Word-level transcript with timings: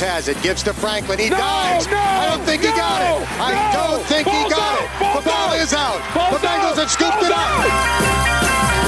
Has 0.00 0.28
it, 0.28 0.40
gives 0.42 0.62
to 0.62 0.72
Franklin. 0.72 1.18
He 1.18 1.28
No, 1.28 1.36
dives. 1.38 1.86
no, 1.88 1.96
I 1.98 2.28
don't 2.30 2.44
think 2.46 2.62
he 2.62 2.68
got 2.68 3.02
it. 3.02 3.28
I 3.40 3.72
no. 3.72 3.96
don't 3.96 4.06
think 4.06 4.28
he 4.28 4.48
got 4.48 4.52
out, 4.54 4.80
it. 4.84 5.00
ball's 5.00 5.24
the 5.24 5.30
ball 5.30 5.50
out. 5.50 5.58
is 5.58 5.72
out. 5.74 6.14
Ball's 6.14 6.40
the 6.40 6.46
Bengals 6.46 6.76
have 6.76 6.90
scooped 6.90 7.16
it 7.22 7.30
ball's 7.34 7.66
up. 7.66 8.78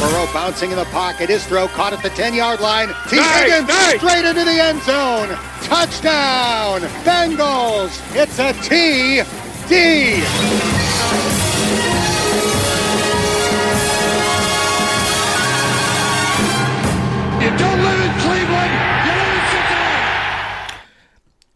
Burrow 0.00 0.26
bouncing 0.32 0.70
in 0.70 0.76
the 0.78 0.84
pocket. 0.86 1.28
His 1.28 1.44
throw 1.46 1.68
caught 1.68 1.92
at 1.92 2.02
the 2.02 2.08
10-yard 2.10 2.60
line. 2.60 2.88
T. 3.08 3.16
Nice, 3.16 3.42
Higgins 3.42 3.68
nice. 3.68 3.96
straight 4.00 4.24
into 4.24 4.44
the 4.44 4.58
end 4.58 4.80
zone. 4.82 5.28
Touchdown, 5.62 6.80
Bengals. 7.04 7.92
It's 8.16 8.38
a 8.38 8.52
TD. 8.64 10.16
You 10.20 10.69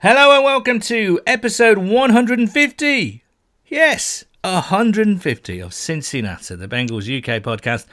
Hello 0.07 0.37
and 0.37 0.45
welcome 0.45 0.81
to 0.81 1.19
episode 1.27 1.79
150. 1.79 3.25
Yes, 3.67 4.25
150 4.43 5.61
of 5.61 5.73
Cincinnati, 5.73 6.57
the 6.57 6.69
Bengals 6.69 7.09
UK 7.09 7.43
podcast. 7.43 7.87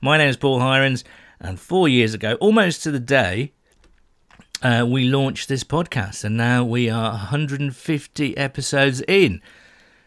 My 0.00 0.18
name 0.18 0.28
is 0.28 0.36
Paul 0.36 0.58
Hirons, 0.58 1.04
and 1.38 1.60
four 1.60 1.88
years 1.88 2.14
ago, 2.14 2.34
almost 2.40 2.82
to 2.82 2.90
the 2.90 2.98
day, 2.98 3.52
uh, 4.60 4.84
we 4.88 5.04
launched 5.04 5.48
this 5.48 5.62
podcast, 5.62 6.24
and 6.24 6.36
now 6.36 6.64
we 6.64 6.90
are 6.90 7.10
150 7.10 8.36
episodes 8.36 9.00
in. 9.06 9.40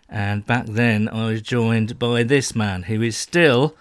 And 0.10 0.46
back 0.46 0.66
then, 0.66 1.08
I 1.08 1.28
was 1.28 1.42
joined 1.42 1.98
by 1.98 2.24
this 2.24 2.54
man, 2.54 2.84
who 2.84 3.02
is 3.02 3.16
still 3.16 3.78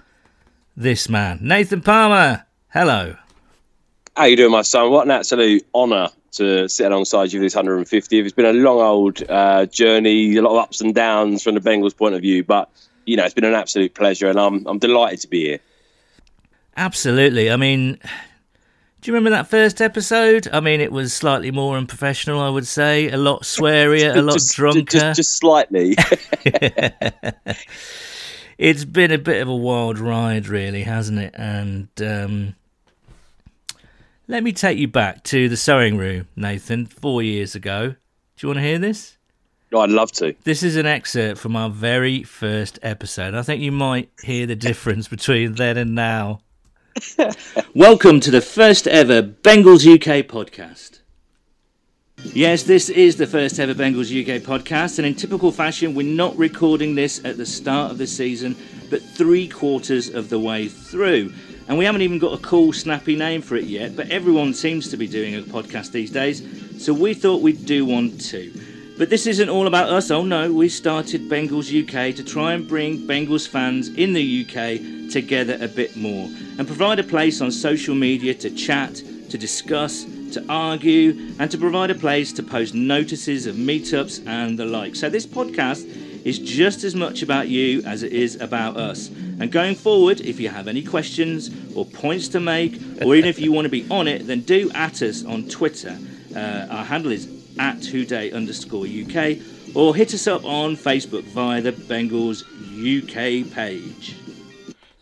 this 0.76 1.08
man, 1.08 1.40
Nathan 1.42 1.80
Palmer. 1.80 2.46
Hello. 2.68 3.16
How 4.16 4.26
you 4.26 4.36
doing, 4.36 4.52
my 4.52 4.62
son? 4.62 4.92
What 4.92 5.06
an 5.06 5.10
absolute 5.10 5.66
honour 5.74 6.10
to 6.34 6.68
sit 6.68 6.86
alongside 6.90 7.32
you 7.32 7.40
for 7.40 7.44
this 7.44 7.54
150. 7.54 8.18
It's 8.18 8.32
been 8.32 8.46
a 8.46 8.52
long 8.52 8.80
old 8.80 9.22
uh, 9.28 9.66
journey, 9.66 10.36
a 10.36 10.42
lot 10.42 10.52
of 10.52 10.58
ups 10.58 10.80
and 10.80 10.94
downs 10.94 11.42
from 11.42 11.54
the 11.54 11.60
Bengals' 11.60 11.96
point 11.96 12.14
of 12.14 12.20
view, 12.20 12.44
but 12.44 12.70
you 13.06 13.16
know 13.16 13.24
it's 13.24 13.34
been 13.34 13.44
an 13.44 13.54
absolute 13.54 13.94
pleasure, 13.94 14.28
and 14.28 14.38
I'm 14.38 14.66
I'm 14.66 14.78
delighted 14.78 15.20
to 15.20 15.28
be 15.28 15.44
here. 15.46 15.60
Absolutely. 16.76 17.50
I 17.50 17.56
mean, 17.56 17.98
do 19.00 19.10
you 19.10 19.14
remember 19.14 19.30
that 19.30 19.48
first 19.48 19.80
episode? 19.80 20.48
I 20.52 20.60
mean, 20.60 20.80
it 20.80 20.90
was 20.90 21.12
slightly 21.12 21.50
more 21.50 21.76
unprofessional, 21.76 22.40
I 22.40 22.48
would 22.48 22.66
say. 22.66 23.10
A 23.10 23.16
lot 23.16 23.42
swearier, 23.44 24.16
a 24.16 24.22
lot 24.22 24.34
just, 24.34 24.56
drunker. 24.56 24.84
just, 24.84 25.16
just 25.16 25.36
slightly. 25.36 25.96
It's 28.58 28.84
been 28.84 29.10
a 29.10 29.18
bit 29.18 29.42
of 29.42 29.48
a 29.48 29.54
wild 29.54 29.98
ride, 29.98 30.46
really, 30.46 30.84
hasn't 30.84 31.18
it? 31.18 31.34
And 31.34 31.88
um, 32.00 32.54
let 34.26 34.42
me 34.42 34.52
take 34.52 34.78
you 34.78 34.88
back 34.88 35.22
to 35.24 35.48
the 35.48 35.56
sewing 35.56 35.96
room, 35.96 36.28
Nathan, 36.36 36.86
four 36.86 37.22
years 37.22 37.54
ago. 37.54 37.88
Do 37.88 37.96
you 38.46 38.48
want 38.48 38.58
to 38.58 38.62
hear 38.62 38.78
this? 38.78 39.18
I'd 39.76 39.90
love 39.90 40.12
to. 40.12 40.34
This 40.44 40.62
is 40.62 40.76
an 40.76 40.86
excerpt 40.86 41.40
from 41.40 41.56
our 41.56 41.68
very 41.68 42.22
first 42.22 42.78
episode. 42.82 43.34
I 43.34 43.42
think 43.42 43.60
you 43.60 43.72
might 43.72 44.08
hear 44.22 44.46
the 44.46 44.56
difference 44.56 45.08
between 45.08 45.54
then 45.54 45.76
and 45.76 45.94
now. 45.94 46.40
Welcome 47.74 48.20
to 48.20 48.30
the 48.30 48.40
first 48.40 48.86
ever 48.86 49.20
Bengals 49.20 49.84
UK 49.84 50.26
podcast. 50.26 51.00
Yes, 52.22 52.62
this 52.62 52.88
is 52.88 53.16
the 53.16 53.26
first 53.26 53.58
ever 53.58 53.74
Bengals 53.74 54.08
UK 54.08 54.40
podcast, 54.42 54.98
and 54.98 55.06
in 55.06 55.14
typical 55.14 55.50
fashion, 55.50 55.94
we're 55.94 56.06
not 56.06 56.36
recording 56.38 56.94
this 56.94 57.22
at 57.24 57.36
the 57.36 57.44
start 57.44 57.90
of 57.90 57.98
the 57.98 58.06
season, 58.06 58.56
but 58.88 59.02
three 59.02 59.48
quarters 59.48 60.08
of 60.08 60.30
the 60.30 60.38
way 60.38 60.68
through. 60.68 61.32
And 61.66 61.78
we 61.78 61.84
haven't 61.84 62.02
even 62.02 62.18
got 62.18 62.38
a 62.38 62.42
cool, 62.42 62.72
snappy 62.72 63.16
name 63.16 63.40
for 63.40 63.56
it 63.56 63.64
yet, 63.64 63.96
but 63.96 64.10
everyone 64.10 64.52
seems 64.52 64.90
to 64.90 64.96
be 64.96 65.06
doing 65.06 65.34
a 65.36 65.40
podcast 65.40 65.92
these 65.92 66.10
days, 66.10 66.42
so 66.84 66.92
we 66.92 67.14
thought 67.14 67.40
we'd 67.40 67.64
do 67.64 67.86
one 67.86 68.16
too. 68.18 68.52
But 68.98 69.10
this 69.10 69.26
isn't 69.26 69.48
all 69.48 69.66
about 69.66 69.88
us, 69.88 70.10
oh 70.10 70.24
no, 70.24 70.52
we 70.52 70.68
started 70.68 71.22
Bengals 71.22 71.72
UK 71.72 72.14
to 72.16 72.22
try 72.22 72.52
and 72.52 72.68
bring 72.68 73.08
Bengals 73.08 73.48
fans 73.48 73.88
in 73.88 74.12
the 74.12 74.44
UK 74.44 75.10
together 75.10 75.58
a 75.60 75.68
bit 75.68 75.96
more 75.96 76.28
and 76.58 76.66
provide 76.66 76.98
a 76.98 77.04
place 77.04 77.40
on 77.40 77.50
social 77.50 77.94
media 77.94 78.34
to 78.34 78.50
chat, 78.50 78.94
to 79.30 79.38
discuss, 79.38 80.04
to 80.32 80.44
argue, 80.48 81.34
and 81.38 81.50
to 81.50 81.58
provide 81.58 81.90
a 81.90 81.94
place 81.94 82.32
to 82.34 82.42
post 82.42 82.74
notices 82.74 83.46
of 83.46 83.56
meetups 83.56 84.24
and 84.26 84.58
the 84.58 84.64
like. 84.64 84.94
So 84.94 85.08
this 85.08 85.26
podcast 85.26 86.03
is 86.24 86.38
just 86.38 86.84
as 86.84 86.94
much 86.94 87.22
about 87.22 87.48
you 87.48 87.82
as 87.84 88.02
it 88.02 88.12
is 88.12 88.40
about 88.40 88.76
us. 88.76 89.08
And 89.08 89.52
going 89.52 89.74
forward, 89.74 90.20
if 90.20 90.40
you 90.40 90.48
have 90.48 90.66
any 90.66 90.82
questions 90.82 91.50
or 91.76 91.84
points 91.84 92.28
to 92.28 92.40
make, 92.40 92.80
or 93.02 93.14
even 93.14 93.28
if 93.28 93.38
you 93.38 93.52
want 93.52 93.66
to 93.66 93.70
be 93.70 93.86
on 93.90 94.08
it, 94.08 94.26
then 94.26 94.40
do 94.40 94.70
at 94.74 95.02
us 95.02 95.24
on 95.24 95.48
Twitter. 95.48 95.96
Uh, 96.34 96.66
our 96.70 96.84
handle 96.84 97.12
is 97.12 97.28
at 97.58 97.80
today 97.82 98.32
underscore 98.32 98.86
UK, 98.86 99.38
or 99.74 99.94
hit 99.94 100.14
us 100.14 100.26
up 100.26 100.44
on 100.44 100.76
Facebook 100.76 101.22
via 101.24 101.60
the 101.60 101.72
Bengals 101.72 102.42
UK 102.74 103.50
page. 103.52 104.16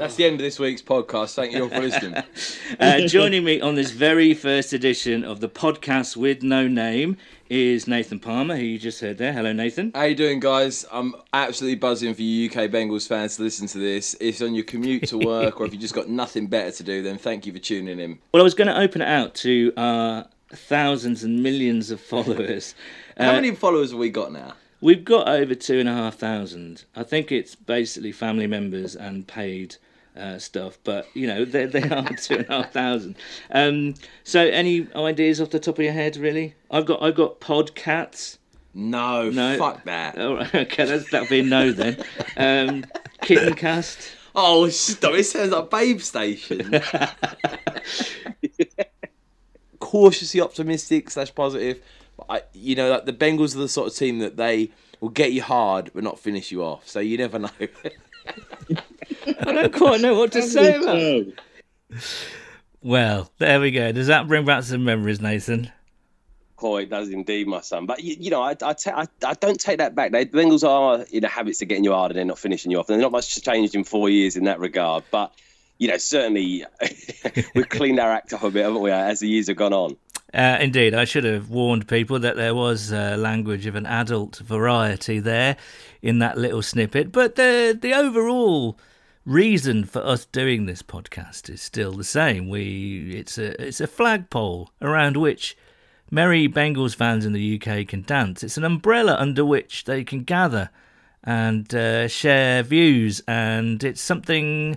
That's 0.02 0.16
the 0.16 0.24
end 0.24 0.34
of 0.34 0.40
this 0.40 0.58
week's 0.58 0.82
podcast. 0.82 1.36
Thank 1.36 1.52
you 1.52 1.62
all 1.62 1.68
for 1.68 1.78
listening. 1.78 2.20
Uh, 2.80 3.06
joining 3.06 3.44
me 3.44 3.60
on 3.60 3.74
this 3.76 3.90
very 3.90 4.32
first 4.34 4.72
edition 4.72 5.22
of 5.24 5.38
the 5.40 5.48
podcast 5.48 6.16
with 6.16 6.42
no 6.42 6.66
name 6.66 7.16
is 7.50 7.86
Nathan 7.86 8.18
Palmer, 8.18 8.56
who 8.56 8.62
you 8.62 8.78
just 8.78 9.00
heard 9.00 9.18
there. 9.18 9.32
Hello, 9.32 9.52
Nathan. 9.52 9.92
How 9.94 10.04
you 10.04 10.14
doing, 10.16 10.40
guys? 10.40 10.84
I'm 10.90 11.14
absolutely 11.34 11.76
buzzing 11.76 12.14
for 12.14 12.22
you 12.22 12.48
UK 12.50 12.70
Bengals 12.70 13.06
fans 13.06 13.36
to 13.36 13.42
listen 13.42 13.68
to 13.68 13.78
this. 13.78 14.14
If 14.14 14.20
it's 14.22 14.42
on 14.42 14.54
your 14.54 14.64
commute 14.64 15.06
to 15.08 15.18
work, 15.18 15.60
or 15.60 15.66
if 15.66 15.72
you 15.72 15.78
just 15.78 15.94
got 15.94 16.08
nothing 16.08 16.46
better 16.48 16.72
to 16.72 16.82
do, 16.82 17.02
then 17.02 17.19
thank 17.19 17.46
you 17.46 17.52
for 17.52 17.58
tuning 17.60 18.00
in. 18.00 18.19
Well, 18.32 18.42
I 18.42 18.44
was 18.44 18.54
going 18.54 18.69
to 18.69 18.80
open 18.80 19.02
it 19.02 19.08
out 19.08 19.34
to 19.36 19.72
our 19.76 20.26
thousands 20.52 21.22
and 21.22 21.42
millions 21.44 21.90
of 21.92 22.00
followers. 22.00 22.74
How 23.19 23.30
Uh, 23.30 23.34
many 23.34 23.52
followers 23.54 23.90
have 23.90 24.00
we 24.00 24.10
got 24.10 24.32
now? 24.32 24.54
We've 24.80 25.04
got 25.04 25.28
over 25.28 25.54
two 25.54 25.78
and 25.78 25.88
a 25.88 25.94
half 25.94 26.16
thousand. 26.16 26.84
I 26.96 27.04
think 27.04 27.30
it's 27.30 27.54
basically 27.54 28.10
family 28.10 28.48
members 28.48 28.96
and 28.96 29.28
paid 29.28 29.76
uh, 30.17 30.39
stuff, 30.39 30.78
but 30.84 31.06
you 31.15 31.27
know 31.27 31.45
they, 31.45 31.67
they 31.67 31.83
are 31.89 32.05
two 32.17 32.37
and 32.37 32.49
a 32.49 32.62
half 32.62 32.73
thousand. 32.73 33.17
Um, 33.50 33.95
so, 34.25 34.41
any 34.41 34.87
ideas 34.95 35.41
off 35.41 35.50
the 35.50 35.61
top 35.61 35.78
of 35.78 35.84
your 35.84 35.93
head? 35.95 36.17
Really, 36.17 36.55
I've 36.71 36.87
got 36.87 37.03
I've 37.03 37.15
got 37.15 37.41
podcasts. 37.41 38.39
No, 38.75 39.28
No. 39.31 39.59
fuck 39.59 39.84
that. 39.84 40.19
All 40.19 40.37
right, 40.37 40.55
okay, 40.55 40.84
that's, 40.87 41.11
that'll 41.11 41.28
be 41.28 41.41
a 41.41 41.43
no 41.43 41.73
then. 41.73 41.97
Um, 42.37 42.84
Kittencast. 43.23 44.11
Oh, 44.34 44.69
stop! 44.71 45.12
It 45.15 45.25
sounds 45.25 45.50
like 45.50 45.71
Babe 45.71 46.00
Station. 46.00 46.81
Cautiously 49.79 50.41
optimistic 50.41 51.11
slash 51.11 51.34
positive. 51.34 51.83
But 52.17 52.27
I, 52.31 52.43
you 52.55 52.75
know, 52.77 52.91
like 52.91 53.05
the 53.05 53.12
Bengals 53.12 53.55
are 53.55 53.59
the 53.59 53.69
sort 53.69 53.89
of 53.89 53.94
team 53.94 54.21
that 54.21 54.37
they 54.37 54.71
will 55.00 55.09
get 55.11 55.33
you 55.33 55.43
hard 55.43 55.91
but 55.94 56.03
not 56.05 56.19
finish 56.19 56.50
you 56.50 56.62
off. 56.62 56.89
So 56.89 57.00
you 57.00 57.19
never 57.19 57.39
know. 57.39 57.49
I 59.41 59.53
don't 59.53 59.72
quite 59.72 60.00
know 60.00 60.15
what 60.15 60.33
to 60.33 60.43
say 60.43 60.77
about. 60.77 60.97
it. 60.97 61.34
Well, 62.83 63.31
there 63.38 63.60
we 63.60 63.71
go. 63.71 63.93
Does 63.93 64.09
that 64.09 64.27
bring 64.27 64.44
back 64.44 64.65
some 64.65 64.84
memories, 64.84 65.21
Nathan? 65.21 65.71
Oh, 66.60 66.77
it 66.77 66.91
does 66.91 67.10
indeed, 67.10 67.49
my 67.49 67.61
son. 67.61 67.87
But 67.87 68.03
you, 68.03 68.16
you 68.19 68.31
know, 68.31 68.43
I, 68.43 68.50
I, 68.50 68.72
ta- 68.72 69.05
I, 69.05 69.06
I 69.27 69.34
don't 69.34 69.59
take 69.61 69.78
that 69.78 69.94
back. 69.94 70.12
They, 70.12 70.25
the 70.25 70.38
Bengals 70.38 70.66
are 70.66 71.05
in 71.11 71.22
the 71.22 71.28
habits 71.28 71.61
of 71.61 71.69
getting 71.69 71.85
you 71.85 71.93
hard 71.93 72.12
and 72.12 72.19
then 72.19 72.29
not 72.29 72.38
finishing 72.38 72.70
you 72.70 72.79
off. 72.79 72.88
And 72.88 73.00
not 73.00 73.12
much 73.12 73.43
changed 73.43 73.75
in 73.75 73.85
four 73.85 74.08
years 74.08 74.37
in 74.37 74.44
that 74.44 74.61
regard. 74.61 75.05
But 75.11 75.32
you 75.79 75.88
know, 75.88 75.96
certainly 75.96 76.64
we've 77.55 77.69
cleaned 77.69 77.99
our 77.99 78.12
act 78.12 78.32
up 78.32 78.43
a 78.44 78.50
bit, 78.50 78.64
haven't 78.64 78.81
we, 78.81 78.91
as 78.93 79.20
the 79.20 79.29
years 79.29 79.49
have 79.49 79.56
gone 79.56 79.73
on? 79.73 79.96
Uh, 80.32 80.56
indeed, 80.61 80.94
I 80.94 81.05
should 81.05 81.25
have 81.25 81.50
warned 81.50 81.88
people 81.88 82.19
that 82.20 82.37
there 82.37 82.55
was 82.55 82.93
uh, 82.93 83.17
language 83.19 83.67
of 83.67 83.75
an 83.75 83.85
adult 83.85 84.37
variety 84.38 85.19
there 85.19 85.56
in 86.00 86.20
that 86.20 86.38
little 86.38 86.62
snippet. 86.62 87.12
But 87.12 87.35
the 87.35 87.76
the 87.79 87.93
overall 87.93 88.79
reason 89.24 89.84
for 89.84 90.00
us 90.00 90.24
doing 90.26 90.66
this 90.66 90.82
podcast 90.82 91.48
is 91.48 91.62
still 91.62 91.92
the 91.92 92.04
same. 92.04 92.48
We 92.48 93.14
it's 93.14 93.38
a 93.38 93.60
it's 93.62 93.80
a 93.80 93.86
flagpole 93.86 94.70
around 94.80 95.16
which 95.16 95.56
merry 96.10 96.48
Bengals 96.48 96.94
fans 96.94 97.24
in 97.24 97.32
the 97.32 97.60
UK 97.60 97.86
can 97.86 98.02
dance. 98.02 98.42
It's 98.42 98.56
an 98.56 98.64
umbrella 98.64 99.16
under 99.19 99.44
which 99.44 99.84
they 99.84 100.04
can 100.04 100.24
gather 100.24 100.70
and 101.24 101.72
uh, 101.74 102.08
share 102.08 102.62
views, 102.62 103.22
and 103.28 103.82
it's 103.84 104.00
something 104.00 104.76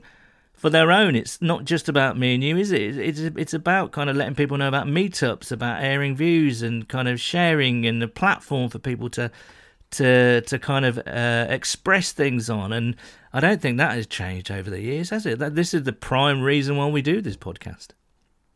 for 0.54 0.70
their 0.70 0.92
own. 0.92 1.16
It's 1.16 1.42
not 1.42 1.66
just 1.66 1.90
about 1.90 2.18
me 2.18 2.36
and 2.36 2.44
you, 2.44 2.58
is 2.58 2.72
it? 2.72 2.98
It's 2.98 3.20
it's 3.20 3.54
about 3.54 3.92
kind 3.92 4.10
of 4.10 4.16
letting 4.16 4.36
people 4.36 4.58
know 4.58 4.68
about 4.68 4.88
meetups, 4.88 5.52
about 5.52 5.84
airing 5.84 6.16
views, 6.16 6.62
and 6.62 6.88
kind 6.88 7.08
of 7.08 7.20
sharing 7.20 7.86
and 7.86 8.02
a 8.04 8.08
platform 8.08 8.70
for 8.70 8.80
people 8.80 9.10
to 9.12 9.32
to 9.92 10.42
to 10.42 10.60
kind 10.60 10.86
of 10.86 11.00
uh, 11.08 11.48
express 11.50 12.12
things 12.12 12.50
on. 12.50 12.74
And 12.74 12.96
I 13.36 13.42
don't 13.42 13.62
think 13.62 13.80
that 13.80 13.96
has 13.96 14.08
changed 14.08 14.50
over 14.50 14.70
the 14.70 14.80
years, 14.80 15.10
has 15.10 15.26
it? 15.26 15.40
That 15.40 15.56
this 15.56 15.74
is 15.74 15.84
the 15.84 15.92
prime 15.92 16.42
reason 16.42 16.78
why 16.78 16.88
we 16.88 17.02
do 17.02 17.20
this 17.20 17.36
podcast. 17.36 17.88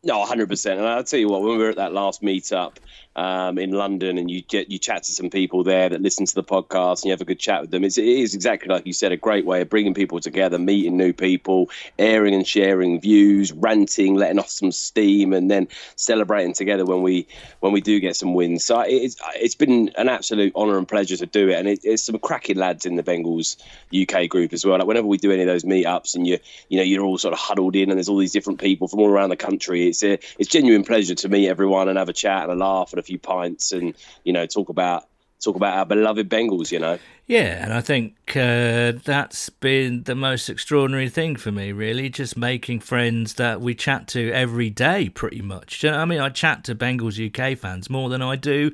No, 0.02 0.24
hundred 0.24 0.48
percent. 0.48 0.78
And 0.78 0.88
I'll 0.88 1.04
tell 1.04 1.20
you 1.20 1.28
what, 1.28 1.42
when 1.42 1.58
we 1.58 1.58
were 1.58 1.68
at 1.68 1.76
that 1.76 1.92
last 1.92 2.22
meetup 2.22 2.76
um, 3.16 3.58
in 3.58 3.72
London, 3.72 4.18
and 4.18 4.30
you 4.30 4.42
get 4.42 4.70
you 4.70 4.78
chat 4.78 5.02
to 5.04 5.12
some 5.12 5.30
people 5.30 5.64
there 5.64 5.88
that 5.88 6.00
listen 6.00 6.26
to 6.26 6.34
the 6.34 6.44
podcast, 6.44 7.02
and 7.02 7.06
you 7.06 7.10
have 7.10 7.20
a 7.20 7.24
good 7.24 7.38
chat 7.38 7.62
with 7.62 7.70
them. 7.70 7.84
It's, 7.84 7.98
it 7.98 8.06
is 8.06 8.34
exactly 8.34 8.68
like 8.68 8.86
you 8.86 8.92
said, 8.92 9.12
a 9.12 9.16
great 9.16 9.44
way 9.44 9.60
of 9.62 9.68
bringing 9.68 9.94
people 9.94 10.20
together, 10.20 10.58
meeting 10.58 10.96
new 10.96 11.12
people, 11.12 11.70
airing 11.98 12.34
and 12.34 12.46
sharing 12.46 13.00
views, 13.00 13.52
ranting, 13.52 14.14
letting 14.14 14.38
off 14.38 14.48
some 14.48 14.72
steam, 14.72 15.32
and 15.32 15.50
then 15.50 15.68
celebrating 15.96 16.54
together 16.54 16.84
when 16.84 17.02
we 17.02 17.26
when 17.60 17.72
we 17.72 17.80
do 17.80 18.00
get 18.00 18.16
some 18.16 18.34
wins. 18.34 18.64
So 18.64 18.80
it's 18.80 19.16
it's 19.34 19.54
been 19.54 19.90
an 19.96 20.08
absolute 20.08 20.54
honour 20.54 20.78
and 20.78 20.88
pleasure 20.88 21.16
to 21.16 21.26
do 21.26 21.48
it, 21.48 21.54
and 21.54 21.68
it, 21.68 21.80
it's 21.82 22.04
some 22.04 22.18
cracking 22.18 22.56
lads 22.56 22.86
in 22.86 22.96
the 22.96 23.02
Bengals 23.02 23.56
UK 23.94 24.28
group 24.28 24.52
as 24.52 24.64
well. 24.64 24.78
Like 24.78 24.86
whenever 24.86 25.06
we 25.06 25.18
do 25.18 25.32
any 25.32 25.42
of 25.42 25.48
those 25.48 25.64
meetups, 25.64 26.14
and 26.14 26.26
you 26.26 26.38
you 26.68 26.78
know 26.78 26.84
you're 26.84 27.04
all 27.04 27.18
sort 27.18 27.34
of 27.34 27.40
huddled 27.40 27.76
in, 27.76 27.90
and 27.90 27.98
there's 27.98 28.08
all 28.08 28.18
these 28.18 28.32
different 28.32 28.60
people 28.60 28.88
from 28.88 29.00
all 29.00 29.08
around 29.08 29.30
the 29.30 29.36
country 29.36 29.80
it's 29.88 30.02
a 30.02 30.18
it's 30.38 30.48
genuine 30.48 30.84
pleasure 30.84 31.14
to 31.14 31.28
meet 31.28 31.48
everyone 31.48 31.88
and 31.88 31.98
have 31.98 32.08
a 32.08 32.12
chat 32.12 32.44
and 32.44 32.52
a 32.52 32.54
laugh 32.54 32.92
and 32.92 32.99
a 33.00 33.02
few 33.02 33.18
pints 33.18 33.72
and 33.72 33.94
you 34.24 34.32
know 34.32 34.46
talk 34.46 34.68
about 34.68 35.08
talk 35.40 35.56
about 35.56 35.76
our 35.76 35.86
beloved 35.86 36.28
Bengals. 36.28 36.70
You 36.70 36.78
know. 36.78 36.98
Yeah, 37.26 37.62
and 37.64 37.72
I 37.72 37.80
think 37.80 38.14
uh, 38.36 38.92
that's 39.04 39.50
been 39.50 40.02
the 40.02 40.16
most 40.16 40.48
extraordinary 40.48 41.08
thing 41.08 41.36
for 41.36 41.52
me, 41.52 41.70
really, 41.70 42.08
just 42.08 42.36
making 42.36 42.80
friends 42.80 43.34
that 43.34 43.60
we 43.60 43.74
chat 43.74 44.08
to 44.08 44.32
every 44.32 44.68
day, 44.68 45.08
pretty 45.08 45.40
much. 45.40 45.84
You 45.84 45.92
know, 45.92 45.98
I 45.98 46.04
mean, 46.06 46.20
I 46.20 46.28
chat 46.28 46.64
to 46.64 46.74
Bengals 46.74 47.24
UK 47.24 47.56
fans 47.56 47.88
more 47.88 48.08
than 48.08 48.20
I 48.20 48.34
do 48.34 48.72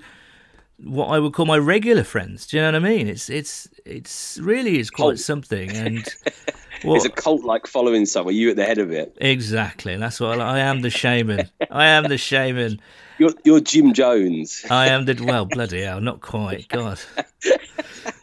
what 0.79 1.07
I 1.07 1.19
would 1.19 1.33
call 1.33 1.47
my 1.47 1.59
regular 1.59 2.05
friends. 2.05 2.47
Do 2.47 2.57
you 2.57 2.63
know 2.63 2.69
what 2.69 2.75
I 2.77 2.79
mean? 2.79 3.09
It's 3.09 3.31
it's 3.31 3.69
it's 3.85 4.39
really 4.39 4.79
is 4.79 4.91
quite 4.91 5.19
something, 5.19 5.71
and 5.71 6.07
Well, 6.85 6.97
it's 6.97 7.05
a 7.05 7.11
cult 7.11 7.45
like 7.45 7.67
following 7.67 8.07
somewhere. 8.07 8.35
You 8.35 8.51
at 8.51 8.57
the 8.57 8.65
head 8.65 8.79
of 8.79 8.91
it. 8.91 9.17
Exactly. 9.21 9.97
That's 9.97 10.21
what 10.21 10.41
I, 10.41 10.57
I 10.57 10.59
am. 10.61 10.83
The 10.83 10.91
shaman. 10.91 11.51
I 11.71 11.87
am 11.87 12.05
the 12.05 12.19
shaman. 12.19 12.81
You're, 13.19 13.33
you're 13.45 13.61
Jim 13.61 13.95
Jones. 13.95 14.63
I 14.69 14.89
am 14.89 15.07
the 15.07 15.19
well, 15.25 15.47
bloody 15.47 15.81
hell, 15.81 16.03
not 16.03 16.21
quite. 16.21 16.69
God, 16.69 17.01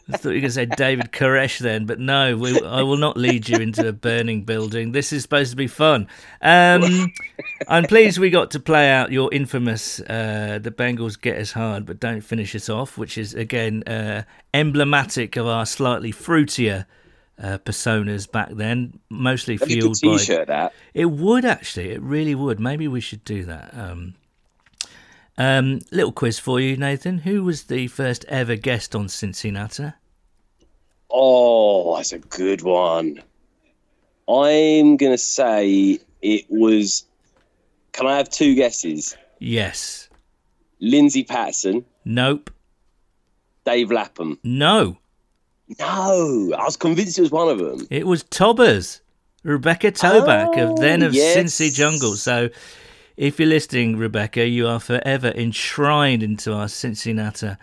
I 0.08 0.16
thought 0.16 0.30
you 0.30 0.34
were 0.34 0.40
going 0.40 0.42
to 0.42 0.50
say 0.50 0.66
David 0.66 1.10
Koresh 1.10 1.58
then, 1.58 1.84
but 1.84 1.98
no, 1.98 2.36
we, 2.36 2.60
I 2.60 2.82
will 2.82 2.96
not 2.96 3.16
lead 3.16 3.48
you 3.48 3.58
into 3.58 3.88
a 3.88 3.92
burning 3.92 4.44
building. 4.44 4.92
This 4.92 5.12
is 5.12 5.22
supposed 5.22 5.50
to 5.50 5.56
be 5.56 5.66
fun. 5.66 6.06
Um, 6.40 7.12
I'm 7.66 7.84
pleased 7.86 8.18
we 8.18 8.30
got 8.30 8.52
to 8.52 8.60
play 8.60 8.88
out 8.88 9.10
your 9.10 9.32
infamous 9.32 9.98
uh, 9.98 10.60
"The 10.62 10.70
Bengals 10.70 11.20
Get 11.20 11.40
Us 11.40 11.50
Hard, 11.50 11.86
but 11.86 11.98
Don't 11.98 12.20
Finish 12.20 12.54
Us 12.54 12.68
Off," 12.68 12.96
which 12.96 13.18
is 13.18 13.34
again 13.34 13.82
uh, 13.88 14.22
emblematic 14.52 15.36
of 15.36 15.48
our 15.48 15.66
slightly 15.66 16.12
fruitier 16.12 16.86
uh, 17.42 17.58
personas 17.58 18.30
back 18.30 18.50
then, 18.50 18.98
mostly 19.10 19.56
fueled 19.56 20.00
good 20.00 20.18
t-shirt, 20.18 20.48
by. 20.48 20.54
That 20.54 20.72
it 20.92 21.06
would 21.06 21.44
actually, 21.44 21.90
it 21.90 22.02
really 22.02 22.34
would. 22.34 22.60
Maybe 22.60 22.88
we 22.88 23.00
should 23.00 23.24
do 23.24 23.44
that. 23.44 23.74
Um, 23.76 24.14
um, 25.36 25.80
little 25.90 26.12
quiz 26.12 26.38
for 26.38 26.60
you, 26.60 26.76
Nathan. 26.76 27.18
Who 27.18 27.42
was 27.42 27.64
the 27.64 27.88
first 27.88 28.24
ever 28.26 28.56
guest 28.56 28.94
on 28.94 29.08
Cincinnati? 29.08 29.92
Oh, 31.10 31.96
that's 31.96 32.12
a 32.12 32.18
good 32.18 32.62
one. 32.62 33.22
I'm 34.28 34.96
gonna 34.96 35.18
say 35.18 35.98
it 36.22 36.46
was. 36.48 37.04
Can 37.92 38.06
I 38.06 38.16
have 38.16 38.28
two 38.30 38.54
guesses? 38.54 39.16
Yes. 39.38 40.08
Lindsay 40.80 41.22
Patterson. 41.24 41.84
Nope. 42.04 42.50
Dave 43.64 43.90
Lapham. 43.90 44.38
No. 44.42 44.98
No, 45.78 46.52
I 46.58 46.64
was 46.64 46.76
convinced 46.76 47.18
it 47.18 47.22
was 47.22 47.30
one 47.30 47.48
of 47.48 47.58
them. 47.58 47.86
It 47.90 48.06
was 48.06 48.22
Tobbers, 48.24 49.00
Rebecca 49.42 49.92
Toback 49.92 50.56
oh, 50.56 50.72
of 50.72 50.78
then 50.78 51.02
of 51.02 51.14
yes. 51.14 51.36
Cincy 51.36 51.72
Jungle. 51.72 52.16
So, 52.16 52.50
if 53.16 53.38
you're 53.38 53.48
listening, 53.48 53.96
Rebecca, 53.96 54.46
you 54.46 54.66
are 54.68 54.80
forever 54.80 55.28
enshrined 55.34 56.22
into 56.22 56.52
our 56.52 56.68
Cincinnati 56.68 57.56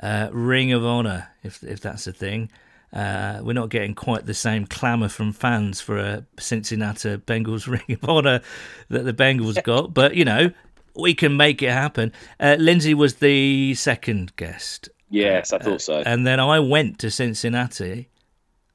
uh, 0.00 0.28
Ring 0.32 0.72
of 0.72 0.84
Honor, 0.84 1.28
if 1.42 1.62
if 1.62 1.80
that's 1.80 2.06
a 2.06 2.12
thing. 2.12 2.50
Uh, 2.92 3.40
we're 3.42 3.52
not 3.52 3.68
getting 3.68 3.94
quite 3.94 4.24
the 4.24 4.32
same 4.32 4.66
clamour 4.66 5.08
from 5.08 5.30
fans 5.30 5.78
for 5.78 5.98
a 5.98 6.24
Cincinnati 6.38 7.18
Bengals 7.18 7.66
Ring 7.88 7.98
of 8.02 8.08
Honor 8.08 8.40
that 8.88 9.04
the 9.04 9.12
Bengals 9.12 9.62
got, 9.62 9.92
but 9.92 10.14
you 10.14 10.24
know 10.24 10.50
we 10.96 11.14
can 11.14 11.36
make 11.36 11.62
it 11.62 11.70
happen. 11.70 12.12
Uh, 12.40 12.56
Lindsay 12.58 12.94
was 12.94 13.16
the 13.16 13.74
second 13.74 14.34
guest. 14.36 14.88
Yes, 15.10 15.52
I 15.52 15.58
thought 15.58 15.80
so. 15.80 16.02
And 16.04 16.26
then 16.26 16.40
I 16.40 16.60
went 16.60 16.98
to 17.00 17.10
Cincinnati. 17.10 18.08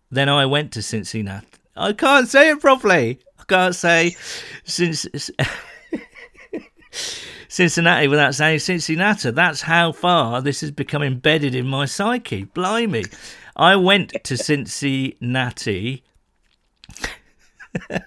Then 0.09 0.29
I 0.29 0.45
went 0.45 0.71
to 0.73 0.81
Cincinnati. 0.81 1.47
I 1.75 1.93
can't 1.93 2.27
say 2.27 2.51
it 2.51 2.59
properly. 2.59 3.19
I 3.39 3.43
can't 3.47 3.75
say 3.75 4.15
since 4.63 5.07
Cincinnati 7.47 8.07
without 8.07 8.35
saying 8.35 8.59
Cincinnati. 8.59 9.31
That's 9.31 9.61
how 9.61 9.91
far 9.91 10.41
this 10.41 10.61
has 10.61 10.71
become 10.71 11.03
embedded 11.03 11.55
in 11.55 11.67
my 11.67 11.85
psyche. 11.85 12.45
Blimey. 12.45 13.05
I 13.55 13.75
went 13.75 14.13
to 14.23 14.37
Cincinnati 14.37 16.03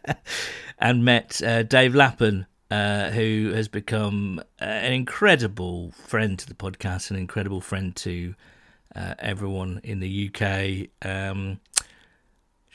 and 0.78 1.04
met 1.04 1.42
uh, 1.42 1.62
Dave 1.62 1.94
Lapham, 1.94 2.46
uh, 2.70 3.10
who 3.10 3.52
has 3.54 3.68
become 3.68 4.40
uh, 4.60 4.64
an 4.64 4.92
incredible 4.92 5.92
friend 5.92 6.38
to 6.38 6.46
the 6.46 6.54
podcast, 6.54 7.10
an 7.10 7.16
incredible 7.16 7.60
friend 7.60 7.94
to 7.96 8.34
uh, 8.94 9.14
everyone 9.18 9.80
in 9.84 10.00
the 10.00 10.30
UK. 10.30 10.88
Um, 11.08 11.60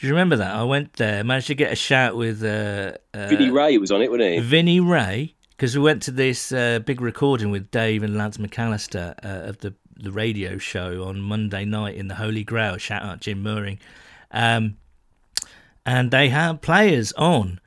do 0.01 0.07
you 0.07 0.13
remember 0.13 0.37
that? 0.37 0.55
I 0.55 0.63
went 0.63 0.93
there, 0.93 1.23
managed 1.23 1.47
to 1.47 1.55
get 1.55 1.71
a 1.71 1.75
shout 1.75 2.15
with 2.15 2.43
uh, 2.43 2.93
uh, 3.13 3.27
Vinnie 3.27 3.51
Rey 3.51 3.77
was 3.77 3.91
on 3.91 4.01
it, 4.01 4.09
wasn't 4.09 4.33
he? 4.33 4.39
Vinnie 4.39 4.79
Rey, 4.79 5.35
because 5.51 5.77
we 5.77 5.83
went 5.83 6.01
to 6.03 6.11
this 6.11 6.51
uh, 6.51 6.79
big 6.79 7.01
recording 7.01 7.51
with 7.51 7.69
Dave 7.69 8.01
and 8.01 8.17
Lance 8.17 8.37
McAlister 8.37 9.13
uh, 9.23 9.47
of 9.47 9.59
the 9.59 9.75
the 9.95 10.11
radio 10.11 10.57
show 10.57 11.03
on 11.03 11.21
Monday 11.21 11.63
night 11.65 11.93
in 11.93 12.07
the 12.07 12.15
Holy 12.15 12.43
Grail. 12.43 12.77
Shout 12.77 13.03
out 13.03 13.19
Jim 13.19 13.43
Mooring, 13.43 13.77
um, 14.31 14.77
and 15.85 16.09
they 16.09 16.29
had 16.29 16.63
players 16.63 17.13
on 17.13 17.59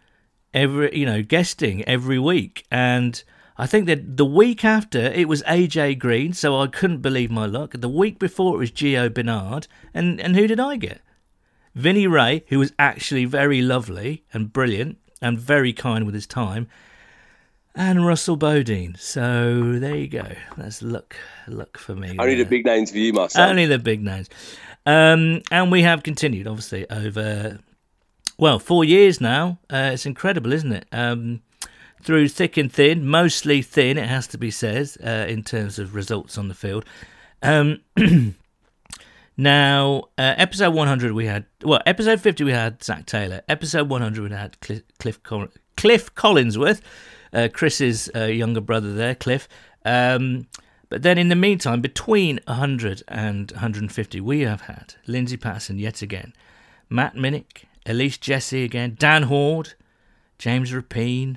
every 0.54 0.96
you 0.96 1.04
know 1.04 1.22
guesting 1.22 1.84
every 1.84 2.18
week 2.18 2.64
and 2.70 3.22
I 3.56 3.66
think 3.66 3.86
that 3.86 4.16
the 4.16 4.24
week 4.24 4.64
after 4.64 4.98
it 4.98 5.28
was 5.28 5.42
AJ 5.44 6.00
Green, 6.00 6.32
so 6.32 6.60
I 6.60 6.66
couldn't 6.66 7.02
believe 7.02 7.30
my 7.30 7.46
luck. 7.46 7.72
The 7.78 7.88
week 7.88 8.18
before 8.18 8.56
it 8.56 8.58
was 8.58 8.72
Gio 8.72 9.12
Bernard, 9.12 9.68
and 9.92 10.20
and 10.20 10.34
who 10.34 10.48
did 10.48 10.58
I 10.58 10.76
get? 10.76 11.02
Vinnie 11.74 12.06
Rey, 12.06 12.44
who 12.48 12.58
was 12.58 12.72
actually 12.78 13.24
very 13.24 13.62
lovely 13.62 14.24
and 14.32 14.52
brilliant 14.52 14.98
and 15.20 15.38
very 15.38 15.72
kind 15.72 16.04
with 16.04 16.14
his 16.14 16.26
time, 16.26 16.66
and 17.74 18.06
Russell 18.06 18.36
Bodine. 18.36 18.96
So 18.98 19.78
there 19.78 19.96
you 19.96 20.08
go. 20.08 20.26
That's 20.56 20.82
luck, 20.82 21.16
luck 21.46 21.78
for 21.78 21.94
me. 21.94 22.16
Only 22.18 22.34
there. 22.34 22.44
the 22.44 22.50
big 22.50 22.64
names 22.64 22.90
for 22.90 22.98
you, 22.98 23.12
son. 23.28 23.50
Only 23.50 23.66
the 23.66 23.78
big 23.78 24.02
names. 24.02 24.28
Um, 24.86 25.42
and 25.50 25.72
we 25.72 25.82
have 25.82 26.02
continued, 26.02 26.46
obviously, 26.46 26.88
over 26.90 27.58
well 28.38 28.58
four 28.58 28.84
years 28.84 29.20
now. 29.20 29.58
Uh, 29.70 29.90
it's 29.92 30.06
incredible, 30.06 30.52
isn't 30.52 30.72
it? 30.72 30.86
Um, 30.92 31.42
through 32.04 32.28
thick 32.28 32.56
and 32.56 32.70
thin, 32.70 33.06
mostly 33.06 33.62
thin, 33.62 33.96
it 33.96 34.08
has 34.08 34.26
to 34.28 34.38
be 34.38 34.50
said, 34.50 34.90
uh, 35.02 35.26
in 35.26 35.42
terms 35.42 35.78
of 35.78 35.94
results 35.94 36.36
on 36.36 36.48
the 36.48 36.54
field. 36.54 36.84
Um, 37.42 37.80
now, 39.36 40.04
uh, 40.18 40.34
episode 40.36 40.74
100 40.74 41.12
we 41.12 41.26
had, 41.26 41.46
well, 41.62 41.80
episode 41.86 42.20
50 42.20 42.44
we 42.44 42.52
had 42.52 42.82
Zac 42.84 43.06
Taylor. 43.06 43.40
Episode 43.48 43.88
100 43.88 44.22
we 44.22 44.36
had 44.36 44.60
Cliff, 44.60 44.82
Cliff, 44.98 45.22
Col- 45.22 45.48
Cliff 45.78 46.14
Collinsworth, 46.14 46.82
uh, 47.32 47.48
Cris's 47.52 48.10
uh, 48.14 48.24
younger 48.24 48.60
brother 48.60 48.92
there, 48.92 49.14
Cliff. 49.14 49.48
Um, 49.86 50.46
but 50.90 51.02
then 51.02 51.16
in 51.16 51.28
the 51.28 51.36
meantime, 51.36 51.80
between 51.80 52.38
100 52.46 53.02
and 53.08 53.50
150, 53.50 54.20
we 54.20 54.40
have 54.42 54.62
had 54.62 54.94
Lindsay 55.06 55.38
Patterson 55.38 55.78
yet 55.78 56.02
again, 56.02 56.34
Matt 56.90 57.14
Minnick, 57.16 57.64
Elise 57.86 58.18
Jesse 58.18 58.64
again, 58.64 58.96
Dan 58.98 59.24
Hoard, 59.24 59.74
James 60.38 60.72
Rapien, 60.72 61.36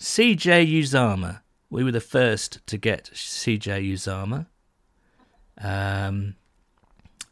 CJ 0.00 0.66
Uzomah. 0.80 1.40
We 1.70 1.84
were 1.84 1.92
the 1.92 2.00
first 2.00 2.66
to 2.66 2.78
get 2.78 3.10
CJ 3.12 3.92
Uzomah. 3.92 4.46
Um, 5.60 6.36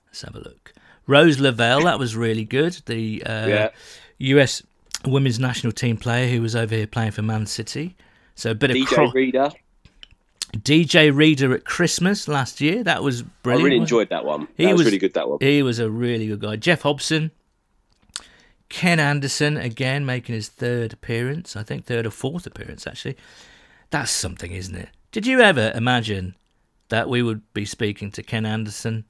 let's 0.09 0.23
have 0.23 0.35
a 0.35 0.41
look. 0.41 0.73
Rose 1.07 1.39
Lavelle, 1.39 1.85
that 1.85 1.99
was 1.99 2.17
really 2.17 2.45
good. 2.45 2.75
The 2.87 3.23
uh, 3.25 3.47
Yeah. 3.47 3.69
US 4.19 4.63
women's 5.05 5.39
national 5.39 5.73
team 5.73 5.97
player 5.97 6.29
who 6.29 6.43
was 6.43 6.57
over 6.57 6.75
here 6.75 6.87
playing 6.87 7.13
for 7.13 7.23
Man 7.23 7.47
City. 7.47 7.97
So 8.35 8.51
a 8.51 8.55
bit 8.55 8.71
of 8.71 8.77
DJ 8.77 8.87
cro- 8.87 9.11
Reader. 9.13 9.51
DJ 10.59 11.15
Reader 11.15 11.55
at 11.55 11.65
Christmas 11.65 12.29
last 12.29 12.61
year. 12.61 12.83
That 12.83 13.03
was 13.03 13.23
brilliant. 13.23 13.63
I 13.63 13.65
really 13.65 13.77
enjoyed 13.77 14.09
that 14.11 14.25
one. 14.25 14.49
He 14.57 14.65
That 14.65 14.73
was, 14.73 14.81
was- 14.81 14.87
really 14.87 14.99
good. 14.99 15.15
That 15.15 15.29
one. 15.29 15.39
He 15.41 15.63
was 15.63 15.79
a 15.79 15.89
really 15.91 16.27
good 16.27 16.41
guy. 16.41 16.57
Geoff 16.57 16.83
Hobson, 16.83 17.31
Ken 18.69 18.99
Anderson 18.99 19.57
again 19.57 20.05
making 20.05 20.35
his 20.35 20.49
third 20.49 20.93
appearance. 20.93 21.57
I 21.57 21.63
think 21.63 21.85
third 21.85 22.07
or 22.07 22.11
fourth 22.11 22.47
appearance 22.47 22.87
actually. 22.87 23.17
That's 23.91 24.11
something, 24.11 24.53
isn't 24.53 24.75
it? 24.75 24.89
Did 25.13 25.27
you 25.27 25.41
ever 25.41 25.73
imagine 25.75 26.35
that 26.89 27.09
we 27.09 27.23
would 27.23 27.43
be 27.55 27.65
speaking 27.65 28.11
to 28.13 28.23
Ken 28.23 28.45
Anderson? 28.45 29.05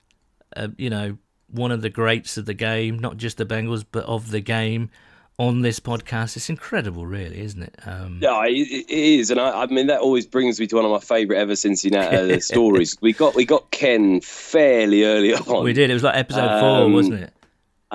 Uh, 0.55 0.69
you 0.77 0.91
know, 0.91 1.19
one 1.51 1.71
of 1.73 1.83
the 1.83 1.91
greats 1.91 2.37
of 2.37 2.47
the 2.47 2.55
game, 2.55 2.99
not 2.99 3.17
just 3.17 3.39
the 3.39 3.47
Bengals, 3.47 3.85
but 3.91 4.05
of 4.05 4.31
the 4.31 4.41
game, 4.41 4.91
on 5.39 5.61
this 5.61 5.81
podcast. 5.81 6.37
It's 6.37 6.49
incredible, 6.49 7.07
really, 7.07 7.41
isn't 7.41 7.63
it? 7.63 7.75
Um, 7.85 8.19
Yeah, 8.23 8.45
it, 8.47 8.69
it 8.69 8.91
is, 8.91 9.31
and 9.31 9.41
I, 9.41 9.63
I 9.63 9.67
mean 9.67 9.87
that 9.89 10.01
always 10.01 10.27
brings 10.27 10.59
me 10.59 10.67
to 10.69 10.77
one 10.77 10.85
of 10.85 10.91
my 10.91 11.01
favourite 11.01 11.39
ever 11.39 11.57
Cincinnati 11.57 12.35
uh, 12.35 12.41
stories. 12.41 12.97
We 13.01 13.13
got 13.13 13.35
we 13.35 13.45
got 13.45 13.71
Ken 13.71 14.21
fairly 14.21 15.05
early 15.05 15.35
on. 15.35 15.65
we 15.65 15.73
did. 15.73 15.91
It 15.91 15.95
was 15.95 16.03
like 16.03 16.17
episode 16.17 16.61
four, 16.61 16.85
Um, 16.85 16.93
wasn't 16.93 17.21
it? 17.21 17.33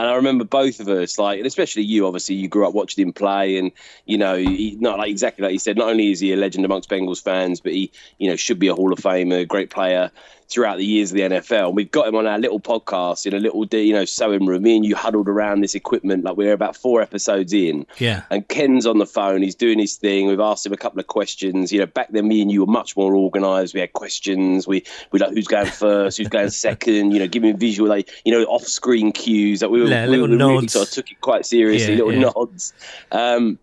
And 0.02 0.10
I 0.10 0.16
remember 0.16 0.46
both 0.46 0.80
of 0.80 0.88
us, 0.88 1.20
like, 1.20 1.46
especially 1.46 1.84
you, 1.84 2.08
obviously, 2.08 2.34
you 2.34 2.48
grew 2.48 2.68
up 2.68 2.74
watching 2.74 3.06
him 3.06 3.14
play, 3.14 3.58
and 3.58 3.72
you 4.08 4.18
know, 4.18 4.36
he, 4.36 4.76
not 4.80 4.98
like 4.98 5.12
exactly 5.12 5.44
like 5.44 5.54
you 5.54 5.60
said. 5.60 5.78
Not 5.78 5.90
only 5.90 6.12
is 6.12 6.20
he 6.20 6.34
a 6.34 6.38
legend 6.38 6.66
amongst 6.66 6.90
Bengals 6.90 7.22
fans, 7.22 7.62
but 7.62 7.72
he, 7.72 7.92
you 8.18 8.28
know, 8.28 8.36
should 8.36 8.58
be 8.58 8.68
a 8.68 8.74
Hall 8.74 8.92
of 8.92 8.98
Famer, 8.98 9.48
great 9.48 9.70
player 9.70 10.10
throughout 10.52 10.78
the 10.78 10.86
years 10.86 11.12
of 11.12 11.16
the 11.18 11.22
NFL. 11.24 11.68
And 11.68 11.76
we've 11.76 11.90
got 11.90 12.08
him 12.08 12.16
on 12.16 12.28
our 12.28 12.38
little 12.38 12.60
podcast 12.60 13.26
in 13.26 13.34
a 13.34 13.40
little, 13.40 13.66
you 13.66 13.94
know, 13.94 14.06
sewing 14.06 14.46
room. 14.46 14.64
Me 14.64 14.76
and 14.76 14.86
you 14.86 14.96
huddled 14.96 15.30
around 15.30 15.62
this 15.62 15.74
equipment, 15.74 16.24
like 16.26 16.36
we're 16.36 16.54
about 16.54 16.76
four 16.76 17.02
episodes 17.02 17.54
in. 17.54 17.86
Yeah. 17.98 18.24
And 18.30 18.48
Ken's 18.48 18.86
on 18.86 18.98
the 18.98 19.06
phone. 19.06 19.42
He's 19.42 19.56
doing 19.56 19.80
his 19.80 19.96
thing. 19.96 20.28
We've 20.28 20.40
asked 20.40 20.66
him 20.66 20.74
a 20.74 20.78
couple 20.78 21.00
of 21.00 21.08
questions. 21.08 21.72
You 21.72 21.80
know, 21.80 21.86
back 21.86 22.10
then, 22.12 22.28
me 22.28 22.42
and 22.42 22.52
you 22.52 22.62
were 22.62 22.72
much 22.72 22.96
more 22.98 23.16
organised. 23.16 23.74
We 23.74 23.80
had 23.80 23.94
questions. 23.94 24.68
We 24.68 24.84
we 25.12 25.20
like 25.20 25.32
who's 25.32 25.48
going 25.48 25.68
first, 25.68 26.18
who's 26.18 26.28
going 26.28 26.50
second. 26.68 27.12
You 27.12 27.20
know, 27.20 27.28
giving 27.28 27.58
visual, 27.58 27.90
like 27.90 28.10
you 28.26 28.32
know, 28.32 28.44
off-screen 28.46 29.12
cues. 29.14 29.62
That 29.62 29.72
we 29.72 29.82
were, 29.82 29.88
Yeah, 29.88 30.06
we 30.06 30.12
little 30.18 30.28
were 30.28 30.36
really 30.38 30.56
nods. 30.62 30.74
sort 30.74 30.88
of 30.90 30.94
took 30.94 31.12
it 31.12 31.22
quite 31.22 31.46
seriously. 31.46 31.94
Yeah, 31.94 32.04
little 32.04 32.14
yeah. 32.14 32.32
nods. 32.36 32.74
Um, 33.12 33.58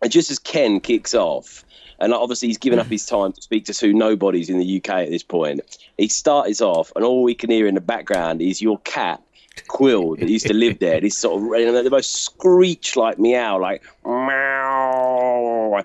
and 0.00 0.10
just 0.10 0.30
as 0.30 0.38
Ken 0.38 0.80
kicks 0.80 1.14
off, 1.14 1.64
and 2.02 2.12
obviously 2.12 2.48
he's 2.48 2.58
given 2.58 2.78
up 2.78 2.88
his 2.88 3.06
time 3.06 3.32
to 3.32 3.40
speak 3.40 3.64
to 3.66 3.74
two 3.74 3.92
nobodies 3.92 4.50
in 4.50 4.58
the 4.58 4.76
UK 4.76 4.90
at 4.90 5.10
this 5.10 5.22
point. 5.22 5.60
He 5.96 6.08
starts 6.08 6.60
off, 6.60 6.92
and 6.96 7.04
all 7.04 7.22
we 7.22 7.34
can 7.34 7.48
hear 7.50 7.66
in 7.66 7.74
the 7.74 7.80
background 7.80 8.42
is 8.42 8.60
your 8.60 8.78
cat. 8.78 9.22
Quill 9.68 10.16
that 10.16 10.28
used 10.30 10.46
to 10.46 10.54
live 10.54 10.78
there. 10.78 10.98
This 11.00 11.16
sort 11.18 11.42
of 11.42 11.84
the 11.84 11.90
most 11.90 12.24
screech 12.24 12.96
like 12.96 13.18
meow, 13.18 13.60
like 13.60 13.82
meow 14.04 14.61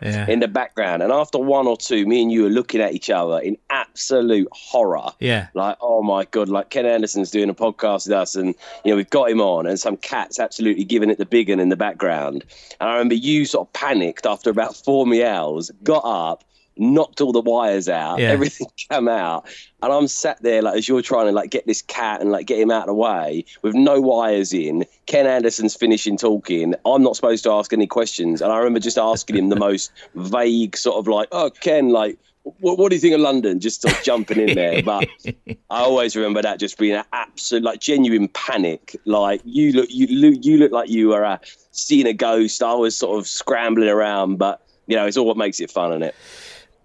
Yeah. 0.01 0.27
in 0.29 0.39
the 0.39 0.47
background. 0.47 1.01
And 1.03 1.11
after 1.11 1.37
one 1.37 1.67
or 1.67 1.77
two, 1.77 2.05
me 2.05 2.21
and 2.21 2.31
you 2.31 2.45
are 2.45 2.49
looking 2.49 2.81
at 2.81 2.93
each 2.93 3.09
other 3.09 3.39
in 3.39 3.57
absolute 3.69 4.47
horror 4.51 5.09
Yeah. 5.19 5.47
like 5.53 5.77
oh 5.81 6.03
my 6.03 6.25
god 6.25 6.49
like 6.49 6.69
ken 6.69 6.85
anderson's 6.85 7.31
doing 7.31 7.49
a 7.49 7.53
podcast 7.53 8.07
with 8.07 8.13
us 8.17 8.35
and 8.35 8.53
you 8.83 8.91
know 8.91 8.95
we've 8.95 9.09
got 9.09 9.29
him 9.29 9.41
on 9.41 9.65
and 9.65 9.79
some 9.79 9.97
cat's 9.97 10.39
absolutely 10.39 10.83
giving 10.83 11.09
it 11.09 11.17
the 11.17 11.25
big 11.25 11.49
one 11.49 11.59
in 11.59 11.69
the 11.69 11.75
background 11.75 12.43
and 12.79 12.89
i 12.89 12.93
remember 12.93 13.15
you 13.15 13.45
sort 13.45 13.67
of 13.67 13.73
panicked 13.73 14.25
after 14.25 14.49
about 14.49 14.75
four 14.75 15.05
meows 15.07 15.71
got 15.83 16.03
up 16.05 16.43
knocked 16.79 17.21
all 17.21 17.31
the 17.31 17.41
wires 17.41 17.87
out 17.89 18.19
Yeah. 18.19 18.29
everything 18.29 18.67
came 18.91 19.07
out 19.07 19.45
and 19.81 19.91
i'm 19.91 20.07
sat 20.07 20.41
there 20.41 20.61
like 20.61 20.77
as 20.77 20.87
you're 20.87 21.01
trying 21.01 21.25
to 21.27 21.31
like 21.31 21.49
get 21.49 21.65
this 21.67 21.81
cat 21.81 22.21
and 22.21 22.31
like 22.31 22.45
get 22.47 22.59
him 22.59 22.71
out 22.71 22.81
of 22.83 22.87
the 22.87 22.93
way 22.93 23.45
with 23.61 23.75
no 23.75 23.99
wires 24.01 24.53
in 24.53 24.85
ken 25.05 25.27
anderson's 25.27 25.75
finishing 25.75 26.17
talking 26.17 26.75
i'm 26.85 27.03
not 27.03 27.15
supposed 27.15 27.43
to 27.43 27.51
ask 27.51 27.73
any 27.73 27.87
questions 27.87 28.41
and 28.41 28.51
i 28.51 28.57
remember 28.57 28.79
just 28.79 28.97
asking 28.97 29.35
him 29.35 29.49
the 29.49 29.55
most 29.67 29.91
vague 30.15 30.75
sort 30.77 30.97
of 30.97 31.07
like 31.07 31.27
oh 31.31 31.49
ken 31.49 31.89
like 31.89 32.17
what, 32.59 32.77
what 32.77 32.89
do 32.89 32.95
you 32.95 33.01
think 33.01 33.13
of 33.13 33.19
London? 33.19 33.59
Just 33.59 33.81
sort 33.81 33.97
of 33.97 34.01
jumping 34.05 34.39
in 34.39 34.55
there, 34.55 34.81
but 34.81 35.05
I 35.69 35.81
always 35.81 36.15
remember 36.15 36.41
that 36.41 36.61
just 36.61 36.77
being 36.77 36.95
an 36.95 37.03
absolute, 37.11 37.61
like 37.61 37.81
genuine 37.81 38.29
panic. 38.29 38.95
Like 39.03 39.41
you 39.43 39.73
look, 39.73 39.89
you 39.89 40.07
look, 40.07 40.45
you 40.45 40.57
look 40.57 40.71
like 40.71 40.89
you 40.89 41.09
were 41.09 41.25
uh, 41.25 41.39
seeing 41.71 42.07
a 42.07 42.13
ghost. 42.13 42.63
I 42.63 42.73
was 42.73 42.95
sort 42.95 43.19
of 43.19 43.27
scrambling 43.27 43.89
around, 43.89 44.37
but 44.37 44.61
you 44.85 44.95
know, 44.95 45.05
it's 45.05 45.17
all 45.17 45.25
what 45.25 45.35
makes 45.35 45.59
it 45.59 45.69
fun, 45.69 45.91
isn't 45.91 46.03
it? 46.03 46.15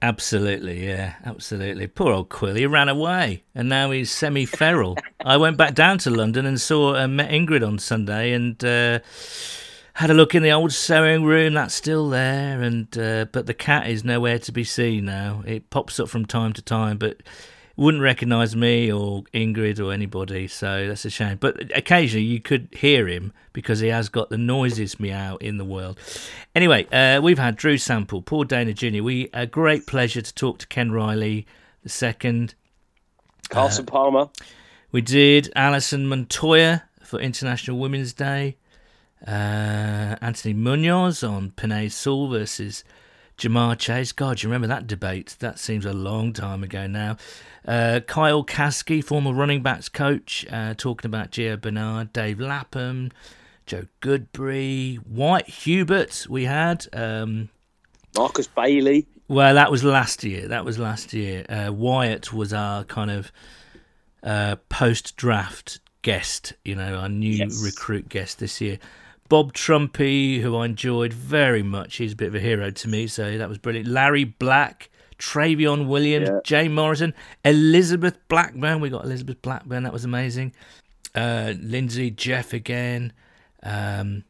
Absolutely, 0.03 0.85
yeah, 0.85 1.15
absolutely. 1.25 1.87
Poor 1.87 2.13
old 2.13 2.29
Quill, 2.29 2.57
he 2.57 2.67
ran 2.67 2.89
away, 2.89 3.45
and 3.55 3.69
now 3.69 3.93
he's 3.93 4.11
semi-feral. 4.11 4.97
I 5.25 5.37
went 5.37 5.57
back 5.57 5.75
down 5.75 5.99
to 5.99 6.11
London 6.11 6.45
and 6.45 6.61
saw 6.61 6.97
uh, 6.97 7.07
met 7.07 7.31
Ingrid 7.31 7.65
on 7.65 7.79
Sunday, 7.79 8.33
and 8.33 8.63
uh, 8.65 8.99
had 9.95 10.11
a 10.11 10.15
look 10.15 10.35
in 10.35 10.43
the 10.43 10.51
old 10.51 10.73
sewing 10.73 11.23
room. 11.23 11.55
That's 11.55 11.73
still 11.73 12.11
there, 12.11 12.61
and 12.61 12.99
uh, 12.99 13.27
but 13.31 13.47
the 13.47 13.55
cat 13.55 13.89
is 13.89 14.03
nowhere 14.03 14.41
to 14.41 14.51
be 14.51 14.65
seen 14.65 15.05
now. 15.05 15.45
It 15.47 15.71
pops 15.71 16.01
up 16.01 16.09
from 16.09 16.27
time 16.27 16.53
to 16.55 16.63
time, 16.63 16.99
but 16.99 17.19
wouldn't 17.77 18.03
recognise 18.03 18.55
me 18.55 18.93
or 18.93 19.23
Ingrid 19.35 19.85
or 19.85 19.93
anybody, 19.93 20.49
so 20.49 20.87
that's 20.87 21.05
a 21.05 21.11
shame. 21.11 21.39
But 21.39 21.77
occasionally 21.77 22.25
you 22.25 22.41
could 22.41 22.69
hear 22.73 23.09
him 23.09 23.33
because 23.53 23.81
he 23.81 23.89
has 23.89 24.09
got 24.09 24.31
the 24.31 24.39
noisiest 24.39 25.01
meow 25.01 25.37
in 25.37 25.59
the 25.59 25.65
world. 25.65 25.99
Anyway, 26.55 26.87
uh, 26.93 27.21
we've 27.21 27.39
had 27.39 27.57
Drew 27.57 27.79
Sample, 27.79 28.23
Paul 28.23 28.45
Dehner 28.45 28.75
Jr. 28.75 29.03
We 29.03 29.31
a 29.33 29.47
great 29.47 29.87
pleasure 29.87 30.23
to 30.23 30.35
talk 30.35 30.59
to 30.59 30.67
Ken 30.67 30.93
Riley 30.93 31.47
the 31.83 31.89
second. 31.89 32.55
Carson 33.49 33.87
Palmer. 33.87 34.29
We 34.91 35.01
did 35.01 35.51
Alison 35.57 36.07
Montoya 36.07 36.85
for 37.03 37.19
International 37.19 37.79
Women's 37.79 38.13
Day. 38.13 38.57
Uh, 39.27 40.17
Anthony 40.21 40.53
Munoz 40.53 41.23
on 41.23 41.53
Penei 41.53 41.91
Sewell 41.91 42.29
versus 42.29 42.85
Ja'Marr 43.43 43.77
Chase. 43.79 44.13
God, 44.13 44.43
you 44.43 44.49
remember 44.49 44.69
that 44.69 44.87
debate? 44.87 45.37
That 45.41 45.59
seems 45.59 45.85
a 45.85 45.93
long 45.93 46.33
time 46.33 46.63
ago 46.63 46.87
now. 46.87 47.17
Uh, 47.67 47.99
Kyle 48.07 48.45
Caskey, 48.45 49.03
former 49.03 49.33
running 49.33 49.63
backs 49.63 49.89
coach, 49.89 50.47
uh, 50.51 50.75
talking 50.75 51.09
about 51.09 51.33
Gio 51.33 51.61
Bernard, 51.61 52.13
Dave 52.13 52.39
Lapham, 52.41 53.11
Joe 53.67 53.87
Goodberry, 54.01 55.05
Wyatt 55.07 55.49
Hubert. 55.49 56.27
We 56.31 56.45
had. 56.45 56.87
Um, 56.93 57.49
Markus 58.17 58.47
Bailey. 58.47 59.07
well, 59.27 59.55
that 59.55 59.71
was 59.73 59.83
last 59.83 60.23
year. 60.23 60.47
That 60.49 60.65
was 60.65 60.79
last 60.79 61.13
year. 61.13 61.45
Uh, 61.49 61.73
Wyatt 61.73 62.33
was 62.33 62.53
our 62.53 62.85
kind 62.85 63.11
of 63.11 63.33
uh, 64.23 64.57
post 64.69 65.17
draft 65.17 65.81
guest, 66.03 66.53
you 66.65 66.75
know, 66.77 66.95
our 66.97 67.09
new 67.09 67.31
Yes. 67.35 67.61
recruit 67.65 68.09
guest 68.09 68.39
this 68.39 68.61
year. 68.61 68.79
Bob 69.33 69.55
Trumpy, 69.55 70.43
who 70.43 70.55
I 70.59 70.67
enjoyed 70.67 71.15
very 71.15 71.63
much. 71.63 71.97
He's 71.97 72.13
a 72.13 72.17
bit 72.17 72.29
of 72.29 72.35
a 72.35 72.39
hero 72.39 72.71
to 72.71 72.87
me, 72.87 73.07
so 73.07 73.39
that 73.39 73.49
was 73.49 73.57
brilliant. 73.57 73.89
Larry 73.89 74.25
Black, 74.25 74.91
Travion 75.19 75.87
Williams, 75.87 76.29
Yeah. 76.29 76.41
Jay 76.45 76.69
Morrison, 76.69 77.15
Elizabeth 77.43 78.19
Blackburn. 78.29 78.83
We 78.83 78.91
got 78.91 79.07
Elizabeth 79.07 79.41
Blackburn. 79.41 79.85
That 79.85 79.93
was 79.95 80.05
amazing. 80.05 80.53
Uh, 81.15 81.55
Lindsay, 81.59 82.11
Jeff 82.11 82.53
again. 82.53 83.15
Um, 83.63 84.25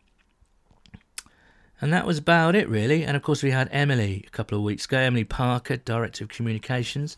and 1.81 1.93
that 1.93 2.07
was 2.07 2.19
about 2.19 2.55
it, 2.55 2.69
really. 2.69 3.03
And 3.03 3.17
of 3.17 3.25
course, 3.25 3.43
we 3.43 3.51
had 3.51 3.69
Emily 3.73 4.23
a 4.25 4.31
couple 4.31 4.57
of 4.57 4.63
weeks 4.63 4.85
ago, 4.85 4.99
Emily 4.99 5.25
Parker, 5.25 5.79
Director 5.79 6.23
of 6.23 6.31
Communications. 6.31 7.17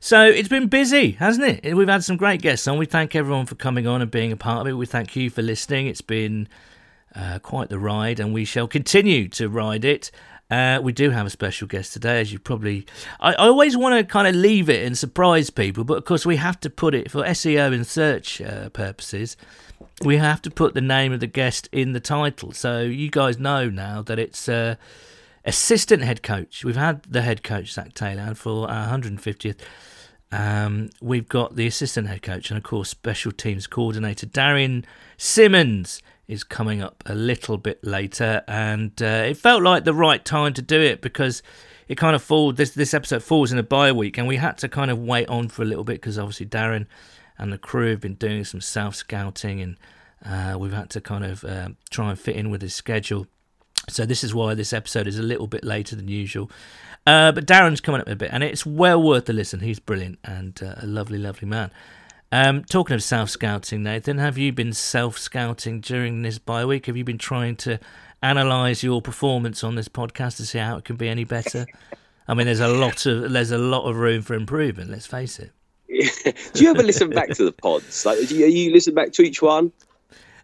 So 0.00 0.24
it's 0.24 0.48
been 0.48 0.68
busy, 0.68 1.10
hasn't 1.10 1.62
it? 1.62 1.74
We've 1.76 1.86
had 1.88 2.04
some 2.04 2.16
great 2.16 2.40
guests 2.40 2.66
on. 2.66 2.78
We 2.78 2.86
thank 2.86 3.14
everyone 3.14 3.44
for 3.44 3.54
coming 3.54 3.86
on 3.86 4.00
and 4.00 4.10
being 4.10 4.32
a 4.32 4.36
part 4.38 4.62
of 4.62 4.66
it. 4.66 4.72
We 4.72 4.86
thank 4.86 5.14
you 5.14 5.28
for 5.28 5.42
listening. 5.42 5.88
It's 5.88 6.00
been 6.00 6.48
uh, 7.14 7.38
quite 7.40 7.68
the 7.68 7.78
ride, 7.78 8.20
and 8.20 8.32
we 8.32 8.44
shall 8.44 8.66
continue 8.66 9.28
to 9.28 9.48
ride 9.48 9.84
it. 9.84 10.10
Uh, 10.50 10.78
we 10.82 10.92
do 10.92 11.10
have 11.10 11.26
a 11.26 11.30
special 11.30 11.66
guest 11.66 11.92
today, 11.92 12.20
as 12.20 12.32
you 12.32 12.38
probably. 12.38 12.84
I, 13.20 13.32
I 13.32 13.46
always 13.46 13.76
want 13.76 13.96
to 13.96 14.04
kind 14.04 14.28
of 14.28 14.34
leave 14.34 14.68
it 14.68 14.84
and 14.84 14.96
surprise 14.96 15.50
people, 15.50 15.84
but 15.84 15.98
of 15.98 16.04
course, 16.04 16.26
we 16.26 16.36
have 16.36 16.60
to 16.60 16.70
put 16.70 16.94
it 16.94 17.10
for 17.10 17.22
SEO 17.22 17.72
and 17.72 17.86
search 17.86 18.40
uh, 18.40 18.68
purposes 18.70 19.36
we 20.04 20.16
have 20.16 20.42
to 20.42 20.50
put 20.50 20.74
the 20.74 20.80
name 20.80 21.12
of 21.12 21.20
the 21.20 21.26
guest 21.26 21.68
in 21.72 21.92
the 21.92 22.00
title. 22.00 22.52
So 22.52 22.82
you 22.82 23.10
guys 23.10 23.38
know 23.38 23.68
now 23.68 24.02
that 24.02 24.18
it's 24.18 24.48
uh, 24.48 24.76
assistant 25.44 26.02
head 26.02 26.22
coach. 26.22 26.64
We've 26.64 26.76
had 26.76 27.02
the 27.04 27.22
head 27.22 27.42
coach, 27.42 27.72
Zac 27.72 27.94
Taylor, 27.94 28.34
for 28.34 28.70
our 28.70 28.98
150th. 28.98 29.58
Um, 30.30 30.90
we've 31.00 31.28
got 31.28 31.56
the 31.56 31.66
assistant 31.66 32.08
head 32.08 32.22
coach 32.22 32.50
and, 32.50 32.56
of 32.56 32.64
course, 32.64 32.88
special 32.88 33.32
teams 33.32 33.66
coordinator 33.66 34.26
Darrin 34.26 34.84
Simmons 35.16 36.02
is 36.32 36.44
coming 36.44 36.82
up 36.82 37.02
a 37.06 37.14
little 37.14 37.58
bit 37.58 37.84
later, 37.84 38.42
and 38.48 38.90
uh, 39.02 39.26
it 39.28 39.36
felt 39.36 39.62
like 39.62 39.84
the 39.84 39.94
right 39.94 40.24
time 40.24 40.54
to 40.54 40.62
do 40.62 40.80
it 40.80 41.02
because 41.02 41.42
it 41.88 41.96
kind 41.96 42.16
of 42.16 42.22
falls. 42.22 42.54
This 42.54 42.70
this 42.70 42.94
episode 42.94 43.22
falls 43.22 43.52
in 43.52 43.58
a 43.58 43.62
bye 43.62 43.92
week, 43.92 44.18
and 44.18 44.26
we 44.26 44.36
had 44.36 44.58
to 44.58 44.68
kind 44.68 44.90
of 44.90 44.98
wait 44.98 45.28
on 45.28 45.48
for 45.48 45.62
a 45.62 45.66
little 45.66 45.84
bit 45.84 46.00
because 46.00 46.18
obviously 46.18 46.46
Darrin 46.46 46.88
and 47.38 47.52
the 47.52 47.58
crew 47.58 47.90
have 47.90 48.00
been 48.00 48.14
doing 48.14 48.44
some 48.44 48.60
self 48.60 48.94
scouting, 48.94 49.60
and 49.60 49.76
uh, 50.24 50.58
we've 50.58 50.72
had 50.72 50.90
to 50.90 51.00
kind 51.00 51.24
of 51.24 51.44
uh, 51.44 51.68
try 51.90 52.10
and 52.10 52.18
fit 52.18 52.36
in 52.36 52.50
with 52.50 52.62
his 52.62 52.74
schedule. 52.74 53.26
So 53.88 54.06
this 54.06 54.24
is 54.24 54.34
why 54.34 54.54
this 54.54 54.72
episode 54.72 55.06
is 55.06 55.18
a 55.18 55.22
little 55.22 55.46
bit 55.46 55.64
later 55.64 55.96
than 55.96 56.08
usual. 56.08 56.50
Uh, 57.06 57.32
but 57.32 57.46
Darrin's 57.46 57.80
coming 57.80 58.00
up 58.00 58.08
a 58.08 58.16
bit, 58.16 58.30
and 58.32 58.42
it's 58.42 58.64
well 58.64 59.02
worth 59.02 59.26
the 59.26 59.32
listen. 59.32 59.60
He's 59.60 59.80
brilliant 59.80 60.18
and 60.24 60.58
uh, 60.62 60.76
a 60.78 60.86
lovely, 60.86 61.18
lovely 61.18 61.48
man. 61.48 61.70
Um, 62.32 62.64
talking 62.64 62.94
of 62.94 63.02
self 63.02 63.28
scouting, 63.28 63.82
Nathan, 63.82 64.16
have 64.16 64.38
you 64.38 64.52
been 64.52 64.72
self 64.72 65.18
scouting 65.18 65.82
during 65.82 66.22
this 66.22 66.38
bye 66.38 66.64
week? 66.64 66.86
Have 66.86 66.96
you 66.96 67.04
been 67.04 67.18
trying 67.18 67.56
to 67.56 67.78
analyse 68.22 68.82
your 68.82 69.02
performance 69.02 69.62
on 69.62 69.74
this 69.74 69.88
podcast 69.88 70.38
to 70.38 70.46
see 70.46 70.56
how 70.56 70.78
it 70.78 70.84
can 70.84 70.96
be 70.96 71.10
any 71.10 71.24
better? 71.24 71.66
I 72.28 72.32
mean, 72.32 72.46
there's 72.46 72.60
a 72.60 72.68
lot 72.68 73.04
of 73.04 73.32
there's 73.32 73.50
a 73.50 73.58
lot 73.58 73.86
of 73.86 73.96
room 73.96 74.22
for 74.22 74.32
improvement. 74.32 74.88
Let's 74.90 75.06
face 75.06 75.38
it. 75.38 75.52
do 76.54 76.64
you 76.64 76.70
ever 76.70 76.82
listen 76.82 77.10
back 77.10 77.28
to 77.32 77.44
the 77.44 77.52
pods? 77.52 78.06
Like, 78.06 78.26
do 78.26 78.34
you, 78.34 78.46
you 78.46 78.72
listen 78.72 78.94
back 78.94 79.12
to 79.12 79.22
each 79.22 79.42
one? 79.42 79.70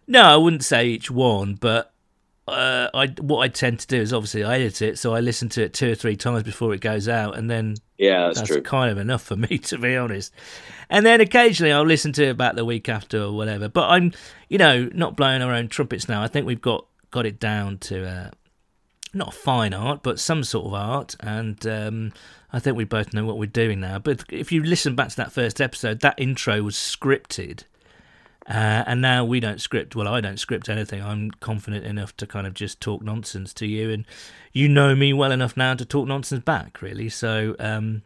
No, 0.05 0.21
I 0.21 0.35
wouldn't 0.35 0.63
say 0.63 0.85
each 0.85 1.09
one, 1.09 1.55
but 1.55 1.91
uh, 2.53 2.89
I 2.93 3.07
what 3.19 3.39
I 3.39 3.47
tend 3.47 3.79
to 3.79 3.87
do 3.87 4.01
is 4.01 4.13
obviously 4.13 4.43
I 4.43 4.55
edit 4.55 4.81
it, 4.81 4.99
so 4.99 5.13
I 5.13 5.19
listen 5.19 5.49
to 5.49 5.63
it 5.63 5.73
two 5.73 5.91
or 5.91 5.95
three 5.95 6.15
times 6.15 6.43
before 6.43 6.73
it 6.73 6.81
goes 6.81 7.07
out, 7.07 7.37
and 7.37 7.49
then 7.49 7.75
Yeah, 7.97 8.27
that's, 8.27 8.49
that's 8.49 8.67
kind 8.67 8.91
of 8.91 8.97
enough 8.97 9.23
for 9.23 9.35
me 9.49 9.57
to 9.57 9.77
be 9.77 9.95
honest. 9.95 10.33
And 10.89 11.05
then 11.05 11.21
occasionally 11.21 11.71
I'll 11.71 11.85
listen 11.85 12.11
to 12.13 12.25
it 12.25 12.29
about 12.29 12.55
the 12.55 12.65
week 12.65 12.89
after 12.89 13.21
or 13.21 13.31
whatever. 13.31 13.69
But 13.69 13.89
I'm, 13.89 14.11
you 14.47 14.57
know, 14.57 14.89
not 14.93 15.15
blowing 15.15 15.41
our 15.41 15.53
own 15.53 15.67
trumpets 15.67 16.09
now. 16.09 16.23
I 16.23 16.27
think 16.27 16.45
we've 16.45 16.61
got 16.61 16.85
got 17.11 17.25
it 17.25 17.39
down 17.39 17.77
to 17.79 18.07
uh, 18.07 18.29
not 19.13 19.33
fine 19.33 19.73
art, 19.73 20.03
but 20.03 20.19
some 20.19 20.43
sort 20.43 20.67
of 20.67 20.73
art, 20.73 21.15
and 21.19 21.65
um, 21.67 22.13
I 22.51 22.59
think 22.59 22.77
we 22.77 22.83
both 22.83 23.13
know 23.13 23.25
what 23.25 23.37
we're 23.37 23.45
doing 23.45 23.79
now. 23.79 23.99
But 23.99 24.23
if 24.29 24.51
you 24.51 24.63
listen 24.63 24.95
back 24.95 25.09
to 25.09 25.15
that 25.17 25.31
first 25.31 25.61
episode, 25.61 26.01
that 26.01 26.15
intro 26.17 26.61
was 26.61 26.75
scripted. 26.75 27.63
Uh, 28.49 28.83
and 28.87 28.99
now 28.99 29.23
we 29.23 29.39
don't 29.39 29.61
script. 29.61 29.95
Well, 29.95 30.07
I 30.07 30.21
don't 30.21 30.39
script 30.39 30.69
anything. 30.69 31.03
I'm 31.03 31.29
confident 31.29 31.85
enough 31.85 32.17
to 32.17 32.25
kind 32.25 32.47
of 32.47 32.55
just 32.55 32.81
talk 32.81 33.03
nonsense 33.03 33.53
to 33.55 33.67
you, 33.67 33.91
and 33.91 34.05
you 34.53 34.67
know 34.67 34.95
me 34.95 35.13
well 35.13 35.31
enough 35.31 35.55
now 35.55 35.75
to 35.75 35.85
talk 35.85 36.07
nonsense 36.07 36.43
back, 36.43 36.81
really. 36.81 37.09
So, 37.09 37.55
um, 37.59 38.01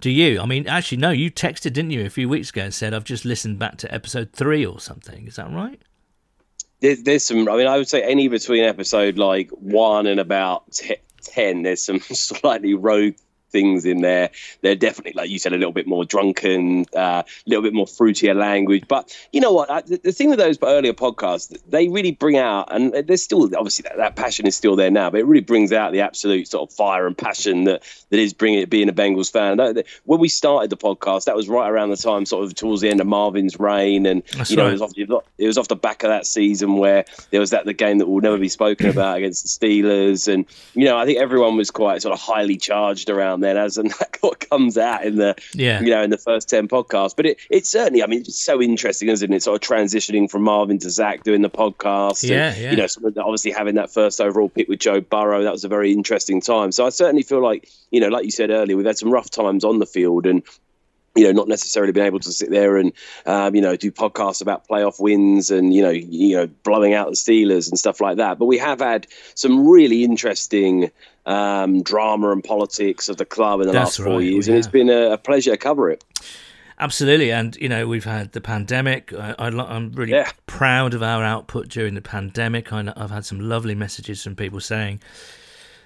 do 0.00 0.10
you? 0.10 0.40
I 0.40 0.46
mean, 0.46 0.66
actually, 0.66 0.98
no. 0.98 1.10
You 1.10 1.30
texted, 1.30 1.74
didn't 1.74 1.92
you, 1.92 2.04
a 2.04 2.10
few 2.10 2.28
weeks 2.28 2.50
ago 2.50 2.62
and 2.62 2.74
said 2.74 2.92
I've 2.92 3.04
just 3.04 3.24
listened 3.24 3.60
back 3.60 3.76
to 3.78 3.94
episode 3.94 4.32
three 4.32 4.66
or 4.66 4.80
something. 4.80 5.28
Is 5.28 5.36
that 5.36 5.48
right? 5.52 5.80
There's, 6.80 7.02
there's 7.04 7.24
some. 7.24 7.48
I 7.48 7.56
mean, 7.56 7.68
I 7.68 7.76
would 7.76 7.88
say 7.88 8.02
any 8.02 8.26
between 8.26 8.64
episode 8.64 9.16
like 9.16 9.50
one 9.50 10.08
and 10.08 10.18
about 10.18 10.72
t- 10.72 10.96
ten. 11.22 11.62
There's 11.62 11.84
some 11.84 12.00
slightly 12.00 12.74
rogue 12.74 13.14
things 13.50 13.84
in 13.84 14.00
there. 14.00 14.30
They're 14.62 14.74
definitely, 14.74 15.12
like 15.14 15.30
you 15.30 15.38
said, 15.38 15.52
a 15.52 15.58
little 15.58 15.72
bit 15.72 15.86
more 15.86 16.04
drunken, 16.04 16.86
a 16.94 16.98
uh, 16.98 17.22
little 17.46 17.62
bit 17.62 17.74
more 17.74 17.86
fruitier 17.86 18.34
language. 18.34 18.84
But 18.88 19.16
you 19.32 19.40
know 19.40 19.52
what? 19.52 19.70
I, 19.70 19.82
the, 19.82 20.00
the, 20.02 20.12
thing 20.12 20.30
with 20.30 20.38
those 20.38 20.58
earlier 20.62 20.92
podcasts, 20.92 21.56
they 21.68 21.88
really 21.88 22.12
bring 22.12 22.36
out, 22.36 22.72
and 22.74 22.92
there's 22.92 23.22
still 23.22 23.44
obviously 23.56 23.84
that, 23.84 23.96
that, 23.96 24.16
passion 24.16 24.46
is 24.46 24.56
still 24.56 24.76
there 24.76 24.90
now, 24.90 25.10
but 25.10 25.20
it 25.20 25.26
really 25.26 25.40
brings 25.40 25.72
out 25.72 25.92
the 25.92 26.00
absolute 26.00 26.48
sort 26.48 26.68
of 26.68 26.74
fire 26.74 27.06
and 27.06 27.16
passion 27.16 27.64
that 27.64 27.82
that 28.10 28.18
is 28.18 28.32
bringing 28.32 28.60
it 28.60 28.70
being 28.70 28.88
a 28.88 28.92
Bengals 28.92 29.30
fan. 29.30 29.58
When 30.04 30.20
we 30.20 30.28
started 30.28 30.70
the 30.70 30.76
podcast, 30.76 31.24
that 31.24 31.36
was 31.36 31.48
right 31.48 31.68
around 31.68 31.90
the 31.90 31.96
time, 31.96 32.26
sort 32.26 32.44
of 32.44 32.54
towards 32.54 32.82
the 32.82 32.88
end 32.88 33.00
of 33.00 33.06
Marvin's 33.06 33.58
reign, 33.58 34.06
and 34.06 34.22
That's 34.36 34.50
you 34.50 34.56
know, 34.56 34.64
right. 34.64 34.70
it, 34.70 34.80
was 34.80 34.82
off, 34.82 35.22
it 35.38 35.46
was 35.46 35.58
off 35.58 35.68
the 35.68 35.76
back 35.76 36.02
of 36.02 36.08
that 36.08 36.26
season 36.26 36.76
where 36.76 37.04
there 37.30 37.40
was 37.40 37.50
that 37.50 37.64
the 37.64 37.72
game 37.72 37.98
that 37.98 38.06
will 38.06 38.20
never 38.20 38.38
be 38.38 38.48
spoken 38.48 38.88
about 38.90 39.18
against 39.18 39.42
the 39.42 39.48
Steelers, 39.48 40.32
and 40.32 40.46
you 40.74 40.84
know, 40.84 40.96
I 40.96 41.04
think 41.04 41.18
everyone 41.18 41.56
was 41.56 41.70
quite 41.70 42.02
sort 42.02 42.12
of 42.12 42.20
highly 42.20 42.56
charged 42.56 43.10
around 43.10 43.39
then 43.42 43.56
as 43.56 43.76
and 43.76 43.90
that 43.98 44.16
what 44.20 44.48
comes 44.48 44.78
out 44.78 45.04
in 45.04 45.16
the 45.16 45.34
yeah. 45.54 45.80
you 45.80 45.90
know 45.90 46.02
in 46.02 46.10
the 46.10 46.18
first 46.18 46.48
10 46.48 46.68
podcasts 46.68 47.14
but 47.14 47.26
it 47.26 47.38
it's 47.50 47.70
certainly 47.70 48.02
i 48.02 48.06
mean 48.06 48.20
it's 48.20 48.40
so 48.40 48.60
interesting 48.60 49.08
isn't 49.08 49.32
it 49.32 49.42
sort 49.42 49.62
of 49.62 49.68
transitioning 49.68 50.30
from 50.30 50.42
marvin 50.42 50.78
to 50.78 50.90
zac 50.90 51.22
doing 51.22 51.42
the 51.42 51.50
podcast 51.50 52.28
yeah, 52.28 52.52
and, 52.52 52.60
yeah. 52.60 52.70
you 52.70 52.76
know 52.76 53.22
obviously 53.22 53.50
having 53.50 53.76
that 53.76 53.90
first 53.90 54.20
overall 54.20 54.48
pick 54.48 54.68
with 54.68 54.78
joe 54.78 55.00
burrow 55.00 55.42
that 55.42 55.52
was 55.52 55.64
a 55.64 55.68
very 55.68 55.92
interesting 55.92 56.40
time 56.40 56.72
so 56.72 56.86
i 56.86 56.88
certainly 56.88 57.22
feel 57.22 57.42
like 57.42 57.68
you 57.90 58.00
know 58.00 58.08
like 58.08 58.24
you 58.24 58.30
said 58.30 58.50
earlier 58.50 58.76
we've 58.76 58.86
had 58.86 58.98
some 58.98 59.10
rough 59.10 59.30
times 59.30 59.64
on 59.64 59.78
the 59.78 59.86
field 59.86 60.26
and 60.26 60.42
you 61.16 61.24
know, 61.24 61.32
not 61.32 61.48
necessarily 61.48 61.92
being 61.92 62.06
able 62.06 62.20
to 62.20 62.32
sit 62.32 62.50
there 62.50 62.76
and, 62.76 62.92
um, 63.26 63.54
you 63.54 63.60
know, 63.60 63.74
do 63.74 63.90
podcasts 63.90 64.42
about 64.42 64.68
playoff 64.68 65.00
wins 65.00 65.50
and, 65.50 65.74
you 65.74 65.82
know, 65.82 65.90
you 65.90 66.36
know, 66.36 66.46
blowing 66.46 66.94
out 66.94 67.08
the 67.08 67.16
Steelers 67.16 67.68
and 67.68 67.78
stuff 67.78 68.00
like 68.00 68.18
that. 68.18 68.38
But 68.38 68.46
we 68.46 68.58
have 68.58 68.78
had 68.78 69.08
some 69.34 69.68
really 69.68 70.04
interesting 70.04 70.90
um, 71.26 71.82
drama 71.82 72.30
and 72.30 72.42
politics 72.42 73.08
of 73.08 73.16
the 73.16 73.24
club 73.24 73.60
in 73.60 73.66
the 73.66 73.72
That's 73.72 73.98
last 73.98 74.06
four 74.06 74.18
right, 74.18 74.24
years, 74.24 74.46
yeah. 74.46 74.52
and 74.52 74.58
it's 74.58 74.68
been 74.68 74.88
a, 74.88 75.12
a, 75.12 75.18
pleasure 75.18 75.50
to 75.50 75.56
cover 75.56 75.90
it. 75.90 76.04
Absolutely, 76.78 77.30
and 77.30 77.56
you 77.56 77.68
know 77.68 77.86
we've 77.86 78.04
had 78.04 78.32
the 78.32 78.40
pandemic. 78.40 79.12
I, 79.12 79.34
am 79.38 79.92
really 79.92 80.12
yeah. 80.12 80.30
proud 80.46 80.94
of 80.94 81.02
our 81.02 81.22
output 81.22 81.68
during 81.68 81.94
the 81.94 82.02
pandemic. 82.02 82.72
I, 82.72 82.92
I've 82.96 83.10
had 83.10 83.24
some 83.24 83.40
lovely 83.40 83.74
messages 83.74 84.22
from 84.22 84.34
people 84.34 84.60
saying 84.60 85.00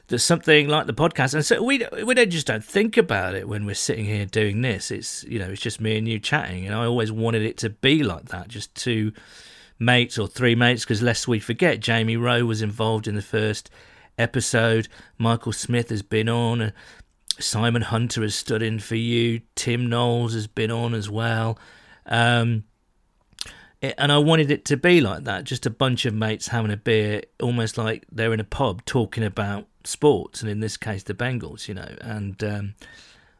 that 0.08 0.20
something 0.20 0.68
like 0.68 0.86
the 0.86 0.94
podcast, 0.94 1.34
and 1.34 1.44
so 1.44 1.62
we 1.62 1.84
we 2.04 2.14
don't 2.14 2.30
just 2.30 2.46
don't 2.46 2.64
think 2.64 2.96
about 2.96 3.34
it 3.34 3.48
when 3.48 3.66
we're 3.66 3.74
sitting 3.74 4.04
here 4.04 4.26
doing 4.26 4.62
this. 4.62 4.90
It's 4.90 5.24
you 5.24 5.38
know 5.38 5.50
it's 5.50 5.62
just 5.62 5.80
me 5.80 5.98
and 5.98 6.06
you 6.06 6.20
chatting, 6.20 6.66
and 6.66 6.74
I 6.74 6.84
always 6.84 7.10
wanted 7.10 7.42
it 7.42 7.56
to 7.58 7.70
be 7.70 8.04
like 8.04 8.26
that, 8.26 8.48
just 8.48 8.74
two 8.74 9.12
mates 9.78 10.18
or 10.18 10.28
three 10.28 10.54
mates, 10.54 10.84
because 10.84 11.02
lest 11.02 11.26
we 11.26 11.40
forget, 11.40 11.80
Jamie 11.80 12.16
Rowe 12.16 12.44
was 12.44 12.62
involved 12.62 13.08
in 13.08 13.14
the 13.14 13.22
first 13.22 13.68
episode. 14.18 14.88
Michael 15.18 15.52
Smith 15.52 15.90
has 15.90 16.02
been 16.02 16.28
on. 16.28 16.72
Simon 17.38 17.82
Hunter 17.82 18.22
has 18.22 18.34
stood 18.34 18.62
in 18.62 18.78
for 18.78 18.96
you. 18.96 19.40
Tim 19.54 19.88
Knowles 19.88 20.34
has 20.34 20.46
been 20.46 20.70
on 20.70 20.94
as 20.94 21.10
well. 21.10 21.58
Um, 22.06 22.64
it, 23.80 23.94
and 23.98 24.12
I 24.12 24.18
wanted 24.18 24.50
it 24.50 24.64
to 24.66 24.76
be 24.76 25.00
like 25.00 25.24
that 25.24 25.44
just 25.44 25.66
a 25.66 25.70
bunch 25.70 26.06
of 26.06 26.14
mates 26.14 26.48
having 26.48 26.70
a 26.70 26.76
beer, 26.76 27.22
almost 27.42 27.76
like 27.76 28.04
they're 28.10 28.32
in 28.32 28.40
a 28.40 28.44
pub 28.44 28.84
talking 28.84 29.24
about 29.24 29.66
sports, 29.84 30.40
and 30.40 30.50
in 30.50 30.60
this 30.60 30.76
case, 30.76 31.02
the 31.02 31.14
Bengals, 31.14 31.68
you 31.68 31.74
know. 31.74 31.94
And 32.00 32.42
um, 32.44 32.74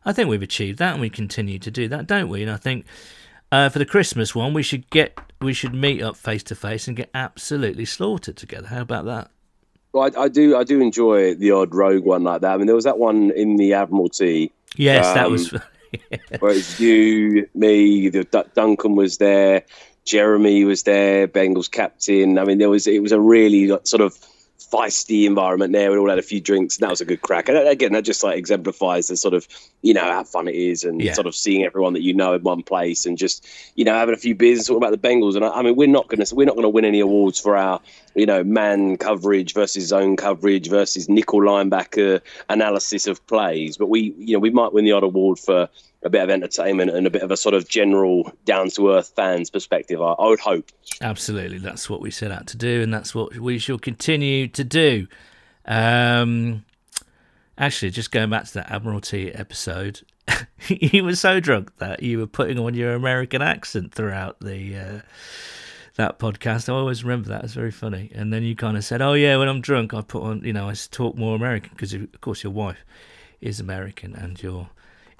I 0.05 0.13
think 0.13 0.29
we've 0.29 0.43
achieved 0.43 0.79
that, 0.79 0.93
and 0.93 1.01
we 1.01 1.11
continue 1.11 1.59
to 1.61 1.71
do 1.71 1.89
that, 1.89 2.07
don't 2.07 2.29
we? 2.29 2.43
And 2.43 2.51
I 2.51 2.57
think. 2.57 2.87
Uh, 3.53 3.69
for 3.69 3.79
the 3.79 3.87
Christmas 3.87 4.35
one, 4.35 4.53
we 4.53 4.65
should 4.65 4.91
get 4.91 5.17
we 5.41 5.53
should 5.53 5.73
meet 5.73 6.03
up 6.03 6.17
face 6.17 6.43
to 6.43 6.57
face 6.57 6.89
and 6.89 6.97
get 6.97 7.09
absolutely 7.15 7.85
slaughtered 7.85 8.37
together. 8.37 8.67
How 8.67 8.81
about 8.81 9.05
that? 9.05 9.31
Well, 9.95 10.11
I, 10.15 10.25
I, 10.25 10.29
do. 10.29 10.57
I 10.57 10.65
do 10.65 10.81
enjoy 10.81 11.37
the 11.37 11.53
odd 11.53 11.73
rogue 11.73 12.05
one 12.05 12.25
like 12.25 12.41
that. 12.41 12.53
I 12.53 12.57
mean, 12.57 12.67
there 12.67 12.75
was 12.75 12.85
that 12.85 12.99
one 12.99 13.31
in 13.31 13.57
the 13.57 13.75
Admiralty. 13.75 14.53
Yes, 14.77 15.07
um, 15.07 15.15
that 15.15 15.31
was. 15.31 15.55
where 16.41 16.51
it's 16.51 16.81
you, 16.81 17.49
me, 17.55 18.09
the 18.09 18.25
Duncan 18.55 18.97
was 18.97 19.19
there, 19.19 19.63
Jeremy 20.05 20.65
was 20.65 20.83
there, 20.83 21.29
Bengals 21.29 21.71
captain. 21.71 22.37
I 22.37 22.45
mean, 22.45 22.59
there 22.59 22.69
was 22.69 22.89
it 22.89 23.01
was 23.01 23.13
a 23.13 23.21
really 23.21 23.69
sort 23.85 24.01
of 24.01 24.19
feisty 24.71 25.27
environment 25.27 25.73
there. 25.73 25.91
We 25.91 25.99
all 25.99 26.09
had 26.09 26.19
a 26.19 26.23
few 26.23 26.41
drinks, 26.41 26.77
and 26.77 26.83
that 26.83 26.91
was 26.91 27.01
a 27.01 27.05
good 27.05 27.23
crack. 27.23 27.49
And 27.49 27.59
uh, 27.59 27.63
again, 27.63 27.93
that 27.93 28.05
just 28.05 28.23
like 28.23 28.39
exemplifies 28.39 29.09
the 29.09 29.17
sort 29.17 29.35
of 29.35 29.47
you 29.83 29.95
know 29.95 30.03
how 30.03 30.25
fun 30.25 30.49
it 30.49 30.55
is, 30.55 30.85
and 30.85 31.01
yeah. 31.01 31.13
sort 31.13 31.27
of 31.27 31.35
seeing 31.35 31.65
everyone 31.65 31.93
that 31.95 32.03
you 32.03 32.15
know 32.15 32.35
in 32.35 32.43
one 32.43 32.63
place, 32.63 33.07
and 33.07 33.19
just 33.19 33.47
you 33.75 33.85
know 33.85 33.95
having 33.95 34.15
a 34.15 34.19
few 34.19 34.35
beers 34.35 34.59
and 34.59 34.67
talking 34.67 34.83
about 34.83 34.91
the 34.91 35.09
Bengals. 35.09 35.37
And 35.37 35.45
I, 35.45 35.49
I 35.49 35.63
mean, 35.63 35.77
we're 35.77 35.89
not 35.89 36.09
gonna 36.09 36.27
we're 36.33 36.47
not 36.47 36.57
gonna 36.57 36.69
win 36.69 36.85
any 36.85 37.01
awards 37.01 37.39
for 37.39 37.57
our 37.57 37.81
you 38.15 38.27
know 38.27 38.45
man 38.45 38.97
coverage 38.97 39.55
versus 39.55 39.87
zone 39.87 40.17
coverage 40.17 40.69
versus 40.69 41.09
nickel 41.09 41.41
linebacker 41.41 42.21
analysis 42.49 43.07
of 43.07 43.25
plays, 43.27 43.77
but 43.77 43.89
we 43.89 44.15
you 44.19 44.35
know 44.35 44.41
we 44.41 44.51
might 44.51 44.73
win 44.73 44.85
the 44.85 44.93
odd 44.93 45.05
award 45.05 45.39
for 45.39 45.69
a 46.05 46.11
bit 46.11 46.23
of 46.23 46.31
entertainment 46.31 46.91
and 46.91 47.07
a 47.07 47.11
bit 47.11 47.23
of 47.23 47.31
a 47.31 47.37
sort 47.37 47.55
of 47.55 47.69
general 47.69 48.31
down 48.45 48.69
to 48.71 48.93
earth 48.93 49.13
fans 49.17 49.51
perspective. 49.51 50.01
I, 50.01 50.13
I, 50.13 50.29
would 50.29 50.41
hope. 50.41 50.71
Absolutely, 51.01 51.59
that's 51.59 51.89
what 51.89 52.01
we 52.01 52.11
set 52.11 52.31
out 52.31 52.47
to 52.49 52.57
do, 52.57 52.83
and 52.83 52.93
that's 52.93 53.15
what 53.15 53.35
we 53.37 53.59
shall 53.59 53.79
continue 53.79 54.47
to 54.49 54.63
do. 54.63 55.07
Um, 55.65 56.65
actually, 57.57 57.91
just 57.91 58.13
going 58.13 58.31
back 58.31 58.45
to 58.45 58.55
that 58.55 58.71
Admiralty 58.71 59.33
episode, 59.33 60.03
you 60.69 61.05
were 61.05 61.17
so 61.17 61.41
drunk 61.41 61.77
that 61.79 62.03
you 62.03 62.19
were 62.19 62.27
putting 62.27 62.59
on 62.59 62.75
your 62.75 62.95
American 62.95 63.43
accent 63.43 63.93
throughout 63.95 64.39
the. 64.41 64.77
Uh, 64.77 65.01
that 65.97 66.19
podcast. 66.19 66.69
I 66.69 66.73
always 66.73 67.05
remember 67.05 67.29
that. 67.29 67.45
It's 67.45 67.53
very 67.53 67.71
funny. 67.71 68.11
And 68.13 68.33
then 68.33 68.43
you 68.43 68.57
kind 68.57 68.77
of 68.77 68.85
said, 68.85 69.01
"Oh 69.01 69.13
yeah, 69.13 69.37
when 69.37 69.49
I'm 69.49 69.61
drunk, 69.61 69.95
I 69.95 70.01
put 70.01 70.25
on, 70.25 70.43
you 70.43 70.53
know, 70.53 70.69
I 70.69 70.75
talk 70.91 71.17
more 71.17 71.37
American 71.37 71.71
because, 71.73 71.95
of 71.95 72.21
course, 72.21 72.43
your 72.43 72.53
wife 72.53 72.85
is 73.41 73.61
American 73.61 74.17
and 74.17 74.43
your 74.43 74.71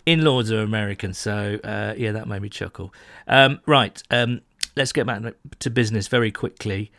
in-laws 0.07 0.53
are 0.53 0.61
American, 0.61 1.15
so 1.15 1.59
uh, 1.65 1.95
yeah, 1.97 2.13
that 2.13 2.29
made 2.29 2.43
me 2.43 2.49
chuckle. 2.49 2.93
Um, 3.27 3.61
right, 3.67 4.03
um, 4.11 4.43
let's 4.77 4.93
get 4.93 5.07
back 5.07 5.23
to 5.61 5.71
business 5.71 6.09
very 6.09 6.31
quickly. 6.31 6.93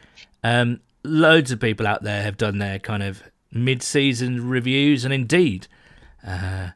Um, 0.43 0.79
loads 1.03 1.51
of 1.51 1.59
people 1.59 1.87
out 1.87 2.03
there 2.03 2.23
have 2.23 2.37
done 2.37 2.57
their 2.57 2.79
kind 2.79 3.03
of 3.03 3.23
mid-season 3.51 4.47
reviews, 4.47 5.05
and 5.05 5.13
indeed, 5.13 5.67
uh, 6.25 6.69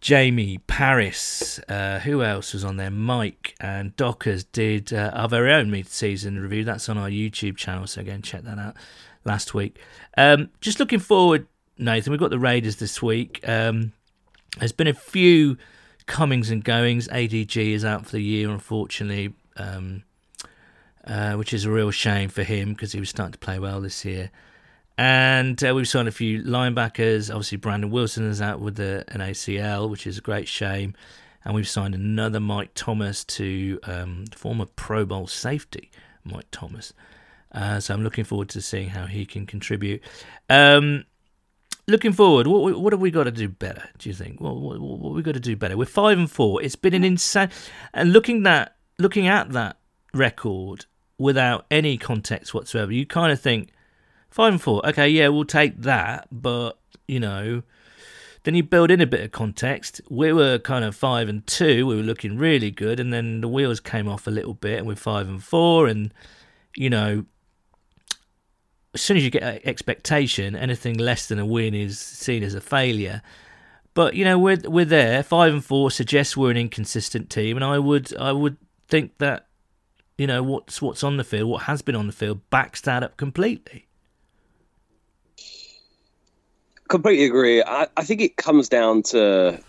Jamie 0.00 0.58
Paris, 0.66 1.58
uh, 1.68 1.98
who 2.00 2.22
else 2.22 2.54
was 2.54 2.64
on 2.64 2.76
there? 2.76 2.90
Mike 2.90 3.54
and 3.60 3.94
Dockers 3.96 4.44
did 4.44 4.92
uh, 4.92 5.10
our 5.14 5.28
very 5.28 5.52
own 5.52 5.70
mid-season 5.70 6.40
review. 6.40 6.64
That's 6.64 6.88
on 6.88 6.96
our 6.96 7.10
YouTube 7.10 7.56
channel, 7.56 7.86
so 7.86 8.00
again, 8.00 8.22
check 8.22 8.42
that 8.42 8.58
out. 8.58 8.76
Last 9.22 9.52
week, 9.52 9.78
um, 10.16 10.48
just 10.62 10.80
looking 10.80 10.98
forward, 10.98 11.46
Nathan. 11.76 12.10
We've 12.10 12.18
got 12.18 12.30
the 12.30 12.38
Raiders 12.38 12.76
this 12.76 13.02
week. 13.02 13.40
Um, 13.46 13.92
there's 14.58 14.72
been 14.72 14.88
a 14.88 14.94
few 14.94 15.56
comings 16.06 16.50
and 16.50 16.64
goings. 16.64 17.08
ADG 17.08 17.72
is 17.72 17.84
out 17.84 18.06
for 18.06 18.12
the 18.12 18.22
year, 18.22 18.50
unfortunately, 18.50 19.32
um, 19.56 20.02
uh, 21.04 21.34
which 21.34 21.52
is 21.52 21.64
a 21.64 21.70
real 21.70 21.90
shame 21.90 22.28
for 22.28 22.42
him 22.42 22.72
because 22.72 22.92
he 22.92 23.00
was 23.00 23.08
starting 23.08 23.32
to 23.32 23.38
play 23.38 23.58
well 23.58 23.80
this 23.80 24.04
year. 24.04 24.30
And 24.98 25.62
uh, 25.64 25.72
we've 25.74 25.88
signed 25.88 26.08
a 26.08 26.12
few 26.12 26.42
linebackers. 26.42 27.30
Obviously, 27.30 27.56
Brandon 27.56 27.90
Wilson 27.90 28.28
is 28.28 28.42
out 28.42 28.60
with 28.60 28.76
the, 28.76 29.04
an 29.08 29.20
ACL, 29.20 29.88
which 29.88 30.06
is 30.06 30.18
a 30.18 30.20
great 30.20 30.46
shame. 30.46 30.94
And 31.42 31.54
we've 31.54 31.68
signed 31.68 31.94
another 31.94 32.38
Mike 32.38 32.72
Thomas 32.74 33.24
to 33.24 33.78
um, 33.84 34.26
former 34.36 34.66
Pro 34.66 35.06
Bowl 35.06 35.26
safety, 35.26 35.90
Mike 36.22 36.48
Thomas. 36.50 36.92
Uh, 37.52 37.80
so 37.80 37.94
I'm 37.94 38.04
looking 38.04 38.24
forward 38.24 38.50
to 38.50 38.60
seeing 38.60 38.90
how 38.90 39.06
he 39.06 39.24
can 39.24 39.46
contribute. 39.46 40.02
Um, 40.50 41.04
looking 41.90 42.12
forward, 42.12 42.46
what 42.46 42.78
what 42.78 42.92
have 42.92 43.00
we 43.00 43.10
got 43.10 43.24
to 43.24 43.30
do 43.30 43.48
better? 43.48 43.88
Do 43.98 44.08
you 44.08 44.14
think? 44.14 44.40
What 44.40 44.56
what, 44.56 44.80
what 44.80 45.12
we 45.12 45.22
got 45.22 45.34
to 45.34 45.40
do 45.40 45.56
better? 45.56 45.76
We're 45.76 45.84
five 45.84 46.18
and 46.18 46.30
four. 46.30 46.62
It's 46.62 46.76
been 46.76 46.94
an 46.94 47.04
insane, 47.04 47.50
and 47.92 48.12
looking 48.12 48.42
that 48.44 48.76
looking 48.98 49.26
at 49.26 49.52
that 49.52 49.78
record 50.14 50.86
without 51.18 51.66
any 51.70 51.98
context 51.98 52.54
whatsoever, 52.54 52.92
you 52.92 53.06
kind 53.06 53.32
of 53.32 53.40
think 53.40 53.70
five 54.30 54.52
and 54.52 54.62
four. 54.62 54.86
Okay, 54.86 55.08
yeah, 55.08 55.28
we'll 55.28 55.44
take 55.44 55.82
that, 55.82 56.28
but 56.30 56.78
you 57.06 57.20
know. 57.20 57.62
Then 58.42 58.54
you 58.54 58.62
build 58.62 58.90
in 58.90 59.02
a 59.02 59.06
bit 59.06 59.20
of 59.20 59.32
context. 59.32 60.00
We 60.08 60.32
were 60.32 60.58
kind 60.58 60.82
of 60.82 60.96
five 60.96 61.28
and 61.28 61.46
two. 61.46 61.86
We 61.86 61.96
were 61.96 62.02
looking 62.02 62.38
really 62.38 62.70
good, 62.70 62.98
and 62.98 63.12
then 63.12 63.42
the 63.42 63.48
wheels 63.48 63.80
came 63.80 64.08
off 64.08 64.26
a 64.26 64.30
little 64.30 64.54
bit, 64.54 64.78
and 64.78 64.86
we're 64.86 64.94
five 64.94 65.28
and 65.28 65.44
four. 65.44 65.86
And 65.86 66.14
you 66.74 66.88
know, 66.88 67.26
as 68.94 69.00
soon 69.00 69.16
as 69.16 69.24
you 69.24 69.30
get 69.30 69.42
expectation, 69.64 70.56
anything 70.56 70.98
less 70.98 71.26
than 71.26 71.38
a 71.38 71.46
win 71.46 71.74
is 71.74 71.98
seen 71.98 72.42
as 72.42 72.54
a 72.54 72.60
failure. 72.60 73.22
But 73.94 74.14
you 74.14 74.24
know, 74.24 74.38
we're 74.38 74.58
we're 74.64 74.84
there. 74.84 75.22
Five 75.22 75.52
and 75.52 75.64
four 75.64 75.90
suggests 75.90 76.36
we're 76.36 76.50
an 76.50 76.56
inconsistent 76.56 77.30
team, 77.30 77.56
and 77.56 77.64
I 77.64 77.78
would 77.78 78.16
I 78.16 78.32
would 78.32 78.56
think 78.88 79.18
that 79.18 79.46
you 80.18 80.26
know 80.26 80.42
what's 80.42 80.80
what's 80.82 81.04
on 81.04 81.16
the 81.16 81.24
field, 81.24 81.48
what 81.48 81.64
has 81.64 81.82
been 81.82 81.96
on 81.96 82.06
the 82.06 82.12
field, 82.12 82.40
backs 82.50 82.80
that 82.82 83.02
up 83.02 83.16
completely. 83.16 83.86
Completely 86.88 87.24
agree. 87.24 87.62
I, 87.62 87.86
I 87.96 88.02
think 88.02 88.20
it 88.20 88.36
comes 88.36 88.68
down 88.68 89.02
to 89.04 89.60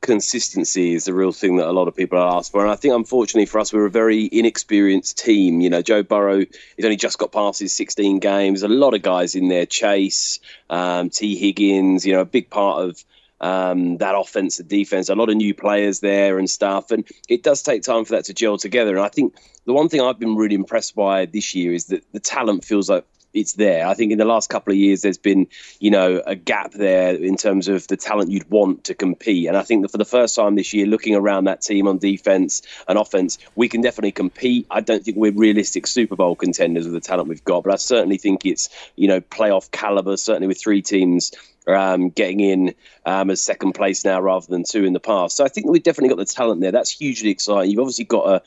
consistency 0.00 0.94
is 0.94 1.06
the 1.06 1.14
real 1.14 1.32
thing 1.32 1.56
that 1.56 1.66
a 1.66 1.72
lot 1.72 1.88
of 1.88 1.96
people 1.96 2.18
are 2.18 2.36
asked 2.36 2.52
for. 2.52 2.62
And 2.62 2.70
I 2.70 2.76
think, 2.76 2.94
unfortunately 2.94 3.46
for 3.46 3.58
us, 3.58 3.72
we're 3.72 3.86
a 3.86 3.90
very 3.90 4.28
inexperienced 4.30 5.18
team. 5.18 5.60
You 5.60 5.70
know, 5.70 5.82
Joe 5.82 6.02
Burrow, 6.02 6.38
he's 6.38 6.84
only 6.84 6.96
just 6.96 7.18
got 7.18 7.32
past 7.32 7.60
his 7.60 7.74
16 7.74 8.20
games. 8.20 8.62
A 8.62 8.68
lot 8.68 8.94
of 8.94 9.02
guys 9.02 9.34
in 9.34 9.48
there, 9.48 9.66
Chase, 9.66 10.38
um, 10.70 11.10
T. 11.10 11.36
Higgins, 11.36 12.06
you 12.06 12.12
know, 12.12 12.20
a 12.20 12.26
big 12.26 12.50
part 12.50 12.84
of 12.84 13.04
um, 13.40 13.98
that 13.98 14.14
offense 14.14 14.60
and 14.60 14.68
defense. 14.68 15.08
A 15.08 15.14
lot 15.14 15.28
of 15.28 15.36
new 15.36 15.54
players 15.54 16.00
there 16.00 16.38
and 16.38 16.48
stuff, 16.48 16.90
and 16.90 17.06
it 17.28 17.42
does 17.42 17.62
take 17.62 17.82
time 17.82 18.04
for 18.04 18.12
that 18.12 18.26
to 18.26 18.34
gel 18.34 18.58
together. 18.58 18.96
And 18.96 19.04
I 19.04 19.08
think 19.08 19.34
the 19.64 19.72
one 19.72 19.88
thing 19.88 20.00
I've 20.00 20.18
been 20.18 20.36
really 20.36 20.54
impressed 20.54 20.94
by 20.94 21.26
this 21.26 21.54
year 21.54 21.72
is 21.72 21.86
that 21.86 22.04
the 22.12 22.20
talent 22.20 22.64
feels 22.64 22.88
like 22.88 23.04
it's 23.36 23.52
there. 23.52 23.86
I 23.86 23.94
think 23.94 24.12
in 24.12 24.18
the 24.18 24.24
last 24.24 24.48
couple 24.48 24.72
of 24.72 24.78
years, 24.78 25.02
there's 25.02 25.18
been, 25.18 25.46
you 25.78 25.90
know, 25.90 26.22
a 26.26 26.34
gap 26.34 26.72
there 26.72 27.14
in 27.14 27.36
terms 27.36 27.68
of 27.68 27.86
the 27.86 27.96
talent 27.96 28.30
you'd 28.30 28.50
want 28.50 28.84
to 28.84 28.94
compete. 28.94 29.46
And 29.46 29.56
I 29.56 29.62
think 29.62 29.82
that 29.82 29.90
for 29.90 29.98
the 29.98 30.04
first 30.04 30.34
time 30.34 30.54
this 30.54 30.72
year, 30.72 30.86
looking 30.86 31.14
around 31.14 31.44
that 31.44 31.60
team 31.60 31.86
on 31.86 31.98
defense 31.98 32.62
and 32.88 32.98
offense, 32.98 33.38
we 33.54 33.68
can 33.68 33.82
definitely 33.82 34.12
compete. 34.12 34.66
I 34.70 34.80
don't 34.80 35.04
think 35.04 35.16
we're 35.16 35.32
realistic 35.32 35.86
Super 35.86 36.16
Bowl 36.16 36.34
contenders 36.34 36.84
with 36.84 36.94
the 36.94 37.00
talent 37.00 37.28
we've 37.28 37.44
got, 37.44 37.64
but 37.64 37.72
I 37.72 37.76
certainly 37.76 38.18
think 38.18 38.46
it's, 38.46 38.68
you 38.96 39.08
know, 39.08 39.20
playoff 39.20 39.70
caliber, 39.70 40.16
certainly 40.16 40.48
with 40.48 40.60
three 40.60 40.82
teams 40.82 41.32
um, 41.66 42.10
getting 42.10 42.40
in 42.40 42.74
um, 43.04 43.30
as 43.30 43.42
second 43.42 43.72
place 43.72 44.04
now 44.04 44.20
rather 44.20 44.46
than 44.46 44.64
two 44.64 44.84
in 44.84 44.92
the 44.92 45.00
past. 45.00 45.36
So 45.36 45.44
I 45.44 45.48
think 45.48 45.66
we've 45.66 45.82
definitely 45.82 46.10
got 46.10 46.18
the 46.18 46.24
talent 46.24 46.60
there. 46.60 46.72
That's 46.72 46.90
hugely 46.90 47.30
exciting. 47.30 47.70
You've 47.70 47.80
obviously 47.80 48.04
got 48.04 48.28
a 48.28 48.42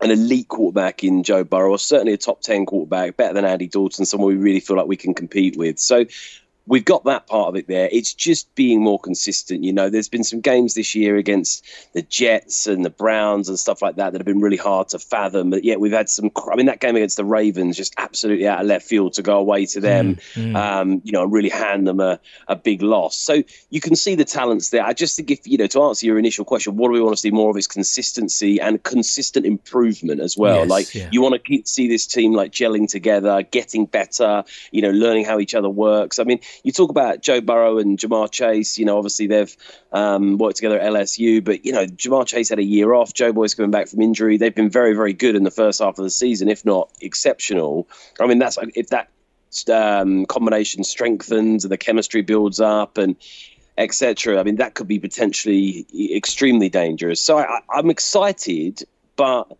an 0.00 0.10
elite 0.10 0.48
quarterback 0.48 1.04
in 1.04 1.22
Joe 1.22 1.44
Burrow, 1.44 1.70
or 1.70 1.78
certainly 1.78 2.12
a 2.12 2.18
top 2.18 2.40
10 2.40 2.66
quarterback, 2.66 3.16
better 3.16 3.34
than 3.34 3.44
Andy 3.44 3.68
Dalton, 3.68 4.04
someone 4.04 4.28
we 4.28 4.36
really 4.36 4.60
feel 4.60 4.76
like 4.76 4.86
we 4.86 4.96
can 4.96 5.14
compete 5.14 5.56
with. 5.56 5.78
So 5.78 6.06
we've 6.70 6.84
got 6.84 7.02
that 7.02 7.26
part 7.26 7.48
of 7.48 7.56
it 7.56 7.66
there. 7.66 7.88
It's 7.90 8.14
just 8.14 8.54
being 8.54 8.80
more 8.80 8.98
consistent. 8.98 9.64
You 9.64 9.72
know, 9.72 9.90
there's 9.90 10.08
been 10.08 10.22
some 10.22 10.40
games 10.40 10.74
this 10.74 10.94
year 10.94 11.16
against 11.16 11.64
the 11.94 12.02
Jets 12.02 12.68
and 12.68 12.84
the 12.84 12.90
Browns 12.90 13.48
and 13.48 13.58
stuff 13.58 13.82
like 13.82 13.96
that 13.96 14.12
that 14.12 14.20
have 14.20 14.26
been 14.26 14.40
really 14.40 14.56
hard 14.56 14.88
to 14.90 15.00
fathom. 15.00 15.50
But 15.50 15.64
yet 15.64 15.80
we've 15.80 15.92
had 15.92 16.08
some. 16.08 16.30
I 16.50 16.54
mean, 16.54 16.66
that 16.66 16.78
game 16.78 16.94
against 16.94 17.16
the 17.16 17.24
Ravens 17.24 17.76
just 17.76 17.92
absolutely 17.98 18.46
out 18.46 18.60
of 18.60 18.66
left 18.68 18.86
field 18.86 19.14
to 19.14 19.22
go 19.22 19.38
away 19.38 19.66
to 19.66 19.80
them. 19.80 20.14
Mm, 20.34 20.52
mm. 20.52 20.56
Um, 20.56 21.02
you 21.02 21.10
know, 21.10 21.24
and 21.24 21.32
really 21.32 21.48
hand 21.48 21.88
them 21.88 21.98
a, 21.98 22.20
a 22.46 22.54
big 22.54 22.82
loss. 22.82 23.18
So 23.18 23.42
you 23.70 23.80
can 23.80 23.96
see 23.96 24.14
the 24.14 24.24
talents 24.24 24.70
there. 24.70 24.84
I 24.84 24.92
just 24.92 25.16
think 25.16 25.32
if 25.32 25.48
you 25.48 25.58
know 25.58 25.66
to 25.66 25.82
answer 25.82 26.06
your 26.06 26.20
initial 26.20 26.44
question, 26.44 26.76
what 26.76 26.86
do 26.86 26.92
we 26.92 27.02
want 27.02 27.16
to 27.16 27.20
see 27.20 27.32
more 27.32 27.50
of 27.50 27.56
is 27.56 27.66
consistency 27.66 28.60
and 28.60 28.80
consistent 28.84 29.44
improvement 29.44 30.20
as 30.20 30.36
well. 30.38 30.60
Yes, 30.60 30.68
like 30.68 30.94
yeah. 30.94 31.08
you 31.10 31.20
want 31.20 31.32
to 31.32 31.40
keep, 31.40 31.66
see 31.66 31.88
this 31.88 32.06
team 32.06 32.32
like 32.32 32.52
gelling 32.52 32.88
together, 32.88 33.42
getting 33.42 33.86
better. 33.86 34.44
You 34.70 34.82
know, 34.82 34.90
learning 34.90 35.24
how 35.24 35.40
each 35.40 35.56
other 35.56 35.68
works. 35.68 36.20
I 36.20 36.24
mean 36.24 36.38
you 36.62 36.72
talk 36.72 36.90
about 36.90 37.22
Joe 37.22 37.40
Burrow 37.40 37.78
and 37.78 37.98
Ja'Marr 37.98 38.30
Chase. 38.30 38.78
You 38.78 38.84
know, 38.84 38.96
obviously 38.96 39.26
they've 39.26 39.56
um, 39.92 40.38
worked 40.38 40.56
together 40.56 40.78
at 40.78 40.92
LSU, 40.92 41.42
but 41.42 41.64
you 41.64 41.72
know, 41.72 41.86
Ja'Marr 41.86 42.26
Chase 42.26 42.48
had 42.48 42.58
a 42.58 42.64
year 42.64 42.92
off. 42.92 43.14
Joe 43.14 43.32
Boy's 43.32 43.54
coming 43.54 43.70
back 43.70 43.88
from 43.88 44.00
injury. 44.00 44.36
They've 44.36 44.54
been 44.54 44.70
very, 44.70 44.94
very 44.94 45.12
good 45.12 45.36
in 45.36 45.44
the 45.44 45.50
first 45.50 45.80
half 45.80 45.98
of 45.98 46.04
the 46.04 46.10
season, 46.10 46.48
if 46.48 46.64
not 46.64 46.90
exceptional. 47.00 47.88
I 48.20 48.26
mean, 48.26 48.38
that's 48.38 48.58
if 48.74 48.88
that 48.88 49.08
um, 49.72 50.26
combination 50.26 50.84
strengthens 50.84 51.64
and 51.64 51.72
the 51.72 51.78
chemistry 51.78 52.22
builds 52.22 52.60
up 52.60 52.98
and 52.98 53.16
etc. 53.78 54.38
I 54.38 54.42
mean, 54.42 54.56
that 54.56 54.74
could 54.74 54.88
be 54.88 54.98
potentially 54.98 55.86
extremely 56.14 56.68
dangerous. 56.68 57.20
So 57.20 57.38
I, 57.38 57.60
I'm 57.72 57.90
excited, 57.90 58.84
but 59.16 59.50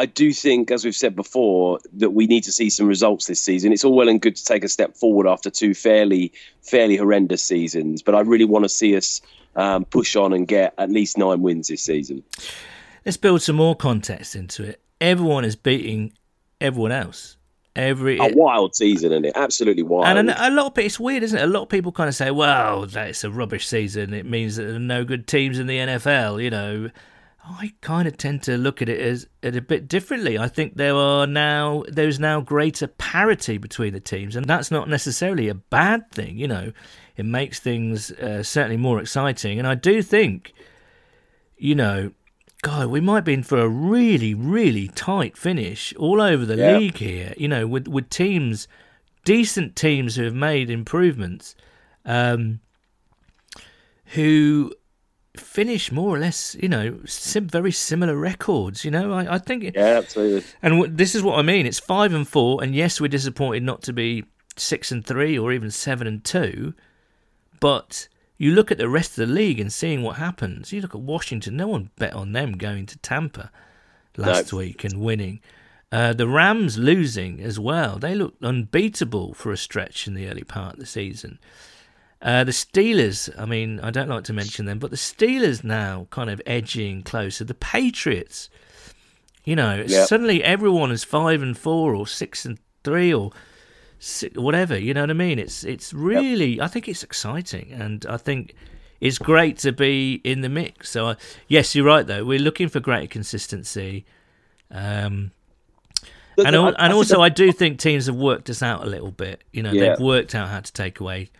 I 0.00 0.06
do 0.06 0.32
think, 0.32 0.70
as 0.70 0.82
we've 0.82 0.96
said 0.96 1.14
before, 1.14 1.78
that 1.98 2.10
we 2.10 2.26
need 2.26 2.44
to 2.44 2.52
see 2.52 2.70
some 2.70 2.86
results 2.86 3.26
this 3.26 3.42
season. 3.42 3.70
It's 3.70 3.84
all 3.84 3.94
well 3.94 4.08
and 4.08 4.18
good 4.18 4.34
to 4.34 4.42
take 4.42 4.64
a 4.64 4.68
step 4.68 4.96
forward 4.96 5.26
after 5.26 5.50
two 5.50 5.74
fairly, 5.74 6.32
fairly 6.62 6.96
horrendous 6.96 7.42
seasons, 7.42 8.00
but 8.00 8.14
I 8.14 8.20
really 8.20 8.46
want 8.46 8.64
to 8.64 8.70
see 8.70 8.96
us 8.96 9.20
um, 9.56 9.84
push 9.84 10.16
on 10.16 10.32
and 10.32 10.48
get 10.48 10.72
at 10.78 10.90
least 10.90 11.18
nine 11.18 11.42
wins 11.42 11.68
this 11.68 11.82
season. 11.82 12.24
Let's 13.04 13.18
build 13.18 13.42
some 13.42 13.56
more 13.56 13.76
context 13.76 14.34
into 14.34 14.64
it. 14.64 14.80
Everyone 15.02 15.44
is 15.44 15.54
beating 15.54 16.14
everyone 16.62 16.92
else. 16.92 17.36
Every 17.76 18.16
a 18.18 18.32
wild 18.34 18.74
season, 18.74 19.12
isn't 19.12 19.26
it? 19.26 19.32
Absolutely 19.36 19.82
wild. 19.82 20.06
And 20.06 20.30
a, 20.30 20.48
a 20.48 20.50
lot 20.50 20.66
of 20.66 20.78
it's 20.78 20.98
weird, 20.98 21.22
isn't 21.24 21.38
it? 21.38 21.42
A 21.42 21.46
lot 21.46 21.64
of 21.64 21.68
people 21.68 21.92
kind 21.92 22.08
of 22.08 22.14
say, 22.14 22.30
"Well, 22.30 22.86
that's 22.86 23.22
a 23.22 23.30
rubbish 23.30 23.68
season. 23.68 24.12
It 24.12 24.26
means 24.26 24.56
that 24.56 24.64
there 24.64 24.76
are 24.76 24.78
no 24.80 25.04
good 25.04 25.28
teams 25.28 25.58
in 25.58 25.68
the 25.68 25.76
NFL." 25.76 26.42
You 26.42 26.50
know, 26.50 26.90
I 27.42 27.72
kind 27.80 28.06
of 28.06 28.16
tend 28.16 28.42
to 28.44 28.56
look 28.58 28.82
at 28.82 28.88
it 28.88 29.00
as 29.00 29.26
at 29.42 29.56
a 29.56 29.62
bit 29.62 29.88
differently. 29.88 30.38
I 30.38 30.46
think 30.48 30.76
there 30.76 30.94
are 30.94 31.26
now 31.26 31.84
there's 31.88 32.20
now 32.20 32.40
greater 32.40 32.86
parity 32.86 33.56
between 33.58 33.92
the 33.92 34.00
teams, 34.00 34.36
and 34.36 34.46
that's 34.46 34.70
not 34.70 34.88
necessarily 34.88 35.48
a 35.48 35.54
bad 35.54 36.10
thing. 36.10 36.38
You 36.38 36.48
know, 36.48 36.72
it 37.16 37.24
makes 37.24 37.58
things 37.58 38.10
uh, 38.12 38.42
certainly 38.42 38.76
more 38.76 39.00
exciting, 39.00 39.58
and 39.58 39.66
I 39.66 39.74
do 39.74 40.02
think, 40.02 40.52
you 41.56 41.74
know, 41.74 42.12
God, 42.62 42.88
we 42.88 43.00
might 43.00 43.24
be 43.24 43.32
in 43.32 43.42
for 43.42 43.58
a 43.58 43.68
really, 43.68 44.34
really 44.34 44.88
tight 44.88 45.36
finish 45.36 45.94
all 45.96 46.20
over 46.20 46.44
the 46.44 46.56
Yeah. 46.56 46.76
league 46.76 46.98
here. 46.98 47.32
You 47.38 47.48
know, 47.48 47.66
with 47.66 47.88
with 47.88 48.10
teams, 48.10 48.68
decent 49.24 49.76
teams 49.76 50.16
who 50.16 50.24
have 50.24 50.34
made 50.34 50.68
improvements, 50.68 51.56
um, 52.04 52.60
who 54.14 54.72
finish 55.36 55.92
more 55.92 56.14
or 56.16 56.18
less, 56.18 56.56
you 56.60 56.68
know, 56.68 56.98
sim- 57.06 57.48
very 57.48 57.72
similar 57.72 58.16
records. 58.16 58.84
You 58.84 58.90
know, 58.90 59.12
I, 59.12 59.34
I 59.34 59.38
think, 59.38 59.62
yeah, 59.64 59.98
absolutely. 59.98 60.44
and 60.62 60.74
w- 60.74 60.92
this 60.92 61.14
is 61.14 61.22
what 61.22 61.38
I 61.38 61.42
mean. 61.42 61.66
It's 61.66 61.78
five 61.78 62.12
and 62.12 62.26
four, 62.26 62.62
and 62.62 62.74
yes, 62.74 63.00
we're 63.00 63.08
disappointed 63.08 63.62
not 63.62 63.82
to 63.82 63.92
be 63.92 64.24
six 64.56 64.90
and 64.90 65.04
three 65.06 65.38
or 65.38 65.52
even 65.52 65.70
seven 65.70 66.06
and 66.06 66.24
two, 66.24 66.74
but 67.60 68.08
you 68.38 68.52
look 68.52 68.70
at 68.70 68.78
the 68.78 68.88
rest 68.88 69.18
of 69.18 69.28
the 69.28 69.34
league 69.34 69.60
and 69.60 69.72
seeing 69.72 70.02
what 70.02 70.16
happens. 70.16 70.72
You 70.72 70.80
look 70.80 70.94
at 70.94 71.00
Washington. 71.00 71.56
No 71.56 71.68
one 71.68 71.90
bet 71.96 72.12
on 72.14 72.32
them 72.32 72.52
going 72.52 72.86
to 72.86 72.98
Tampa 72.98 73.50
last 74.16 74.52
No. 74.52 74.58
week 74.58 74.82
and 74.84 75.00
winning. 75.00 75.40
Uh, 75.92 76.12
the 76.12 76.26
Rams 76.28 76.78
losing 76.78 77.40
as 77.40 77.58
well. 77.58 77.98
They 77.98 78.14
looked 78.14 78.42
unbeatable 78.44 79.34
for 79.34 79.52
a 79.52 79.56
stretch 79.56 80.06
in 80.06 80.14
the 80.14 80.28
early 80.28 80.44
part 80.44 80.74
of 80.74 80.78
the 80.80 80.86
season. 80.86 81.38
Uh, 82.22 82.44
the 82.44 82.52
Steelers, 82.52 83.30
I 83.38 83.46
mean, 83.46 83.80
I 83.80 83.90
don't 83.90 84.08
like 84.08 84.24
to 84.24 84.32
mention 84.34 84.66
them, 84.66 84.78
but 84.78 84.90
the 84.90 84.96
Steelers 84.96 85.64
now 85.64 86.06
kind 86.10 86.28
of 86.28 86.42
edging 86.44 87.02
closer. 87.02 87.44
The 87.44 87.54
Patriots, 87.54 88.50
you 89.44 89.56
know, 89.56 89.82
Yep. 89.86 90.06
suddenly 90.08 90.44
everyone 90.44 90.90
is 90.90 91.02
five 91.02 91.40
and 91.42 91.56
four 91.56 91.94
or 91.94 92.06
six 92.06 92.44
and 92.44 92.58
three 92.84 93.12
or 93.14 93.30
si 93.98 94.28
whatever. 94.34 94.78
You 94.78 94.92
know 94.92 95.00
what 95.00 95.10
I 95.10 95.14
mean? 95.14 95.38
It's 95.38 95.64
it's 95.64 95.94
really, 95.94 96.60
I 96.60 96.66
think 96.68 96.88
it's 96.88 97.02
exciting, 97.02 97.72
and 97.72 98.04
I 98.06 98.18
think 98.18 98.54
it's 99.00 99.16
great 99.18 99.56
to 99.60 99.72
be 99.72 100.20
in 100.22 100.42
the 100.42 100.50
mix. 100.50 100.90
So, 100.90 101.06
I, 101.08 101.16
yes, 101.48 101.74
you're 101.74 101.86
right 101.86 102.06
though. 102.06 102.22
We're 102.24 102.38
looking 102.38 102.68
for 102.68 102.80
greater 102.80 103.06
consistency. 103.06 104.04
Um, 104.70 105.30
and 106.36 106.54
and 106.54 106.92
also, 106.92 107.22
I 107.22 107.30
do 107.30 107.50
think 107.50 107.78
teams 107.78 108.06
have 108.06 108.14
worked 108.14 108.50
us 108.50 108.62
out 108.62 108.84
a 108.84 108.86
little 108.86 109.10
bit. 109.10 109.42
You 109.52 109.62
know, 109.62 109.72
Yeah. 109.72 109.90
they've 109.90 110.00
worked 110.00 110.34
out 110.34 110.48
how 110.50 110.60
to 110.60 110.72
take 110.72 111.00
away 111.00 111.30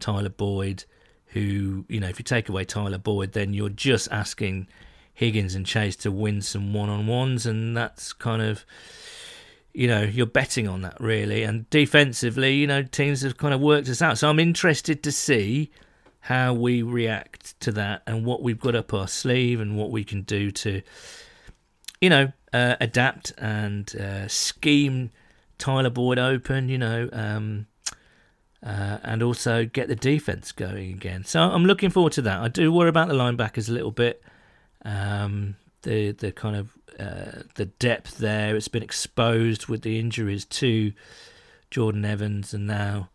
Tyler 0.00 0.30
Boyd. 0.30 0.84
Who, 1.28 1.84
you 1.88 1.98
know, 1.98 2.08
if 2.08 2.20
you 2.20 2.22
take 2.22 2.48
away 2.48 2.64
Tyler 2.64 2.98
Boyd, 2.98 3.32
then 3.32 3.52
you're 3.52 3.68
just 3.68 4.08
asking 4.12 4.68
Higgins 5.14 5.56
and 5.56 5.66
Chase 5.66 5.96
to 5.96 6.12
win 6.12 6.40
some 6.42 6.72
one 6.72 6.88
on 6.88 7.08
ones, 7.08 7.44
and 7.44 7.76
that's 7.76 8.12
kind 8.12 8.40
of, 8.40 8.64
you 9.72 9.88
know, 9.88 10.02
you're 10.02 10.26
betting 10.26 10.68
on 10.68 10.82
that 10.82 11.00
really. 11.00 11.42
And 11.42 11.68
defensively, 11.70 12.54
you 12.54 12.68
know, 12.68 12.84
teams 12.84 13.22
have 13.22 13.36
kind 13.36 13.52
of 13.52 13.60
worked 13.60 13.88
us 13.88 14.00
out. 14.00 14.18
So 14.18 14.30
I'm 14.30 14.38
interested 14.38 15.02
to 15.02 15.10
see 15.10 15.72
how 16.20 16.54
we 16.54 16.82
react 16.82 17.58
to 17.60 17.72
that 17.72 18.02
and 18.06 18.24
what 18.24 18.40
we've 18.40 18.60
got 18.60 18.76
up 18.76 18.94
our 18.94 19.08
sleeve 19.08 19.60
and 19.60 19.76
what 19.76 19.90
we 19.90 20.04
can 20.04 20.22
do 20.22 20.52
to 20.52 20.82
you 22.04 22.10
know, 22.10 22.30
uh, 22.52 22.76
adapt 22.80 23.32
and 23.38 23.96
uh, 23.96 24.28
scheme 24.28 25.10
Tyler 25.56 25.88
Boyd 25.88 26.18
open, 26.18 26.68
you 26.68 26.76
know, 26.76 27.08
um, 27.14 27.66
uh, 28.64 28.98
and 29.02 29.22
also 29.22 29.66
get 29.66 29.88
the 29.88 29.96
defense 29.96 30.50
going 30.50 30.92
again. 30.92 31.24
So 31.24 31.40
I'm 31.40 31.66
looking 31.66 31.90
forward 31.90 32.12
to 32.14 32.22
that. 32.22 32.40
I 32.40 32.48
do 32.48 32.72
worry 32.72 32.88
about 32.88 33.08
the 33.08 33.14
linebackers 33.14 33.68
a 33.68 33.72
little 33.72 33.90
bit. 33.90 34.22
Um, 34.84 35.56
the 35.82 36.12
the 36.12 36.32
kind 36.32 36.56
of 36.56 36.72
uh, 36.98 37.42
the 37.56 37.66
depth 37.66 38.18
there. 38.18 38.56
It's 38.56 38.68
been 38.68 38.82
exposed 38.82 39.66
with 39.66 39.82
the 39.82 39.98
injuries 39.98 40.44
to 40.46 40.92
Jordan 41.70 42.04
Evans 42.04 42.54
and 42.54 42.66
now 42.66 43.10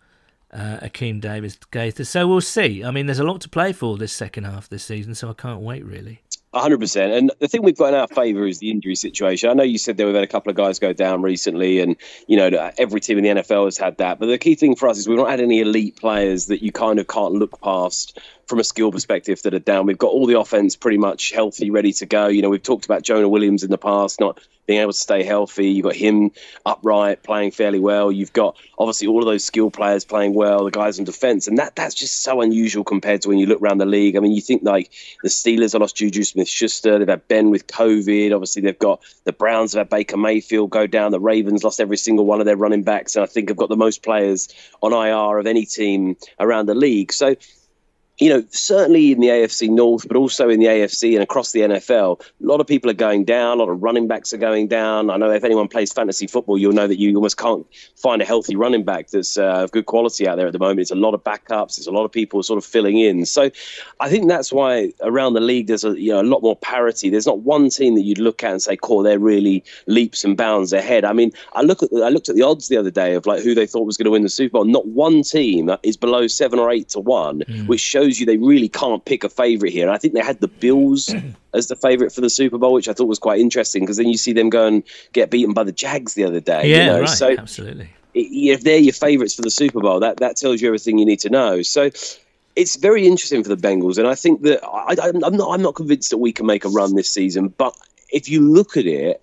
uh, 0.53 0.79
Akeem 0.81 1.21
Davis 1.21 1.57
Gaither. 1.71 2.05
So 2.05 2.27
we'll 2.27 2.41
see. 2.41 2.83
I 2.83 2.91
mean, 2.91 3.05
there's 3.05 3.19
a 3.19 3.23
lot 3.23 3.41
to 3.41 3.49
play 3.49 3.73
for 3.73 3.97
this 3.97 4.13
second 4.13 4.45
half 4.45 4.63
of 4.65 4.69
this 4.69 4.83
season, 4.83 5.15
so 5.15 5.29
I 5.29 5.33
can't 5.33 5.61
wait 5.61 5.85
really. 5.85 6.21
hundred 6.53 6.79
percent. 6.79 7.13
And 7.13 7.31
the 7.39 7.47
thing 7.47 7.61
we've 7.61 7.77
got 7.77 7.93
in 7.93 7.99
our 7.99 8.07
favour 8.07 8.47
is 8.47 8.59
the 8.59 8.71
injury 8.71 8.95
situation. 8.95 9.49
I 9.49 9.53
know 9.53 9.63
you 9.63 9.77
said 9.77 9.97
there 9.97 10.07
we've 10.07 10.15
had 10.15 10.23
a 10.23 10.27
couple 10.27 10.49
of 10.49 10.55
guys 10.55 10.79
go 10.79 10.93
down 10.93 11.21
recently, 11.21 11.79
and 11.79 11.95
you 12.27 12.37
know 12.37 12.71
every 12.77 12.99
team 12.99 13.17
in 13.19 13.23
the 13.23 13.41
NFL 13.41 13.65
has 13.65 13.77
had 13.77 13.97
that. 13.97 14.19
But 14.19 14.27
the 14.27 14.37
key 14.37 14.55
thing 14.55 14.75
for 14.75 14.89
us 14.89 14.97
is 14.97 15.07
we've 15.07 15.17
not 15.17 15.29
had 15.29 15.41
any 15.41 15.59
elite 15.59 15.97
players 15.97 16.47
that 16.47 16.63
you 16.63 16.71
kind 16.71 16.99
of 16.99 17.07
can't 17.07 17.33
look 17.33 17.61
past 17.61 18.19
from 18.47 18.59
a 18.59 18.63
skill 18.63 18.91
perspective 18.91 19.39
that 19.43 19.53
are 19.53 19.59
down. 19.59 19.85
We've 19.85 19.97
got 19.97 20.07
all 20.11 20.25
the 20.25 20.39
offense 20.39 20.75
pretty 20.75 20.97
much 20.97 21.31
healthy, 21.31 21.69
ready 21.69 21.93
to 21.93 22.07
go. 22.07 22.27
You 22.27 22.41
know, 22.41 22.49
we've 22.49 22.63
talked 22.63 22.85
about 22.85 23.03
Jonah 23.03 23.29
Williams 23.29 23.63
in 23.63 23.69
the 23.69 23.77
past 23.77 24.19
not 24.19 24.39
being 24.69 24.81
able 24.81 24.91
to 24.91 24.99
stay 24.99 25.23
healthy. 25.23 25.71
You've 25.71 25.85
got 25.85 25.95
him 25.95 26.29
upright, 26.63 27.23
playing 27.23 27.49
fairly 27.49 27.79
well. 27.79 28.11
You've 28.11 28.33
got 28.33 28.55
obviously 28.77 29.07
all 29.07 29.17
of 29.17 29.25
those 29.25 29.43
skill 29.43 29.71
players 29.71 30.05
playing 30.05 30.35
well, 30.35 30.63
the 30.63 30.69
guys 30.69 30.99
in 30.99 31.05
defense, 31.05 31.47
and 31.47 31.57
that 31.57 31.75
that's 31.75 31.95
just 31.95 32.21
so 32.21 32.41
unusual 32.41 32.83
compared 32.83 33.23
to 33.23 33.29
when 33.29 33.39
you 33.39 33.47
look 33.47 33.63
around 33.63 33.79
the 33.79 33.87
league. 33.87 34.15
I 34.15 34.19
mean, 34.19 34.31
you 34.31 34.41
think 34.41 34.61
like 34.61 34.91
the 35.23 35.29
Steelers 35.29 35.73
have 35.73 35.81
lost 35.81 35.95
Juju 35.95 36.23
Smith-Schuster, 36.23 36.99
they've 36.99 37.07
had 37.07 37.27
Ben 37.27 37.49
with 37.49 37.65
COVID. 37.65 38.31
Obviously, 38.31 38.61
they've 38.61 38.77
got 38.77 39.01
the 39.23 39.33
Browns 39.33 39.73
have 39.73 39.79
had 39.79 39.89
Baker 39.89 40.17
Mayfield 40.17 40.69
go 40.69 40.85
down. 40.85 41.09
The 41.09 41.19
Ravens 41.19 41.63
lost 41.63 41.81
every 41.81 41.97
single 41.97 42.27
one 42.27 42.39
of 42.39 42.45
their 42.45 42.55
running 42.55 42.83
backs, 42.83 43.15
and 43.15 43.23
I 43.23 43.25
think 43.25 43.49
have 43.49 43.57
got 43.57 43.69
the 43.69 43.75
most 43.75 44.03
players 44.03 44.49
on 44.83 44.93
IR 44.93 45.39
of 45.39 45.47
any 45.47 45.65
team 45.65 46.15
around 46.39 46.67
the 46.67 46.75
league. 46.75 47.11
So 47.11 47.35
you 48.19 48.29
know, 48.29 48.43
certainly 48.51 49.13
in 49.13 49.21
the 49.21 49.27
AFC 49.27 49.69
North, 49.69 50.05
but 50.07 50.17
also 50.17 50.49
in 50.49 50.59
the 50.59 50.65
AFC 50.65 51.13
and 51.13 51.23
across 51.23 51.53
the 51.53 51.61
NFL, 51.61 52.19
a 52.19 52.45
lot 52.45 52.59
of 52.59 52.67
people 52.67 52.91
are 52.91 52.95
going 52.95 53.23
down. 53.23 53.57
A 53.57 53.61
lot 53.61 53.69
of 53.69 53.81
running 53.81 54.07
backs 54.07 54.33
are 54.33 54.37
going 54.37 54.67
down. 54.67 55.09
I 55.09 55.15
know 55.15 55.31
if 55.31 55.45
anyone 55.45 55.69
plays 55.69 55.93
fantasy 55.93 56.27
football, 56.27 56.57
you'll 56.57 56.73
know 56.73 56.87
that 56.87 56.99
you 56.99 57.15
almost 57.15 57.37
can't 57.37 57.65
find 57.95 58.21
a 58.21 58.25
healthy 58.25 58.57
running 58.57 58.83
back 58.83 59.07
that's 59.09 59.37
uh, 59.37 59.63
of 59.63 59.71
good 59.71 59.85
quality 59.85 60.27
out 60.27 60.35
there 60.35 60.47
at 60.47 60.53
the 60.53 60.59
moment. 60.59 60.81
It's 60.81 60.91
a 60.91 60.95
lot 60.95 61.13
of 61.13 61.23
backups. 61.23 61.77
There's 61.77 61.87
a 61.87 61.91
lot 61.91 62.03
of 62.03 62.11
people 62.11 62.43
sort 62.43 62.57
of 62.57 62.65
filling 62.65 62.99
in. 62.99 63.25
So 63.25 63.49
I 64.01 64.09
think 64.09 64.27
that's 64.27 64.51
why 64.51 64.91
around 65.01 65.33
the 65.33 65.39
league 65.39 65.67
there's 65.67 65.85
a 65.85 65.99
you 65.99 66.11
know 66.11 66.21
a 66.21 66.23
lot 66.23 66.41
more 66.41 66.57
parity. 66.57 67.09
There's 67.09 67.27
not 67.27 67.39
one 67.39 67.69
team 67.69 67.95
that 67.95 68.01
you'd 68.01 68.19
look 68.19 68.43
at 68.43 68.51
and 68.51 68.61
say, 68.61 68.75
"Core, 68.75 69.01
they're 69.01 69.19
really 69.19 69.63
leaps 69.87 70.25
and 70.25 70.35
bounds 70.35 70.73
ahead." 70.73 71.05
I 71.05 71.13
mean, 71.13 71.31
I 71.53 71.61
look 71.61 71.83
at 71.83 71.89
I 71.93 72.09
looked 72.09 72.27
at 72.27 72.35
the 72.35 72.41
odds 72.41 72.67
the 72.67 72.77
other 72.77 72.91
day 72.91 73.15
of 73.15 73.25
like 73.25 73.41
who 73.43 73.55
they 73.55 73.65
thought 73.65 73.85
was 73.85 73.95
going 73.95 74.05
to 74.05 74.11
win 74.11 74.23
the 74.23 74.29
Super 74.29 74.53
Bowl. 74.53 74.65
Not 74.65 74.87
one 74.87 75.23
team 75.23 75.71
is 75.83 75.95
below 75.95 76.27
seven 76.27 76.59
or 76.59 76.69
eight 76.69 76.89
to 76.89 76.99
one, 76.99 77.39
mm. 77.41 77.67
which 77.67 77.79
shows 77.79 78.08
shows 78.09 78.19
you 78.19 78.25
they 78.25 78.37
really 78.37 78.69
can't 78.69 79.03
pick 79.05 79.23
a 79.23 79.29
favourite 79.29 79.71
here. 79.71 79.85
And 79.85 79.93
I 79.93 79.97
think 79.97 80.13
they 80.13 80.21
had 80.21 80.39
the 80.39 80.47
Bills 80.47 81.13
as 81.53 81.67
the 81.67 81.75
favourite 81.75 82.11
for 82.11 82.21
the 82.21 82.29
Super 82.29 82.57
Bowl, 82.57 82.73
which 82.73 82.87
I 82.87 82.93
thought 82.93 83.05
was 83.07 83.19
quite 83.19 83.39
interesting 83.39 83.83
because 83.83 83.97
then 83.97 84.07
you 84.07 84.17
see 84.17 84.33
them 84.33 84.49
go 84.49 84.65
and 84.65 84.83
get 85.13 85.29
beaten 85.29 85.53
by 85.53 85.63
the 85.63 85.71
Jags 85.71 86.13
the 86.13 86.23
other 86.23 86.39
day. 86.39 86.69
Yeah, 86.69 86.77
you 86.77 86.85
know? 86.85 86.99
right. 87.01 87.09
So 87.09 87.35
absolutely. 87.37 87.89
If 88.13 88.61
they're 88.61 88.77
your 88.77 88.93
favourites 88.93 89.35
for 89.35 89.43
the 89.43 89.51
Super 89.51 89.79
Bowl, 89.79 89.99
that 89.99 90.17
that 90.17 90.35
tells 90.35 90.61
you 90.61 90.67
everything 90.67 90.97
you 90.97 91.05
need 91.05 91.19
to 91.19 91.29
know. 91.29 91.61
So 91.61 91.91
it's 92.55 92.75
very 92.75 93.07
interesting 93.07 93.43
for 93.43 93.49
the 93.49 93.67
Bengals, 93.67 93.97
and 93.97 94.07
I 94.07 94.15
think 94.15 94.41
that 94.41 94.65
I, 94.65 94.95
am 95.07 95.37
not 95.37 95.51
I'm 95.53 95.61
not 95.61 95.75
convinced 95.75 96.09
that 96.09 96.17
we 96.17 96.33
can 96.33 96.45
make 96.45 96.65
a 96.65 96.69
run 96.69 96.95
this 96.95 97.09
season. 97.09 97.49
But 97.49 97.77
if 98.11 98.27
you 98.27 98.41
look 98.41 98.77
at 98.77 98.87
it, 98.87 99.21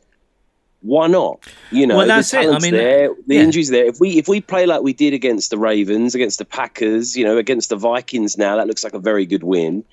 why 0.86 1.08
not? 1.08 1.40
You 1.70 1.86
know, 1.86 1.98
well, 1.98 2.06
that's 2.06 2.30
the 2.30 2.40
it. 2.40 2.50
I 2.50 2.58
mean, 2.60 2.72
there, 2.72 3.08
the 3.26 3.34
yeah. 3.34 3.42
injuries 3.42 3.68
there. 3.70 3.84
If 3.84 4.00
we 4.00 4.18
if 4.18 4.28
we 4.28 4.40
play 4.40 4.66
like 4.66 4.82
we 4.82 4.92
did 4.92 5.12
against 5.12 5.50
the 5.50 5.58
Ravens, 5.58 6.14
against 6.14 6.38
the 6.38 6.44
Packers, 6.44 7.16
you 7.16 7.24
know, 7.24 7.36
against 7.38 7.70
the 7.70 7.76
Vikings, 7.76 8.38
now 8.38 8.56
that 8.56 8.66
looks 8.66 8.84
like 8.84 8.94
a 8.94 8.98
very 8.98 9.26
good 9.26 9.42
win. 9.42 9.84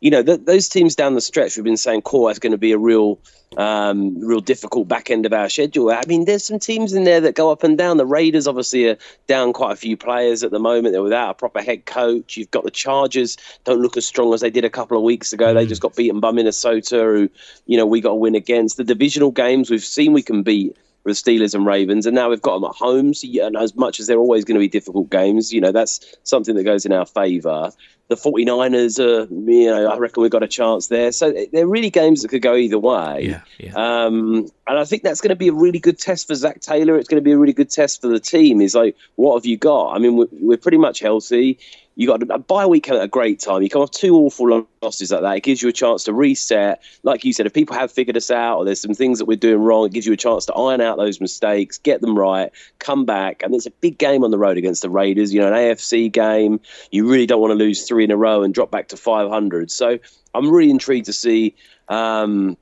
You 0.00 0.10
know, 0.10 0.22
th- 0.22 0.40
those 0.44 0.68
teams 0.68 0.94
down 0.94 1.14
the 1.14 1.20
stretch, 1.20 1.56
we've 1.56 1.64
been 1.64 1.76
saying, 1.76 2.02
core 2.02 2.30
is 2.30 2.38
going 2.38 2.52
to 2.52 2.58
be 2.58 2.72
a 2.72 2.78
real 2.78 3.18
um, 3.56 4.20
real 4.20 4.40
difficult 4.40 4.86
back 4.86 5.10
end 5.10 5.26
of 5.26 5.32
our 5.32 5.48
schedule. 5.48 5.90
I 5.90 6.02
mean, 6.06 6.24
there's 6.24 6.44
some 6.44 6.58
teams 6.58 6.92
in 6.92 7.04
there 7.04 7.20
that 7.22 7.34
go 7.34 7.50
up 7.50 7.64
and 7.64 7.76
down. 7.76 7.96
The 7.96 8.06
Raiders 8.06 8.46
obviously 8.46 8.88
are 8.88 8.96
down 9.26 9.52
quite 9.52 9.72
a 9.72 9.76
few 9.76 9.96
players 9.96 10.44
at 10.44 10.50
the 10.50 10.58
moment. 10.58 10.92
They're 10.92 11.02
without 11.02 11.30
a 11.30 11.34
proper 11.34 11.60
head 11.60 11.84
coach. 11.84 12.36
You've 12.36 12.50
got 12.50 12.64
the 12.64 12.70
Chargers 12.70 13.36
don't 13.64 13.80
look 13.80 13.96
as 13.96 14.06
strong 14.06 14.32
as 14.34 14.40
they 14.40 14.50
did 14.50 14.64
a 14.64 14.70
couple 14.70 14.96
of 14.96 15.02
weeks 15.02 15.32
ago. 15.32 15.52
Mm. 15.52 15.54
They 15.54 15.66
just 15.66 15.82
got 15.82 15.96
beaten 15.96 16.20
by 16.20 16.30
Minnesota, 16.30 16.96
who 16.96 17.28
you 17.66 17.76
know 17.76 17.86
we 17.86 18.00
got 18.00 18.10
to 18.10 18.14
win 18.14 18.34
against. 18.34 18.76
The 18.76 18.84
divisional 18.84 19.32
games 19.32 19.70
we've 19.70 19.84
seen 19.84 20.12
we 20.12 20.22
can 20.22 20.42
beat 20.42 20.76
with 21.04 21.16
Steelers 21.16 21.54
and 21.54 21.66
Ravens, 21.66 22.06
and 22.06 22.14
now 22.14 22.30
we've 22.30 22.42
got 22.42 22.54
them 22.54 22.64
at 22.64 22.76
home. 22.76 23.14
So, 23.14 23.26
and 23.42 23.56
as 23.56 23.74
much 23.74 24.00
as 24.00 24.06
they're 24.06 24.18
always 24.18 24.44
going 24.44 24.56
to 24.56 24.60
be 24.60 24.68
difficult 24.68 25.10
games, 25.10 25.52
you 25.52 25.60
know 25.60 25.72
that's 25.72 26.16
something 26.24 26.54
that 26.56 26.64
goes 26.64 26.84
in 26.86 26.92
our 26.92 27.06
favour 27.06 27.72
the 28.10 28.16
49ers 28.16 28.98
are, 28.98 29.32
you 29.32 29.66
know, 29.66 29.86
I 29.86 29.96
reckon 29.96 30.22
we've 30.22 30.32
got 30.32 30.42
a 30.42 30.48
chance 30.48 30.88
there. 30.88 31.12
So 31.12 31.32
they're 31.52 31.66
really 31.66 31.90
games 31.90 32.22
that 32.22 32.28
could 32.28 32.42
go 32.42 32.56
either 32.56 32.78
way. 32.78 33.20
Yeah, 33.22 33.40
yeah. 33.56 33.72
Um, 33.76 34.50
and 34.66 34.78
I 34.78 34.84
think 34.84 35.04
that's 35.04 35.20
going 35.20 35.30
to 35.30 35.36
be 35.36 35.46
a 35.46 35.52
really 35.52 35.78
good 35.78 35.96
test 35.96 36.26
for 36.26 36.34
Zac 36.34 36.60
Taylor. 36.60 36.98
It's 36.98 37.08
going 37.08 37.22
to 37.22 37.24
be 37.24 37.30
a 37.30 37.38
really 37.38 37.52
good 37.52 37.70
test 37.70 38.00
for 38.00 38.08
the 38.08 38.18
team. 38.18 38.60
Is 38.60 38.74
like, 38.74 38.96
what 39.14 39.36
have 39.36 39.46
you 39.46 39.56
got? 39.56 39.92
I 39.92 40.00
mean, 40.00 40.16
we're, 40.16 40.26
we're 40.32 40.58
pretty 40.58 40.76
much 40.76 40.98
healthy 40.98 41.60
you 42.00 42.06
got 42.06 42.22
a 42.30 42.38
bye 42.38 42.64
week 42.64 42.88
at 42.88 42.98
a 42.98 43.06
great 43.06 43.40
time. 43.40 43.60
You 43.60 43.68
come 43.68 43.82
off 43.82 43.90
two 43.90 44.16
awful 44.16 44.66
losses 44.80 45.12
like 45.12 45.20
that. 45.20 45.36
It 45.36 45.42
gives 45.42 45.60
you 45.60 45.68
a 45.68 45.72
chance 45.72 46.04
to 46.04 46.14
reset. 46.14 46.82
Like 47.02 47.26
you 47.26 47.34
said, 47.34 47.44
if 47.44 47.52
people 47.52 47.76
have 47.76 47.92
figured 47.92 48.16
us 48.16 48.30
out 48.30 48.56
or 48.56 48.64
there's 48.64 48.80
some 48.80 48.94
things 48.94 49.18
that 49.18 49.26
we're 49.26 49.36
doing 49.36 49.60
wrong, 49.60 49.84
it 49.84 49.92
gives 49.92 50.06
you 50.06 50.14
a 50.14 50.16
chance 50.16 50.46
to 50.46 50.54
iron 50.54 50.80
out 50.80 50.96
those 50.96 51.20
mistakes, 51.20 51.76
get 51.76 52.00
them 52.00 52.18
right, 52.18 52.52
come 52.78 53.04
back. 53.04 53.42
And 53.42 53.54
it's 53.54 53.66
a 53.66 53.70
big 53.70 53.98
game 53.98 54.24
on 54.24 54.30
the 54.30 54.38
road 54.38 54.56
against 54.56 54.80
the 54.80 54.88
Raiders. 54.88 55.34
You 55.34 55.42
know, 55.42 55.48
an 55.48 55.52
AFC 55.52 56.10
game. 56.10 56.60
You 56.90 57.06
really 57.06 57.26
don't 57.26 57.38
want 57.42 57.50
to 57.50 57.54
lose 57.54 57.86
three 57.86 58.04
in 58.04 58.10
a 58.10 58.16
row 58.16 58.44
and 58.44 58.54
drop 58.54 58.70
back 58.70 58.88
to 58.88 58.96
500. 58.96 59.70
So 59.70 59.98
I'm 60.34 60.50
really 60.50 60.70
intrigued 60.70 61.04
to 61.04 61.12
see. 61.12 61.54
Um, 61.90 62.56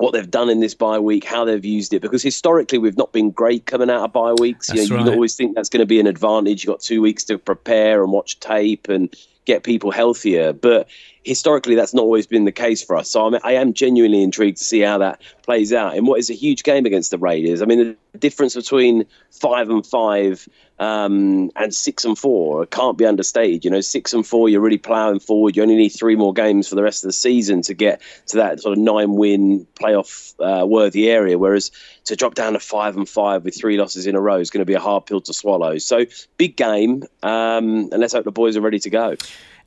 what 0.00 0.12
they've 0.12 0.30
done 0.30 0.48
in 0.48 0.60
this 0.60 0.74
bye 0.74 0.98
week, 0.98 1.24
how 1.24 1.44
they've 1.44 1.64
used 1.64 1.92
it, 1.92 2.00
because 2.00 2.22
historically 2.22 2.78
we've 2.78 2.96
not 2.96 3.12
been 3.12 3.30
great 3.30 3.66
coming 3.66 3.90
out 3.90 4.04
of 4.04 4.12
bye 4.12 4.32
weeks. 4.32 4.68
You, 4.68 4.88
know, 4.88 4.96
right. 4.96 5.06
you 5.06 5.12
always 5.12 5.36
think 5.36 5.54
that's 5.54 5.68
going 5.68 5.80
to 5.80 5.86
be 5.86 6.00
an 6.00 6.06
advantage. 6.06 6.64
You've 6.64 6.72
got 6.72 6.80
two 6.80 7.02
weeks 7.02 7.24
to 7.24 7.38
prepare 7.38 8.02
and 8.02 8.12
watch 8.12 8.40
tape 8.40 8.88
and 8.88 9.14
get 9.44 9.62
people 9.62 9.90
healthier. 9.90 10.52
But 10.52 10.88
historically, 11.24 11.74
that's 11.74 11.94
not 11.94 12.02
always 12.02 12.26
been 12.26 12.44
the 12.44 12.52
case 12.52 12.82
for 12.82 12.96
us. 12.96 13.10
So 13.10 13.26
I'm, 13.26 13.40
I 13.44 13.52
am 13.52 13.72
genuinely 13.72 14.22
intrigued 14.22 14.58
to 14.58 14.64
see 14.64 14.80
how 14.80 14.98
that 14.98 15.20
plays 15.42 15.72
out 15.72 15.96
in 15.96 16.06
what 16.06 16.18
is 16.18 16.30
a 16.30 16.34
huge 16.34 16.62
game 16.62 16.86
against 16.86 17.10
the 17.10 17.18
Raiders. 17.18 17.62
I 17.62 17.66
mean, 17.66 17.96
the 18.12 18.18
difference 18.18 18.54
between 18.54 19.04
five 19.30 19.68
and 19.68 19.86
five 19.86 20.48
um, 20.78 21.50
and 21.56 21.74
six 21.74 22.06
and 22.06 22.18
four 22.18 22.64
can't 22.66 22.96
be 22.96 23.04
understated. 23.04 23.64
You 23.64 23.70
know, 23.70 23.82
six 23.82 24.14
and 24.14 24.26
four, 24.26 24.48
you're 24.48 24.62
really 24.62 24.78
ploughing 24.78 25.20
forward. 25.20 25.56
You 25.56 25.62
only 25.62 25.76
need 25.76 25.90
three 25.90 26.16
more 26.16 26.32
games 26.32 26.68
for 26.68 26.74
the 26.74 26.82
rest 26.82 27.04
of 27.04 27.08
the 27.08 27.12
season 27.12 27.60
to 27.62 27.74
get 27.74 28.00
to 28.28 28.38
that 28.38 28.60
sort 28.60 28.78
of 28.78 28.82
nine 28.82 29.14
win 29.14 29.66
playoff 29.74 30.34
uh, 30.40 30.66
worthy 30.66 31.10
area. 31.10 31.36
Whereas 31.36 31.70
to 32.04 32.16
drop 32.16 32.34
down 32.34 32.54
to 32.54 32.60
five 32.60 32.96
and 32.96 33.08
five 33.08 33.44
with 33.44 33.54
three 33.54 33.78
losses 33.78 34.06
in 34.06 34.14
a 34.14 34.20
row 34.20 34.36
is 34.36 34.50
going 34.50 34.62
to 34.62 34.66
be 34.66 34.74
a 34.74 34.80
hard 34.80 35.04
pill 35.04 35.20
to 35.20 35.34
swallow. 35.34 35.76
So 35.76 36.06
big 36.38 36.56
game, 36.56 37.04
um, 37.22 37.90
and 37.92 37.98
let's 37.98 38.14
hope 38.14 38.24
the 38.24 38.32
boys 38.32 38.56
are 38.56 38.62
ready 38.62 38.78
to 38.80 38.90
go. 38.90 39.16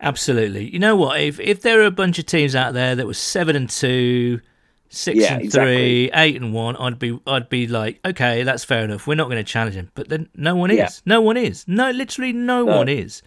Absolutely. 0.01 0.69
You 0.69 0.79
know 0.79 0.95
what? 0.95 1.19
If 1.19 1.39
if 1.39 1.61
there 1.61 1.81
are 1.81 1.85
a 1.85 1.91
bunch 1.91 2.19
of 2.19 2.25
teams 2.25 2.55
out 2.55 2.73
there 2.73 2.95
that 2.95 3.07
was 3.07 3.17
seven 3.17 3.55
and 3.55 3.69
two, 3.69 4.41
six 4.89 5.17
Yeah, 5.19 5.35
and 5.35 5.43
exactly. 5.43 5.75
three, 5.75 6.11
eight 6.13 6.35
and 6.35 6.53
one, 6.53 6.75
I'd 6.75 6.99
be 6.99 7.19
I'd 7.25 7.47
be 7.49 7.67
like, 7.67 7.99
okay, 8.05 8.43
that's 8.43 8.63
fair 8.63 8.83
enough. 8.83 9.07
We're 9.07 9.15
not 9.15 9.25
going 9.29 9.37
to 9.43 9.49
challenge 9.49 9.75
him. 9.75 9.91
But 9.95 10.09
then 10.09 10.29
no 10.35 10.55
one 10.55 10.71
is. 10.71 10.77
Yeah. 10.77 10.89
No 11.05 11.21
one 11.21 11.37
is. 11.37 11.63
No, 11.67 11.91
literally 11.91 12.33
no, 12.33 12.65
No. 12.65 12.77
one 12.77 12.89
is. 12.89 13.21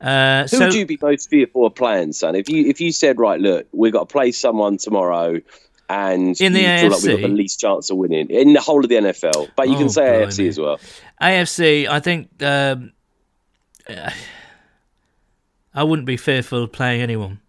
Uh, 0.00 0.42
Who 0.42 0.48
so 0.48 0.58
would 0.66 0.74
you 0.74 0.84
be 0.86 0.98
most 1.00 1.30
fearful 1.30 1.64
of 1.66 1.74
playing, 1.74 2.12
son? 2.12 2.34
If 2.36 2.48
you 2.50 2.66
if 2.66 2.80
you 2.80 2.92
said, 2.92 3.18
right, 3.18 3.40
look, 3.40 3.66
we've 3.72 3.92
got 3.92 4.08
to 4.08 4.12
play 4.12 4.30
someone 4.30 4.76
tomorrow, 4.76 5.40
and 5.88 6.38
In 6.40 6.52
the 6.52 6.60
you 6.60 6.66
feel 6.78 6.90
like 6.90 7.02
we've 7.02 7.12
got 7.22 7.22
the 7.22 7.34
least 7.34 7.60
chance 7.60 7.88
of 7.90 7.96
winning 7.96 8.28
in 8.28 8.52
the 8.52 8.60
whole 8.60 8.84
of 8.84 8.90
the 8.90 8.96
NFL, 8.96 9.48
but 9.56 9.68
you 9.68 9.74
Oh, 9.74 9.78
can 9.78 9.88
say 9.88 10.02
AFC 10.02 10.48
as 10.48 10.58
well. 10.60 10.78
AFC, 11.22 11.88
I 11.88 12.00
think 12.00 12.28
um, 12.42 12.92
I 15.76 15.84
wouldn't 15.84 16.06
be 16.06 16.16
fearful 16.16 16.64
of 16.64 16.72
playing 16.72 17.02
anyone. 17.02 17.40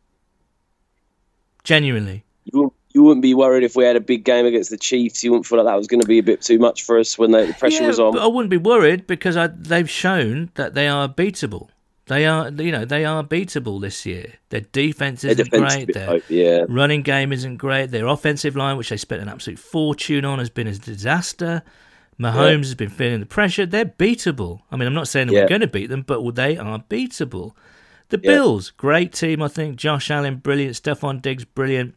Genuinely. 1.63 2.23
You 2.45 2.59
wouldn't, 2.59 2.73
you 2.93 3.03
wouldn't 3.03 3.21
be 3.21 3.33
worried 3.33 3.63
if 3.63 3.75
we 3.75 3.83
had 3.83 3.95
a 3.95 4.01
big 4.01 4.23
game 4.23 4.45
against 4.45 4.69
the 4.69 4.77
Chiefs. 4.77 5.23
You 5.23 5.31
wouldn't 5.31 5.45
feel 5.45 5.57
like 5.57 5.65
that 5.67 5.75
was 5.77 5.87
going 5.87 6.01
to 6.01 6.07
be 6.07 6.19
a 6.19 6.23
bit 6.23 6.41
too 6.41 6.59
much 6.59 6.83
for 6.83 6.97
us 6.99 7.17
when 7.17 7.31
the 7.31 7.53
pressure 7.59 7.81
Yeah, 7.83 7.87
was 7.87 7.99
on. 7.99 8.13
But 8.13 8.21
I 8.23 8.27
wouldn't 8.27 8.49
be 8.49 8.57
worried 8.57 9.07
because 9.07 9.35
I, 9.35 9.47
they've 9.47 9.89
shown 9.89 10.49
that 10.55 10.73
they 10.75 10.87
are 10.87 11.09
beatable. 11.09 11.69
They 12.05 12.25
are, 12.25 12.49
you 12.49 12.71
know, 12.71 12.85
they 12.85 13.03
are 13.03 13.21
beatable 13.21 13.81
this 13.81 14.05
year. 14.05 14.33
Their 14.49 14.61
defense 14.61 15.21
Their 15.23 15.31
isn't 15.31 15.49
defense 15.51 15.75
great. 15.75 15.87
bit 15.87 15.93
Their 15.95 16.21
yeah. 16.29 16.65
running 16.69 17.01
game 17.01 17.33
isn't 17.33 17.57
great. 17.57 17.91
Their 17.91 18.07
offensive 18.07 18.55
line, 18.55 18.77
which 18.77 18.89
they 18.89 18.97
spent 18.97 19.21
an 19.21 19.27
absolute 19.27 19.59
fortune 19.59 20.23
on, 20.23 20.39
has 20.39 20.49
been 20.49 20.67
a 20.67 20.73
disaster. 20.73 21.63
Mahomes 22.17 22.59
has 22.63 22.75
been 22.75 22.89
feeling 22.89 23.19
the 23.19 23.25
pressure. 23.25 23.65
They're 23.65 23.85
beatable. 23.85 24.61
I 24.71 24.77
mean, 24.77 24.87
I'm 24.87 24.93
not 24.93 25.09
saying 25.09 25.27
that 25.27 25.33
Yeah. 25.33 25.41
we're 25.41 25.49
going 25.49 25.61
to 25.61 25.67
beat 25.67 25.87
them, 25.87 26.01
but 26.01 26.35
they 26.35 26.57
are 26.57 26.79
beatable. 26.89 27.53
The 28.09 28.19
Yeah. 28.23 28.31
Bills, 28.31 28.69
great 28.71 29.11
team, 29.13 29.41
I 29.41 29.47
think. 29.49 29.75
Josh 29.75 30.09
Allen, 30.09 30.37
brilliant. 30.37 30.75
Stefon 30.75 31.21
Diggs, 31.21 31.43
brilliant. 31.45 31.95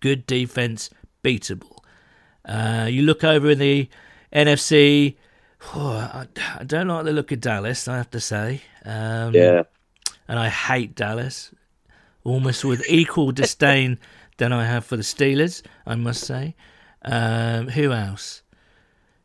Good 0.00 0.26
defense, 0.26 0.88
beatable. 1.22 1.78
Uh, 2.44 2.86
you 2.90 3.02
look 3.02 3.22
over 3.24 3.50
in 3.50 3.58
the 3.58 3.88
NFC. 4.32 5.16
oh, 5.74 5.88
I, 5.96 6.26
I 6.58 6.64
don't 6.64 6.88
like 6.88 7.04
the 7.04 7.12
look 7.12 7.32
of 7.32 7.40
Dallas, 7.40 7.88
I 7.88 7.96
have 7.96 8.10
to 8.10 8.20
say. 8.20 8.62
Um, 8.84 9.34
Yeah. 9.34 9.62
and 10.28 10.38
I 10.38 10.48
hate 10.48 10.94
Dallas 10.94 11.52
almost 12.24 12.64
with 12.64 12.82
equal 12.88 13.32
disdain 13.42 13.98
than 14.38 14.52
I 14.52 14.64
have 14.64 14.84
for 14.84 14.96
the 14.96 15.02
Steelers. 15.02 15.62
I 15.86 15.94
must 15.94 16.24
say. 16.24 16.54
Um, 17.02 17.68
who 17.68 17.92
else? 17.92 18.42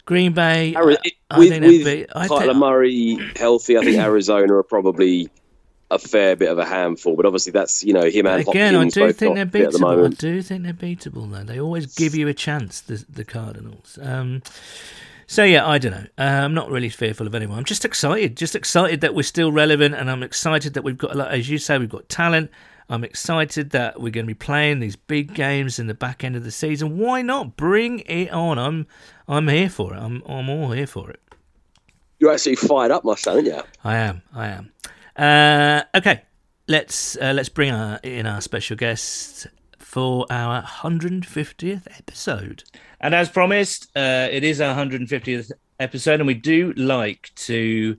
Green 0.05 0.33
Bay. 0.33 0.73
Ari- 0.75 0.97
I 1.29 1.39
with 1.39 1.49
think 1.49 1.63
with 1.65 1.85
be- 1.85 2.05
I 2.13 2.27
Kyler 2.27 2.39
think- 2.47 2.57
Murray 2.57 3.17
healthy, 3.37 3.77
I 3.77 3.81
think 3.81 3.97
Arizona 4.09 4.53
are 4.55 4.63
probably 4.63 5.29
a 5.91 5.99
fair 5.99 6.35
bit 6.35 6.49
of 6.49 6.57
a 6.59 6.65
handful. 6.65 7.15
But 7.15 7.25
obviously, 7.25 7.51
that's 7.51 7.83
you 7.83 7.93
know 7.93 8.03
him 8.03 8.27
and 8.27 8.47
Again, 8.47 8.75
I 8.75 8.87
do 8.89 9.11
think 9.11 9.35
they're 9.35 9.45
beatable. 9.45 10.05
I 10.05 10.09
do 10.09 10.41
think 10.41 10.63
they're 10.63 10.73
beatable, 10.73 11.31
though. 11.31 11.43
They 11.43 11.59
always 11.59 11.95
give 11.95 12.15
you 12.15 12.27
a 12.27 12.33
chance, 12.33 12.81
the, 12.81 13.03
the 13.09 13.25
Cardinals. 13.25 13.97
Um, 14.01 14.41
so, 15.27 15.43
yeah, 15.43 15.67
I 15.67 15.77
don't 15.77 15.91
know. 15.91 16.07
Uh, 16.17 16.23
I'm 16.23 16.55
not 16.55 16.71
really 16.71 16.89
fearful 16.89 17.27
of 17.27 17.35
anyone. 17.35 17.59
I'm 17.59 17.63
just 17.63 17.85
excited. 17.85 18.35
Just 18.35 18.55
excited 18.55 19.01
that 19.01 19.13
we're 19.13 19.21
still 19.21 19.51
relevant, 19.51 19.93
and 19.93 20.09
I'm 20.09 20.23
excited 20.23 20.73
that 20.73 20.83
we've 20.83 20.97
got, 20.97 21.15
like, 21.15 21.31
as 21.31 21.49
you 21.49 21.59
say, 21.59 21.77
we've 21.77 21.87
got 21.87 22.09
talent. 22.09 22.49
I'm 22.89 23.03
excited 23.03 23.69
that 23.69 24.01
we're 24.01 24.09
going 24.09 24.25
to 24.25 24.27
be 24.27 24.33
playing 24.33 24.79
these 24.79 24.95
big 24.95 25.35
games 25.35 25.77
in 25.77 25.85
the 25.85 25.93
back 25.93 26.23
end 26.23 26.35
of 26.35 26.43
the 26.43 26.51
season. 26.51 26.97
Why 26.97 27.21
not 27.21 27.55
bring 27.55 27.99
it 27.99 28.31
on? 28.31 28.57
I'm, 28.57 28.87
I'm 29.27 29.47
here 29.47 29.69
for 29.69 29.93
it. 29.93 29.97
I'm, 29.97 30.23
I'm 30.25 30.49
all 30.49 30.71
here 30.71 30.87
for 30.87 31.11
it. 31.11 31.21
You're 32.17 32.33
actually 32.33 32.55
fired 32.55 32.89
up, 32.89 33.05
my 33.05 33.13
son, 33.13 33.35
aren't 33.35 33.47
you? 33.47 33.61
I 33.83 33.97
am. 33.97 34.23
I 34.33 34.47
am. 34.47 34.71
Uh, 35.19 35.83
okay, 35.93 36.21
let's 36.69 37.17
uh, 37.17 37.33
let's 37.35 37.49
bring 37.49 37.71
our, 37.71 37.99
in 38.03 38.25
our 38.25 38.39
special 38.39 38.77
guest 38.77 39.47
for 39.77 40.25
our 40.29 40.63
150th 40.63 41.87
episode. 41.97 42.63
And 43.01 43.13
as 43.13 43.27
promised, 43.27 43.91
uh, 43.97 44.29
it 44.31 44.45
is 44.45 44.61
our 44.61 44.73
150th 44.73 45.51
episode, 45.77 46.21
and 46.21 46.27
we 46.27 46.35
do 46.35 46.71
like 46.77 47.31
to 47.35 47.97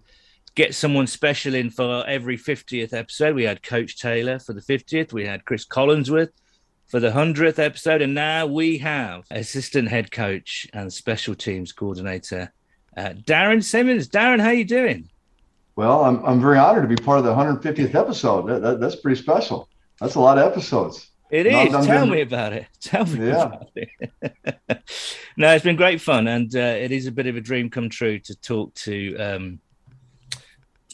get 0.54 0.74
someone 0.74 1.06
special 1.06 1.54
in 1.54 1.68
for 1.68 2.06
every 2.06 2.38
50th 2.38 2.94
episode. 2.94 3.34
We 3.34 3.44
had 3.44 3.62
Coach 3.62 3.98
Taylor 3.98 4.38
for 4.38 4.54
the 4.54 4.62
50th. 4.62 5.12
We 5.12 5.26
had 5.26 5.44
Cris 5.44 5.66
Collinsworth 5.66 6.30
for 6.86 7.00
the 7.00 7.10
100th 7.10 7.58
episode, 7.58 8.00
and 8.00 8.14
now 8.14 8.46
we 8.46 8.78
have 8.78 9.24
assistant 9.30 9.88
head 9.88 10.10
coach 10.10 10.66
and 10.72 10.90
special 10.90 11.34
teams 11.34 11.70
coordinator 11.72 12.50
uh, 12.96 13.12
Darrin 13.26 13.60
Simmons. 13.60 14.08
Darrin, 14.08 14.40
how 14.40 14.48
are 14.48 14.54
you 14.54 14.64
doing? 14.64 15.10
Well, 15.80 16.04
I'm, 16.04 16.22
I'm 16.26 16.42
very 16.42 16.58
honored 16.58 16.82
to 16.86 16.94
be 16.94 17.02
part 17.02 17.20
of 17.20 17.24
the 17.24 17.32
150th 17.34 17.94
episode. 17.94 18.46
That, 18.48 18.60
that, 18.60 18.80
that's 18.80 18.96
pretty 18.96 19.18
special. 19.18 19.66
That's 19.98 20.14
a 20.14 20.20
lot 20.20 20.36
of 20.36 20.44
episodes. 20.44 21.08
It 21.30 21.46
is. 21.46 21.72
Tell 21.86 22.04
me 22.04 22.20
about 22.20 22.52
it. 22.52 22.66
Tell 22.82 23.06
me 23.06 23.28
Yeah. 23.28 23.44
about 23.44 23.70
it. 23.74 23.88
no, 25.38 25.54
it's 25.54 25.64
been 25.64 25.76
great 25.76 26.02
fun, 26.02 26.26
and 26.28 26.54
uh, 26.54 26.58
it 26.58 26.92
is 26.92 27.06
a 27.06 27.10
bit 27.10 27.26
of 27.28 27.36
a 27.36 27.40
dream 27.40 27.70
come 27.70 27.88
true 27.88 28.18
to 28.18 28.34
talk 28.42 28.74
to 28.74 29.16
um, 29.16 29.58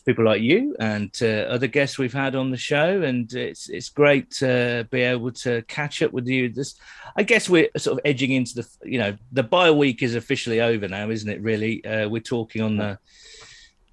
people 0.04 0.24
like 0.24 0.40
you 0.40 0.76
and 0.78 1.10
uh, 1.20 1.50
other 1.50 1.66
guests 1.66 1.98
we've 1.98 2.12
had 2.12 2.36
on 2.36 2.52
the 2.52 2.56
show. 2.56 3.02
And 3.02 3.32
it's 3.32 3.68
it's 3.68 3.88
great 3.88 4.30
to 4.42 4.86
be 4.92 5.00
able 5.00 5.32
to 5.32 5.62
catch 5.62 6.00
up 6.00 6.12
with 6.12 6.28
you. 6.28 6.48
This, 6.48 6.76
I 7.16 7.24
guess, 7.24 7.48
we're 7.48 7.70
sort 7.76 7.98
of 7.98 8.02
edging 8.04 8.30
into 8.30 8.54
the 8.54 8.68
you 8.84 9.00
know 9.00 9.16
the 9.32 9.42
bye 9.42 9.72
week 9.72 10.04
is 10.04 10.14
officially 10.14 10.60
over 10.60 10.86
now, 10.86 11.10
isn't 11.10 11.28
it? 11.28 11.42
Really, 11.42 11.84
uh, 11.84 12.08
we're 12.08 12.20
talking 12.20 12.62
on 12.62 12.76
the. 12.76 13.00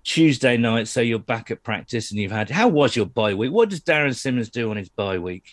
Tuesday 0.03 0.57
night, 0.57 0.87
so 0.87 1.01
you're 1.01 1.19
back 1.19 1.49
at 1.51 1.63
practice 1.63 2.11
and 2.11 2.19
you've 2.19 2.31
had. 2.31 2.49
How 2.49 2.67
was 2.67 2.95
your 2.95 3.05
bye 3.05 3.33
week? 3.33 3.51
What 3.51 3.69
does 3.69 3.79
Darrin 3.81 4.13
Simmons 4.13 4.49
do 4.49 4.69
on 4.69 4.77
his 4.77 4.89
bye 4.89 5.17
week? 5.17 5.51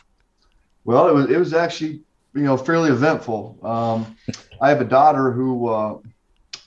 Well, 0.84 1.08
it 1.08 1.14
was 1.14 1.30
it 1.30 1.38
was 1.38 1.54
actually 1.54 2.02
you 2.34 2.42
know 2.42 2.56
fairly 2.56 2.90
eventful. 2.90 3.58
Um, 3.62 4.16
I 4.60 4.68
have 4.68 4.80
a 4.80 4.84
daughter 4.84 5.30
who 5.30 5.68
uh, 5.68 5.98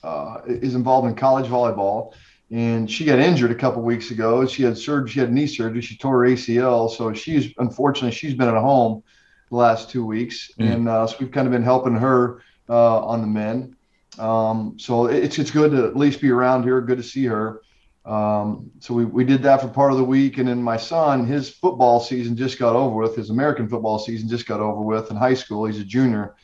uh, 0.02 0.40
is 0.46 0.74
involved 0.74 1.08
in 1.08 1.14
college 1.14 1.46
volleyball, 1.46 2.14
and 2.50 2.90
she 2.90 3.04
got 3.04 3.18
injured 3.18 3.50
a 3.50 3.54
couple 3.54 3.82
weeks 3.82 4.10
ago. 4.10 4.46
She 4.46 4.62
had 4.62 4.78
surgery. 4.78 5.10
She 5.10 5.20
had 5.20 5.32
knee 5.32 5.46
surgery. 5.46 5.82
She 5.82 5.96
tore 5.96 6.24
her 6.24 6.30
ACL. 6.30 6.90
So 6.90 7.12
she's 7.12 7.52
unfortunately 7.58 8.12
she's 8.12 8.34
been 8.34 8.48
at 8.48 8.54
home 8.54 9.02
the 9.50 9.56
last 9.56 9.90
two 9.90 10.06
weeks, 10.06 10.50
Mm. 10.58 10.72
and 10.72 10.88
uh, 10.88 11.06
so 11.06 11.16
we've 11.20 11.30
kind 11.30 11.46
of 11.46 11.52
been 11.52 11.62
helping 11.62 11.94
her 11.94 12.40
uh, 12.70 13.04
on 13.04 13.20
the 13.20 13.26
men. 13.26 13.76
Um, 14.18 14.76
so 14.78 15.06
it's 15.06 15.38
it's 15.38 15.50
good 15.50 15.72
to 15.72 15.84
at 15.86 15.96
least 15.96 16.22
be 16.22 16.30
around 16.30 16.62
here. 16.62 16.80
Good 16.80 16.96
to 16.96 17.02
see 17.02 17.26
her. 17.26 17.60
Um, 18.04 18.70
so 18.80 18.92
we, 18.92 19.04
we 19.04 19.24
did 19.24 19.42
that 19.44 19.60
for 19.60 19.68
part 19.68 19.92
of 19.92 19.98
the 19.98 20.04
week. 20.04 20.38
And 20.38 20.48
then 20.48 20.62
my 20.62 20.76
son, 20.76 21.26
his 21.26 21.48
football 21.48 22.00
season 22.00 22.36
just 22.36 22.58
got 22.58 22.76
over 22.76 22.96
with. 22.96 23.16
His 23.16 23.30
American 23.30 23.68
football 23.68 23.98
season 23.98 24.28
just 24.28 24.46
got 24.46 24.60
over 24.60 24.80
with 24.80 25.10
in 25.10 25.16
high 25.16 25.34
school. 25.34 25.64
He's 25.64 25.80
a 25.80 25.84
junior. 25.84 26.34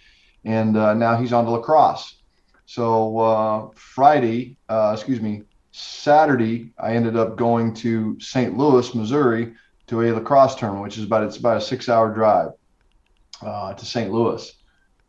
And 0.44 0.76
uh, 0.76 0.94
now 0.94 1.16
he's 1.16 1.32
on 1.32 1.44
to 1.44 1.50
lacrosse. 1.50 2.16
So 2.64 3.18
uh, 3.18 3.68
Friday, 3.74 4.56
uh, 4.68 4.92
excuse 4.94 5.20
me, 5.20 5.42
Saturday, 5.72 6.72
I 6.78 6.94
ended 6.94 7.16
up 7.16 7.36
going 7.36 7.74
to 7.74 8.18
St. 8.20 8.56
Louis, 8.56 8.94
Missouri 8.94 9.54
to 9.88 10.02
a 10.02 10.12
lacrosse 10.12 10.54
tournament, 10.54 10.84
which 10.84 10.96
is 10.96 11.04
about, 11.04 11.24
it's 11.24 11.36
about 11.36 11.56
a 11.58 11.60
six 11.60 11.88
hour 11.88 12.12
drive 12.14 12.50
uh, 13.42 13.74
to 13.74 13.84
St. 13.84 14.10
Louis. 14.10 14.52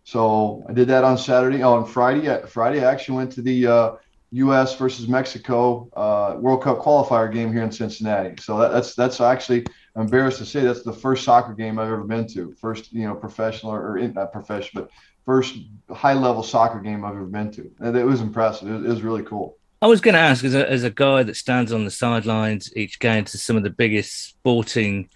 So 0.04 0.66
I 0.68 0.74
did 0.74 0.88
that 0.90 1.04
on 1.04 1.18
Saturday. 1.18 1.64
Oh, 1.64 1.74
on 1.74 1.86
Friday, 1.86 2.42
Friday 2.48 2.84
I 2.84 2.92
actually 2.92 3.18
went 3.18 3.32
to 3.34 3.42
the 3.42 3.68
uh, 3.68 3.92
U.S. 4.32 4.76
versus 4.78 5.08
Mexico 5.08 5.90
uh, 5.96 6.38
World 6.40 6.64
Cup 6.64 6.80
qualifier 6.80 7.32
game 7.32 7.52
here 7.52 7.64
in 7.64 7.72
Cincinnati. 7.72 8.42
So 8.42 8.58
that, 8.60 8.72
that's 8.72 8.96
that's 8.96 9.20
actually 9.20 9.66
I'm 9.96 10.04
embarrassed 10.04 10.38
to 10.38 10.46
say 10.46 10.62
that's 10.62 10.84
the 10.84 10.94
first 10.94 11.24
soccer 11.26 11.54
game 11.54 11.78
I've 11.78 11.92
ever 11.92 12.04
been 12.04 12.28
to. 12.30 12.54
First, 12.60 12.94
you 12.94 13.08
know, 13.08 13.16
professional 13.16 13.74
or, 13.74 13.98
or 13.98 14.08
not 14.08 14.32
professional, 14.32 14.84
but 14.84 14.92
first 15.26 15.58
high 15.90 16.14
level 16.14 16.44
soccer 16.44 16.80
game 16.80 17.04
I've 17.04 17.16
ever 17.16 17.26
been 17.26 17.52
to. 17.52 17.70
And 17.80 17.96
it 17.96 18.06
was 18.06 18.22
impressive. 18.22 18.70
It 18.70 18.74
was, 18.74 18.86
it 18.86 18.88
was 18.88 19.02
really 19.02 19.24
cool. 19.24 19.58
I 19.82 19.88
was 19.88 20.00
going 20.00 20.14
to 20.14 20.20
ask, 20.20 20.46
as 20.46 20.54
a, 20.54 20.70
as 20.70 20.84
a 20.84 20.92
guy 20.92 21.24
that 21.24 21.36
stands 21.36 21.74
on 21.74 21.86
the 21.86 21.92
sidelines 21.92 22.72
each 22.76 23.00
game 23.00 23.26
to 23.26 23.38
some 23.38 23.58
of 23.58 23.64
the 23.64 23.70
biggest 23.72 24.30
sporting 24.30 25.10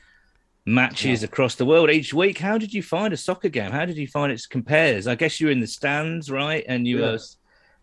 matches 0.65 1.21
across 1.21 1.55
the 1.55 1.65
world 1.65 1.91
each 1.91 2.13
week, 2.13 2.39
how 2.39 2.57
did 2.57 2.73
you 2.73 2.81
find 2.81 3.13
a 3.13 3.17
soccer 3.17 3.49
game? 3.49 3.71
How 3.71 3.85
did 3.85 3.97
you 3.97 4.07
find 4.07 4.31
it 4.31 4.41
compares? 4.49 5.05
I 5.07 5.15
guess 5.15 5.39
you 5.39 5.47
were 5.47 5.51
in 5.51 5.59
the 5.59 5.67
stands, 5.67 6.31
right? 6.31 6.65
And 6.67 6.87
you 6.87 6.99
Yeah. 7.01 7.11
uh, 7.11 7.19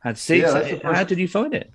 had 0.03 0.19
seats. 0.19 0.47
Yeah, 0.47 0.53
that's 0.53 0.83
the 0.83 0.95
how 0.95 1.05
did 1.05 1.19
you 1.19 1.29
find 1.29 1.55
it? 1.55 1.73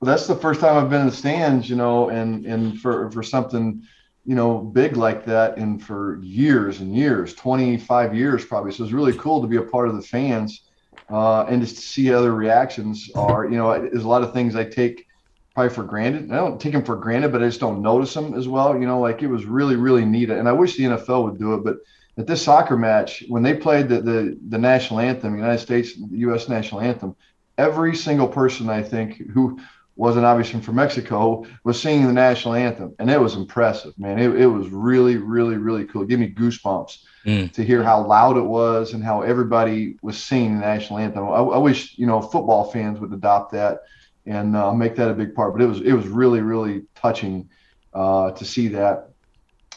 Well, 0.00 0.10
that's 0.10 0.26
the 0.26 0.36
first 0.36 0.60
time 0.60 0.76
I've 0.76 0.90
been 0.90 1.02
in 1.02 1.06
the 1.06 1.12
stands, 1.12 1.68
you 1.68 1.76
know, 1.76 2.08
and 2.08 2.44
and 2.46 2.80
for 2.80 3.10
for 3.10 3.22
something, 3.22 3.82
you 4.24 4.34
know, 4.34 4.58
big 4.58 4.96
like 4.96 5.24
that, 5.24 5.56
and 5.56 5.82
for 5.82 6.20
years 6.22 6.80
and 6.80 6.94
years, 6.94 7.34
25 7.34 8.14
years 8.14 8.44
probably. 8.44 8.72
So 8.72 8.84
it's 8.84 8.92
really 8.92 9.16
cool 9.16 9.40
to 9.40 9.48
be 9.48 9.56
a 9.56 9.62
part 9.62 9.88
of 9.88 9.96
the 9.96 10.02
fans, 10.02 10.62
uh, 11.10 11.44
and 11.44 11.60
just 11.60 11.76
to 11.76 11.82
see 11.82 12.12
other 12.12 12.32
reactions 12.32 13.10
are. 13.14 13.44
You 13.46 13.56
know, 13.56 13.78
there's 13.78 14.04
a 14.04 14.08
lot 14.08 14.22
of 14.22 14.32
things 14.32 14.54
I 14.54 14.64
take 14.64 15.06
probably 15.54 15.74
for 15.74 15.84
granted. 15.84 16.30
I 16.30 16.36
don't 16.36 16.60
take 16.60 16.72
them 16.72 16.84
for 16.84 16.96
granted, 16.96 17.32
but 17.32 17.42
I 17.42 17.46
just 17.46 17.60
don't 17.60 17.82
notice 17.82 18.14
them 18.14 18.34
as 18.34 18.46
well. 18.46 18.78
You 18.78 18.86
know, 18.86 19.00
like 19.00 19.22
it 19.22 19.28
was 19.28 19.46
really 19.46 19.76
really 19.76 20.04
neat, 20.04 20.30
and 20.30 20.48
I 20.48 20.52
wish 20.52 20.76
the 20.76 20.84
NFL 20.84 21.24
would 21.24 21.38
do 21.38 21.54
it, 21.54 21.64
but. 21.64 21.78
At 22.16 22.28
this 22.28 22.42
soccer 22.42 22.76
match, 22.76 23.24
when 23.26 23.42
they 23.42 23.54
played 23.54 23.88
the, 23.88 24.00
the, 24.00 24.38
the 24.48 24.56
national 24.56 25.00
anthem, 25.00 25.34
United 25.34 25.58
States, 25.58 25.96
U.S. 25.96 26.48
national 26.48 26.80
anthem, 26.80 27.16
every 27.58 27.94
single 27.96 28.28
person 28.28 28.68
I 28.68 28.82
think 28.82 29.30
who 29.30 29.58
wasn't 29.96 30.24
obviously 30.24 30.60
from 30.60 30.74
Mexico 30.74 31.46
was 31.62 31.80
singing 31.80 32.06
the 32.08 32.12
national 32.12 32.54
anthem, 32.54 32.94
and 32.98 33.08
it 33.08 33.20
was 33.20 33.36
impressive, 33.36 33.96
man. 33.96 34.18
It, 34.18 34.34
it 34.34 34.46
was 34.46 34.68
really, 34.68 35.16
really, 35.18 35.56
really 35.56 35.84
cool. 35.84 36.02
It 36.02 36.08
gave 36.08 36.18
me 36.18 36.32
goosebumps 36.32 36.98
Mm. 37.26 37.50
to 37.52 37.64
hear 37.64 37.82
how 37.82 38.06
loud 38.06 38.36
it 38.36 38.42
was 38.44 38.92
and 38.92 39.02
how 39.02 39.22
everybody 39.22 39.96
was 40.02 40.22
singing 40.22 40.56
the 40.56 40.60
national 40.60 40.98
anthem. 40.98 41.24
I, 41.24 41.38
I 41.38 41.56
wish 41.56 41.96
you 41.96 42.06
know 42.06 42.20
football 42.20 42.64
fans 42.70 43.00
would 43.00 43.14
adopt 43.14 43.52
that 43.52 43.78
and 44.26 44.54
uh, 44.54 44.74
make 44.74 44.94
that 44.96 45.10
a 45.10 45.14
big 45.14 45.34
part. 45.34 45.54
But 45.54 45.62
it 45.62 45.66
was 45.66 45.80
it 45.80 45.94
was 45.94 46.06
really, 46.06 46.42
really 46.42 46.82
touching 46.94 47.48
uh, 47.94 48.32
to 48.32 48.44
see 48.44 48.68
that. 48.68 49.08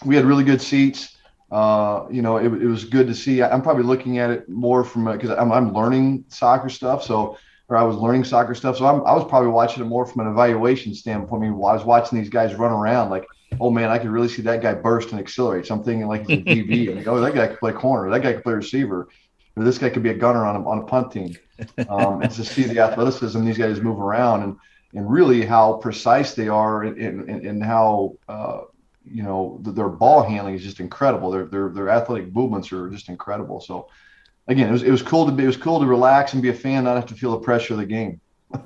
We 0.04 0.18
had 0.18 0.26
really 0.26 0.44
good 0.44 0.62
seats. 0.62 1.16
Uh, 1.50 2.06
you 2.12 2.22
know, 2.22 2.36
it, 2.36 2.48
it 2.48 2.68
was 2.68 2.84
good 2.84 3.08
to 3.08 3.16
see. 3.16 3.42
I'm 3.42 3.62
probably 3.62 3.84
looking 3.84 4.18
at 4.18 4.30
it 4.30 4.50
more 4.50 4.84
from 4.84 5.06
because 5.10 5.30
I'm, 5.30 5.54
I'm 5.54 5.74
learning 5.74 6.26
soccer 6.28 6.68
stuff, 6.68 7.02
so 7.02 7.38
or 7.70 7.78
I 7.78 7.84
was 7.84 7.98
learning 7.98 8.24
soccer 8.24 8.56
stuff. 8.56 8.78
So 8.78 8.86
I'm, 8.86 9.02
I 9.06 9.14
was 9.14 9.28
probably 9.28 9.50
watching 9.50 9.84
it 9.84 9.88
more 9.88 10.06
from 10.06 10.26
an 10.26 10.32
evaluation 10.32 10.94
standpoint. 10.94 11.44
I 11.44 11.48
mean, 11.48 11.54
I 11.56 11.74
was 11.74 11.84
watching 11.84 12.20
these 12.20 12.30
guys 12.30 12.56
run 12.56 12.72
around 12.72 13.10
like, 13.10 13.26
oh 13.60 13.70
man, 13.70 13.90
I 13.90 13.98
could 13.98 14.10
really 14.10 14.30
see 14.30 14.42
that 14.44 14.62
guy 14.62 14.74
burst 14.74 15.12
and 15.12 15.20
accelerate. 15.20 15.66
So 15.66 15.76
I'm 15.76 15.84
thinking 15.84 16.08
like 16.08 16.28
he's 16.28 16.40
a 16.40 16.44
DB. 16.44 16.88
and 16.90 16.98
like, 16.98 17.08
oh, 17.08 17.20
that 17.20 17.36
guy 17.36 17.48
could 17.48 17.60
play 17.60 17.74
corner. 17.74 18.10
That 18.10 18.22
guy 18.22 18.34
could 18.34 18.44
play 18.44 18.54
receiver. 18.54 19.10
Or 19.56 19.64
this 19.64 19.78
guy 19.78 19.90
could 19.90 20.04
be 20.04 20.10
a 20.10 20.14
gunner 20.14 20.46
on 20.46 20.56
a, 20.56 20.68
on 20.68 20.80
a 20.80 20.84
punt 20.84 21.12
team. 21.12 21.36
Um, 21.90 22.22
and 22.22 22.32
to 22.32 22.46
see 22.46 22.64
the 22.64 22.80
athleticism 22.80 23.44
these 23.44 23.58
guys 23.58 23.82
move 23.82 24.00
around 24.00 24.44
and, 24.44 24.58
and 24.94 25.10
really 25.10 25.44
how 25.44 25.74
precise 25.74 26.36
they 26.36 26.48
are 26.48 26.84
and, 26.84 26.98
and, 26.98 27.46
and 27.46 27.64
how, 27.64 28.16
uh, 28.30 28.62
you 29.04 29.24
know, 29.24 29.60
th- 29.64 29.76
their 29.76 29.90
ball 29.90 30.22
handling 30.22 30.54
is 30.54 30.64
just 30.64 30.80
incredible. 30.80 31.32
Their, 31.32 31.46
their, 31.46 31.70
their 31.70 31.90
athletic 31.90 32.34
movements 32.34 32.72
are 32.72 32.90
just 32.90 33.10
incredible. 33.10 33.60
So, 33.60 33.90
again, 34.48 34.70
it 34.70 34.72
was, 34.72 34.84
it 34.84 34.92
was 34.92 35.02
cool 35.02 35.26
to 35.26 35.32
be, 35.32 35.44
it 35.44 35.48
was 35.48 35.58
cool 35.58 35.80
to 35.80 35.86
relax 35.86 36.34
and 36.34 36.42
be 36.42 36.50
a 36.50 36.54
fan, 36.54 36.84
not 36.86 36.96
have 36.96 37.06
to 37.08 37.16
feel 37.16 37.32
the 37.32 37.40
pressure 37.40 37.74
of 37.74 37.80
the 37.80 37.86
game. 37.86 38.20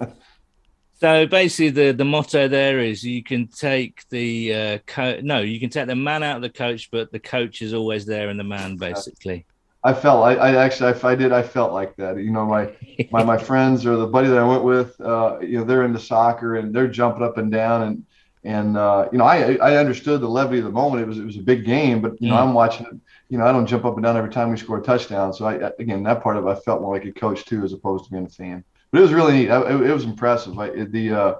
So 1.01 1.25
basically, 1.25 1.71
the, 1.71 1.91
the 1.93 2.05
motto 2.05 2.47
there 2.47 2.79
is 2.79 3.03
you 3.03 3.23
can 3.23 3.47
take 3.47 4.07
the 4.09 4.53
uh, 4.53 4.77
co- 4.85 5.19
no, 5.21 5.39
you 5.39 5.59
can 5.59 5.71
take 5.71 5.87
the 5.87 5.95
man 5.95 6.21
out 6.21 6.35
of 6.35 6.43
the 6.43 6.49
coach, 6.51 6.91
but 6.91 7.11
the 7.11 7.17
coach 7.19 7.63
is 7.63 7.73
always 7.73 8.05
there 8.05 8.29
and 8.29 8.39
the 8.39 8.43
man, 8.43 8.77
basically. 8.77 9.47
I 9.83 9.93
felt, 9.95 10.23
I, 10.23 10.35
I 10.35 10.63
actually, 10.63 10.93
I, 10.93 11.07
I 11.09 11.15
did, 11.15 11.31
I 11.31 11.41
felt 11.41 11.73
like 11.73 11.95
that. 11.95 12.17
You 12.17 12.29
know, 12.29 12.45
my, 12.45 12.69
my, 13.09 13.23
my 13.23 13.37
friends 13.39 13.83
or 13.83 13.95
the 13.95 14.05
buddy 14.05 14.27
that 14.27 14.37
I 14.37 14.47
went 14.47 14.63
with, 14.63 15.01
uh, 15.01 15.39
you 15.39 15.57
know, 15.57 15.63
they're 15.63 15.85
into 15.85 15.97
soccer 15.97 16.57
and 16.57 16.71
they're 16.71 16.87
jumping 16.87 17.23
up 17.23 17.39
and 17.39 17.51
down 17.51 17.81
and, 17.81 18.05
and, 18.43 18.77
uh, 18.77 19.09
you 19.11 19.17
know, 19.17 19.25
I, 19.25 19.55
I 19.55 19.77
understood 19.77 20.21
the 20.21 20.29
levity 20.29 20.59
of 20.59 20.65
the 20.65 20.71
moment. 20.71 21.01
It 21.01 21.07
was, 21.07 21.17
it 21.17 21.25
was 21.25 21.37
a 21.37 21.41
big 21.41 21.65
game, 21.65 22.01
but, 22.01 22.21
you 22.21 22.29
know, 22.29 22.35
Mm. 22.35 22.43
I'm 22.43 22.53
watching 22.53 22.85
it, 22.85 22.93
you 23.31 23.37
know, 23.37 23.45
I 23.45 23.53
don't 23.53 23.65
jump 23.65 23.85
up 23.85 23.95
and 23.95 24.03
down 24.03 24.17
every 24.17 24.29
time 24.29 24.51
we 24.51 24.57
score 24.57 24.79
a 24.79 24.83
touchdown. 24.83 25.33
So 25.33 25.45
I, 25.45 25.71
again, 25.79 26.03
that 26.03 26.21
part 26.21 26.35
of 26.35 26.45
it, 26.45 26.49
I 26.49 26.55
felt 26.55 26.81
more 26.81 26.93
like 26.93 27.05
a 27.05 27.13
coach 27.13 27.45
too, 27.45 27.63
as 27.63 27.71
opposed 27.71 28.03
to 28.03 28.11
being 28.11 28.25
a 28.25 28.29
fan. 28.29 28.61
but 28.91 28.99
it 28.99 29.01
was 29.03 29.13
really 29.13 29.31
neat. 29.31 29.47
It, 29.47 29.89
it 29.89 29.93
was 29.93 30.03
impressive. 30.03 30.59
I, 30.59 30.83
the 30.83 31.11
uh, 31.13 31.35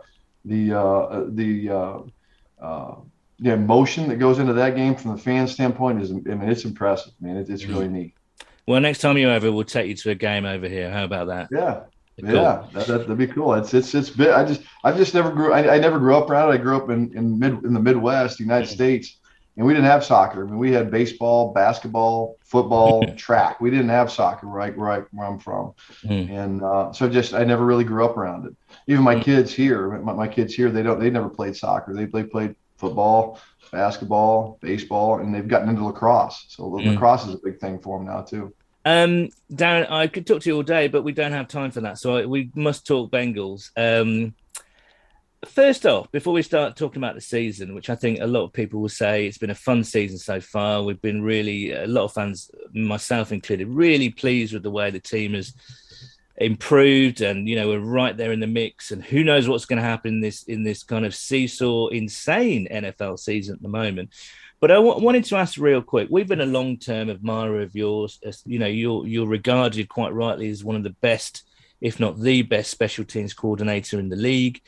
the 0.45 0.73
uh, 0.73 1.25
the 1.27 1.69
uh, 1.69 1.99
uh, 2.61 2.95
the 3.39 3.51
emotion 3.51 4.07
that 4.07 4.19
goes 4.19 4.39
into 4.39 4.53
that 4.53 4.77
game 4.77 4.95
from 4.95 5.11
the 5.11 5.17
fan 5.17 5.49
standpoint 5.49 6.01
is, 6.01 6.11
I 6.11 6.13
mean, 6.13 6.43
it's 6.43 6.63
impressive, 6.63 7.11
man. 7.19 7.35
It, 7.35 7.49
it's 7.49 7.65
really 7.65 7.89
neat. 7.89 8.13
Well, 8.65 8.79
next 8.79 8.99
time 8.99 9.17
you're 9.17 9.31
over, 9.31 9.51
we'll 9.51 9.65
take 9.65 9.89
you 9.89 9.95
to 9.95 10.11
a 10.11 10.15
game 10.15 10.45
over 10.45 10.69
here. 10.69 10.89
How 10.89 11.03
about 11.03 11.27
that? 11.27 11.49
Yeah. 11.51 11.81
Cool. 12.21 12.35
Yeah, 12.35 12.67
that, 12.73 13.07
would 13.09 13.17
be 13.17 13.27
cool. 13.27 13.53
It's 13.55 13.73
it's 13.73 13.93
it's 13.95 14.09
bit. 14.09 14.31
I 14.31 14.45
just 14.45 14.61
I 14.83 14.91
just 14.91 15.13
never 15.13 15.31
grew. 15.31 15.51
I, 15.51 15.75
I 15.75 15.79
never 15.79 15.97
grew 15.99 16.15
up 16.15 16.29
around 16.29 16.51
it. 16.51 16.53
I 16.53 16.57
grew 16.57 16.77
up 16.77 16.89
in 16.89 17.11
in 17.17 17.37
mid 17.39 17.63
in 17.65 17.73
the 17.73 17.79
Midwest, 17.79 18.39
United 18.39 18.67
mm-hmm. 18.67 18.75
States, 18.75 19.17
and 19.61 19.67
we 19.67 19.75
didn't 19.75 19.85
have 19.85 20.03
soccer. 20.03 20.43
I 20.43 20.49
mean, 20.49 20.57
we 20.57 20.71
had 20.71 20.89
baseball, 20.89 21.53
basketball, 21.53 22.39
football, 22.43 23.05
track. 23.15 23.61
We 23.61 23.69
didn't 23.69 23.89
have 23.89 24.11
soccer 24.11 24.47
right 24.47 24.75
where, 24.75 24.89
I, 24.89 24.99
where 25.11 25.27
I'm 25.27 25.37
from, 25.37 25.75
mm. 26.03 26.31
and 26.31 26.63
uh, 26.63 26.91
so 26.91 27.07
just 27.07 27.35
I 27.35 27.43
never 27.43 27.63
really 27.63 27.83
grew 27.83 28.03
up 28.03 28.17
around 28.17 28.47
it. 28.47 28.55
Even 28.87 29.03
my 29.03 29.13
mm. 29.13 29.21
kids 29.21 29.53
here, 29.53 29.89
my, 29.99 30.13
my, 30.13 30.27
kids 30.27 30.55
here, 30.55 30.71
they 30.71 30.81
don't 30.81 30.99
they 30.99 31.11
never 31.11 31.29
played 31.29 31.55
soccer. 31.55 31.93
They 31.93 32.07
play 32.07 32.23
played 32.23 32.55
football, 32.75 33.39
basketball, 33.71 34.57
baseball, 34.63 35.19
and 35.19 35.31
they've 35.31 35.47
gotten 35.47 35.69
into 35.69 35.85
lacrosse. 35.85 36.45
So 36.47 36.63
mm. 36.63 36.83
lacrosse 36.83 37.27
is 37.27 37.35
a 37.35 37.39
big 37.43 37.59
thing 37.59 37.77
for 37.77 37.99
them 37.99 38.07
now 38.07 38.21
too. 38.21 38.51
Um, 38.83 39.29
Darrin, 39.53 39.85
I 39.91 40.07
could 40.07 40.25
talk 40.25 40.41
to 40.41 40.49
you 40.49 40.55
all 40.55 40.63
day, 40.63 40.87
but 40.87 41.03
we 41.03 41.11
don't 41.11 41.33
have 41.33 41.47
time 41.47 41.69
for 41.69 41.81
that, 41.81 41.99
so 41.99 42.17
I, 42.17 42.25
we 42.25 42.49
must 42.55 42.87
talk 42.87 43.11
Bengals. 43.11 43.69
Um, 43.77 44.33
first 45.45 45.85
off, 45.85 46.11
before 46.11 46.33
we 46.33 46.41
start 46.41 46.75
talking 46.75 47.01
about 47.01 47.15
the 47.15 47.21
season, 47.21 47.73
which 47.73 47.89
I 47.89 47.95
think 47.95 48.19
a 48.19 48.27
lot 48.27 48.43
of 48.43 48.53
people 48.53 48.79
will 48.79 48.89
say 48.89 49.25
it's 49.25 49.37
been 49.37 49.49
a 49.49 49.55
fun 49.55 49.83
season 49.83 50.17
so 50.17 50.39
far, 50.39 50.83
we've 50.83 51.01
been 51.01 51.21
really 51.21 51.71
a 51.71 51.87
lot 51.87 52.05
of 52.05 52.13
fans, 52.13 52.51
myself 52.73 53.31
included, 53.31 53.67
really 53.67 54.09
pleased 54.09 54.53
with 54.53 54.63
the 54.63 54.71
way 54.71 54.91
the 54.91 54.99
team 54.99 55.33
has 55.33 55.53
improved, 56.37 57.21
and 57.21 57.47
you 57.47 57.55
know 57.55 57.67
we're 57.67 57.79
right 57.79 58.17
there 58.17 58.31
in 58.31 58.39
the 58.39 58.47
mix. 58.47 58.91
And 58.91 59.03
who 59.03 59.23
knows 59.23 59.47
what's 59.47 59.65
going 59.65 59.81
to 59.81 59.87
happen 59.87 60.15
in 60.15 60.21
this 60.21 60.43
in 60.43 60.63
this 60.63 60.83
kind 60.83 61.05
of 61.05 61.15
seesaw, 61.15 61.87
insane 61.87 62.67
NFL 62.71 63.19
season 63.19 63.55
at 63.55 63.61
the 63.61 63.67
moment. 63.69 64.09
But 64.59 64.71
I 64.71 64.75
w- 64.75 65.03
wanted 65.03 65.23
to 65.25 65.37
ask 65.37 65.57
real 65.57 65.81
quick. 65.81 66.07
We've 66.11 66.27
been 66.27 66.41
a 66.41 66.45
long 66.45 66.77
term 66.77 67.09
admirer 67.09 67.61
of 67.61 67.75
yours. 67.75 68.19
You 68.45 68.59
know, 68.59 68.67
you're 68.67 69.07
you're 69.07 69.27
regarded 69.27 69.89
quite 69.89 70.13
rightly 70.13 70.49
as 70.49 70.63
one 70.63 70.75
of 70.75 70.83
the 70.83 70.95
best, 71.01 71.43
if 71.79 71.99
not 71.99 72.19
the 72.19 72.43
best, 72.43 72.71
special 72.71 73.05
teams 73.05 73.33
coordinator 73.33 73.99
in 73.99 74.09
the 74.09 74.15
league. 74.15 74.61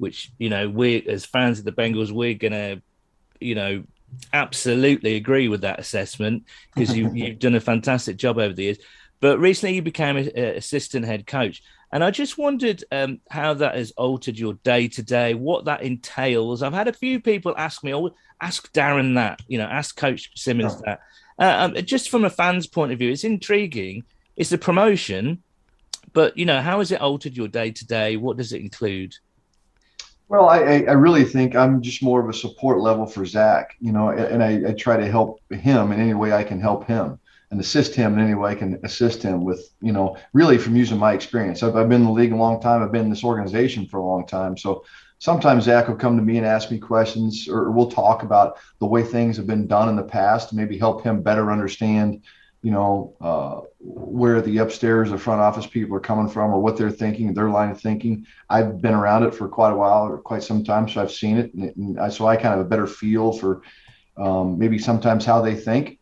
Which 0.00 0.32
you 0.38 0.48
know, 0.48 0.68
we 0.68 1.06
as 1.06 1.24
fans 1.24 1.60
of 1.60 1.64
the 1.64 1.72
Bengals, 1.72 2.10
we're 2.10 2.34
gonna, 2.34 2.82
you 3.38 3.54
know, 3.54 3.84
absolutely 4.32 5.14
agree 5.14 5.46
with 5.46 5.60
that 5.60 5.78
assessment 5.78 6.44
because 6.74 6.96
you, 6.96 7.12
you've 7.14 7.38
done 7.38 7.54
a 7.54 7.60
fantastic 7.60 8.16
job 8.16 8.38
over 8.38 8.52
the 8.52 8.64
years. 8.64 8.78
But 9.20 9.38
recently, 9.38 9.76
you 9.76 9.82
became 9.82 10.16
an 10.16 10.36
assistant 10.36 11.04
head 11.04 11.26
coach. 11.26 11.62
And 11.92 12.02
I 12.02 12.10
just 12.10 12.38
wondered 12.38 12.84
um, 12.90 13.20
how 13.30 13.54
that 13.54 13.74
has 13.74 13.90
altered 13.92 14.38
your 14.38 14.54
day 14.54 14.88
to 14.88 15.02
day, 15.02 15.34
what 15.34 15.64
that 15.66 15.82
entails. 15.82 16.62
I've 16.62 16.72
had 16.72 16.88
a 16.88 16.92
few 16.92 17.20
people 17.20 17.54
ask 17.56 17.84
me, 17.84 17.94
oh, 17.94 18.14
ask 18.40 18.72
Darrin 18.72 19.14
that, 19.14 19.40
you 19.48 19.58
know, 19.58 19.64
ask 19.64 19.96
Coach 19.96 20.30
Simmons 20.36 20.74
oh. 20.78 20.82
that. 20.86 21.00
Uh, 21.38 21.64
um, 21.64 21.84
just 21.84 22.10
from 22.10 22.24
a 22.24 22.30
fan's 22.30 22.66
point 22.66 22.92
of 22.92 22.98
view, 22.98 23.10
it's 23.10 23.24
intriguing. 23.24 24.04
It's 24.36 24.52
a 24.52 24.58
promotion, 24.58 25.42
but 26.12 26.36
you 26.36 26.46
know, 26.46 26.60
how 26.60 26.78
has 26.78 26.92
it 26.92 27.00
altered 27.00 27.36
your 27.36 27.48
day 27.48 27.70
to 27.72 27.86
day? 27.86 28.16
What 28.16 28.36
does 28.36 28.52
it 28.52 28.60
include? 28.60 29.14
Well, 30.30 30.48
I, 30.48 30.58
I 30.60 30.92
really 30.92 31.24
think 31.24 31.56
I'm 31.56 31.82
just 31.82 32.04
more 32.04 32.20
of 32.20 32.28
a 32.28 32.32
support 32.32 32.78
level 32.78 33.04
for 33.04 33.26
Zac, 33.26 33.74
you 33.80 33.90
know, 33.90 34.10
and 34.10 34.44
I, 34.44 34.70
I 34.70 34.72
try 34.74 34.96
to 34.96 35.10
help 35.10 35.40
him 35.50 35.90
in 35.90 35.98
any 35.98 36.14
way 36.14 36.32
I 36.32 36.44
can 36.44 36.60
help 36.60 36.86
him 36.86 37.18
and 37.50 37.58
assist 37.58 37.96
him 37.96 38.14
in 38.14 38.24
any 38.24 38.34
way 38.34 38.52
I 38.52 38.54
can 38.54 38.78
assist 38.84 39.24
him 39.24 39.42
with, 39.42 39.72
you 39.80 39.90
know, 39.90 40.16
really 40.32 40.56
from 40.56 40.76
using 40.76 40.98
my 40.98 41.14
experience. 41.14 41.64
I've, 41.64 41.74
I've 41.74 41.88
been 41.88 42.02
in 42.02 42.06
the 42.06 42.12
league 42.12 42.30
a 42.30 42.36
long 42.36 42.60
time. 42.60 42.80
I've 42.80 42.92
been 42.92 43.06
in 43.06 43.10
this 43.10 43.24
organization 43.24 43.86
for 43.86 43.98
a 43.98 44.06
long 44.06 44.24
time. 44.24 44.56
So 44.56 44.84
sometimes 45.18 45.64
Zac 45.64 45.88
will 45.88 45.96
come 45.96 46.16
to 46.16 46.22
me 46.22 46.36
and 46.36 46.46
ask 46.46 46.70
me 46.70 46.78
questions, 46.78 47.48
or 47.48 47.72
we'll 47.72 47.90
talk 47.90 48.22
about 48.22 48.56
the 48.78 48.86
way 48.86 49.02
things 49.02 49.36
have 49.36 49.48
been 49.48 49.66
done 49.66 49.88
in 49.88 49.96
the 49.96 50.04
past, 50.04 50.52
maybe 50.52 50.78
help 50.78 51.02
him 51.02 51.22
better 51.22 51.50
understand, 51.50 52.22
you 52.62 52.70
know, 52.70 53.14
uh, 53.20 53.60
where 53.78 54.42
the 54.42 54.58
upstairs, 54.58 55.10
the 55.10 55.18
front 55.18 55.40
office 55.40 55.66
people 55.66 55.96
are 55.96 56.00
coming 56.00 56.28
from, 56.28 56.52
or 56.52 56.60
what 56.60 56.76
they're 56.76 56.90
thinking, 56.90 57.32
their 57.32 57.48
line 57.48 57.70
of 57.70 57.80
thinking. 57.80 58.26
I've 58.50 58.80
been 58.82 58.94
around 58.94 59.22
it 59.22 59.34
for 59.34 59.48
quite 59.48 59.72
a 59.72 59.76
while, 59.76 60.06
or 60.06 60.18
quite 60.18 60.42
some 60.42 60.62
time, 60.62 60.88
so 60.88 61.00
I've 61.00 61.12
seen 61.12 61.38
it, 61.38 61.54
and, 61.54 61.74
and 61.76 62.00
I, 62.00 62.10
so 62.10 62.26
I 62.26 62.36
kind 62.36 62.54
of 62.54 62.60
a 62.60 62.68
better 62.68 62.86
feel 62.86 63.32
for 63.32 63.62
um, 64.16 64.58
maybe 64.58 64.78
sometimes 64.78 65.24
how 65.24 65.40
they 65.40 65.54
think. 65.54 65.98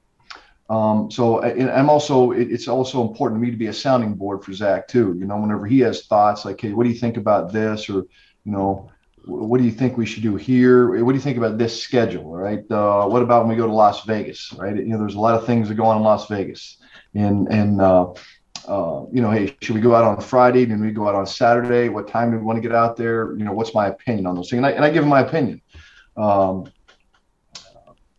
Um, 0.71 1.11
so 1.11 1.43
I'm 1.43 1.89
also 1.89 2.33
it's 2.33 2.69
also 2.69 3.01
important 3.09 3.41
to 3.41 3.45
me 3.45 3.51
to 3.51 3.57
be 3.57 3.69
a 3.69 3.73
sounding 3.73 4.15
board 4.15 4.45
for 4.45 4.53
Zac 4.53 4.87
too. 4.87 5.17
You 5.19 5.25
know, 5.25 5.39
whenever 5.39 5.67
he 5.67 5.79
has 5.81 6.07
thoughts 6.07 6.45
like, 6.45 6.61
"Hey, 6.61 6.73
what 6.75 6.85
do 6.85 6.91
you 6.91 6.99
think 6.99 7.17
about 7.17 7.53
this?" 7.53 7.89
or 7.89 8.05
you 8.45 8.53
know, 8.53 8.91
"What 9.29 9.59
do 9.59 9.65
you 9.65 9.71
think 9.71 9.97
we 9.97 10.07
should 10.07 10.23
do 10.23 10.37
here?" 10.37 11.05
What 11.05 11.13
do 11.13 11.17
you 11.17 11.23
think 11.23 11.39
about 11.39 11.59
this 11.59 11.81
schedule? 11.81 12.35
Right? 12.35 12.65
Uh, 12.71 13.07
what 13.07 13.23
about 13.23 13.43
when 13.43 13.51
we 13.51 13.57
go 13.57 13.67
to 13.67 13.73
Las 13.73 14.05
Vegas? 14.05 14.53
Right? 14.55 14.77
You 14.77 14.87
know, 14.87 14.99
there's 14.99 15.15
a 15.15 15.21
lot 15.21 15.35
of 15.35 15.47
things 15.47 15.69
that 15.69 15.75
go 15.75 15.85
on 15.85 15.99
in 15.99 16.03
Las 16.03 16.29
Vegas, 16.29 16.79
and 17.15 17.47
and 17.53 17.81
uh, 17.81 18.13
uh, 18.67 19.05
you 19.13 19.23
know, 19.23 19.31
hey, 19.31 19.57
should 19.63 19.75
we 19.75 19.81
go 19.81 19.95
out 19.95 20.05
on 20.05 20.21
Friday? 20.21 20.65
Then 20.65 20.81
we 20.81 20.91
go 20.93 21.09
out 21.09 21.15
on 21.15 21.27
Saturday? 21.27 21.89
What 21.89 22.09
time 22.09 22.31
do 22.31 22.39
we 22.39 22.43
want 22.43 22.57
to 22.57 22.63
get 22.63 22.75
out 22.75 22.97
there? 22.97 23.37
You 23.37 23.45
know, 23.45 23.53
what's 23.53 23.75
my 23.75 23.87
opinion 23.89 24.27
on 24.27 24.35
those 24.35 24.51
things? 24.51 24.59
And 24.59 24.67
I, 24.67 24.71
and 24.71 24.85
I 24.85 24.91
give 24.91 25.03
him 25.03 25.09
my 25.09 25.21
opinion. 25.21 25.63
Um, 26.17 26.71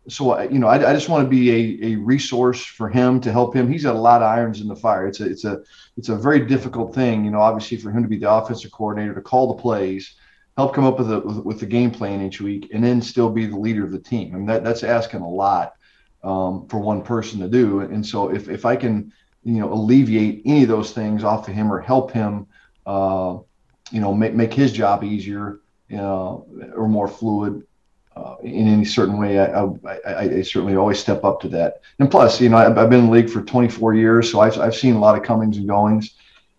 so 0.08 0.40
you 0.42 0.58
know, 0.58 0.66
I, 0.66 0.90
I 0.90 0.92
just 0.92 1.08
want 1.08 1.24
to 1.24 1.30
be 1.30 1.50
a, 1.50 1.92
a 1.92 1.96
resource 1.96 2.64
for 2.64 2.88
him 2.88 3.20
to 3.20 3.30
help 3.30 3.54
him. 3.54 3.70
He's 3.70 3.84
got 3.84 3.94
a 3.94 3.98
lot 3.98 4.22
of 4.22 4.28
irons 4.28 4.60
in 4.60 4.68
the 4.68 4.76
fire. 4.76 5.06
It's 5.06 5.20
a 5.20 5.30
it's 5.30 5.44
a 5.44 5.60
it's 5.96 6.08
a 6.08 6.16
very 6.16 6.46
difficult 6.46 6.94
thing, 6.94 7.24
you 7.24 7.30
know, 7.30 7.40
obviously 7.40 7.76
for 7.76 7.90
him 7.90 8.02
to 8.02 8.08
be 8.08 8.18
the 8.18 8.30
offensive 8.30 8.72
coordinator 8.72 9.14
to 9.14 9.20
call 9.20 9.54
the 9.54 9.62
plays, 9.62 10.16
help 10.56 10.74
come 10.74 10.84
up 10.84 10.98
with 10.98 11.10
a 11.10 11.20
with, 11.20 11.60
the 11.60 11.66
game 11.66 11.90
plan 11.90 12.22
each 12.22 12.40
week, 12.40 12.70
and 12.72 12.82
then 12.82 13.00
still 13.00 13.30
be 13.30 13.46
the 13.46 13.56
leader 13.56 13.84
of 13.84 13.92
the 13.92 13.98
team. 13.98 14.34
I 14.34 14.38
mean, 14.38 14.46
that 14.46 14.64
that's 14.64 14.82
asking 14.82 15.20
a 15.20 15.28
lot 15.28 15.74
um, 16.22 16.66
for 16.68 16.78
one 16.78 17.02
person 17.02 17.40
to 17.40 17.48
do. 17.48 17.80
And 17.80 18.04
so 18.04 18.30
if 18.30 18.48
if 18.48 18.64
I 18.64 18.76
can 18.76 19.12
you 19.42 19.60
know 19.60 19.72
alleviate 19.72 20.42
any 20.44 20.62
of 20.62 20.68
those 20.68 20.92
things 20.92 21.24
off 21.24 21.48
of 21.48 21.54
him 21.54 21.72
or 21.72 21.80
help 21.80 22.12
him, 22.12 22.46
uh, 22.86 23.38
you 23.90 24.00
know, 24.00 24.12
make 24.14 24.34
make 24.34 24.52
his 24.52 24.72
job 24.72 25.04
easier, 25.04 25.60
you 25.88 25.96
know, 25.96 26.46
or 26.74 26.88
more 26.88 27.08
fluid 27.08 27.64
uh, 28.16 28.36
in 28.42 28.66
any 28.66 28.84
certain 28.84 29.18
way, 29.18 29.38
I, 29.38 29.62
I, 29.62 30.18
I, 30.18 30.42
certainly 30.42 30.74
always 30.76 30.98
step 30.98 31.24
up 31.24 31.40
to 31.40 31.48
that. 31.48 31.80
And 32.00 32.10
plus, 32.10 32.40
you 32.40 32.48
know, 32.48 32.56
I've, 32.56 32.76
I've, 32.76 32.90
been 32.90 33.00
in 33.00 33.06
the 33.06 33.12
league 33.12 33.30
for 33.30 33.40
24 33.40 33.94
years, 33.94 34.30
so 34.30 34.40
I've, 34.40 34.58
I've 34.58 34.74
seen 34.74 34.94
a 34.96 34.98
lot 34.98 35.16
of 35.16 35.22
comings 35.22 35.56
and 35.56 35.68
goings, 35.68 36.14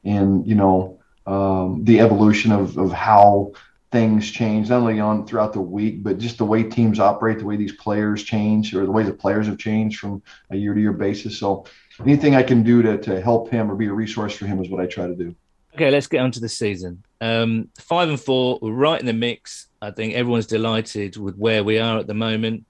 and 0.05 0.47
you 0.47 0.55
know, 0.55 0.99
um, 1.27 1.83
the 1.83 1.99
evolution 1.99 2.51
of, 2.51 2.77
of 2.77 2.91
how 2.91 3.51
things 3.91 4.31
change, 4.31 4.69
not 4.69 4.81
only 4.81 4.99
on 4.99 5.27
throughout 5.27 5.53
the 5.53 5.61
week, 5.61 6.01
but 6.01 6.17
just 6.17 6.37
the 6.37 6.45
way 6.45 6.63
teams 6.63 6.99
operate, 6.99 7.39
the 7.39 7.45
way 7.45 7.57
these 7.57 7.73
players 7.73 8.23
change, 8.23 8.73
or 8.73 8.85
the 8.85 8.91
way 8.91 9.03
the 9.03 9.13
players 9.13 9.47
have 9.47 9.57
changed 9.57 9.99
from 9.99 10.23
a 10.49 10.55
year 10.55 10.73
to 10.73 10.79
year 10.79 10.93
basis. 10.93 11.37
So, 11.37 11.65
anything 11.99 12.35
I 12.35 12.43
can 12.43 12.63
do 12.63 12.81
to 12.81 12.97
to 12.97 13.21
help 13.21 13.49
him 13.49 13.69
or 13.69 13.75
be 13.75 13.87
a 13.87 13.93
resource 13.93 14.35
for 14.35 14.45
him 14.45 14.63
is 14.63 14.69
what 14.69 14.81
I 14.81 14.87
try 14.87 15.07
to 15.07 15.15
do. 15.15 15.35
Okay, 15.73 15.91
let's 15.91 16.07
get 16.07 16.19
on 16.19 16.31
to 16.31 16.39
the 16.39 16.49
season. 16.49 17.03
Um, 17.19 17.69
five 17.79 18.09
and 18.09 18.19
four, 18.19 18.59
we're 18.61 18.71
right 18.71 18.99
in 18.99 19.05
the 19.05 19.13
mix. 19.13 19.67
I 19.81 19.91
think 19.91 20.13
everyone's 20.13 20.47
delighted 20.47 21.17
with 21.17 21.37
where 21.37 21.63
we 21.63 21.79
are 21.79 21.99
at 21.99 22.07
the 22.07 22.13
moment. 22.13 22.65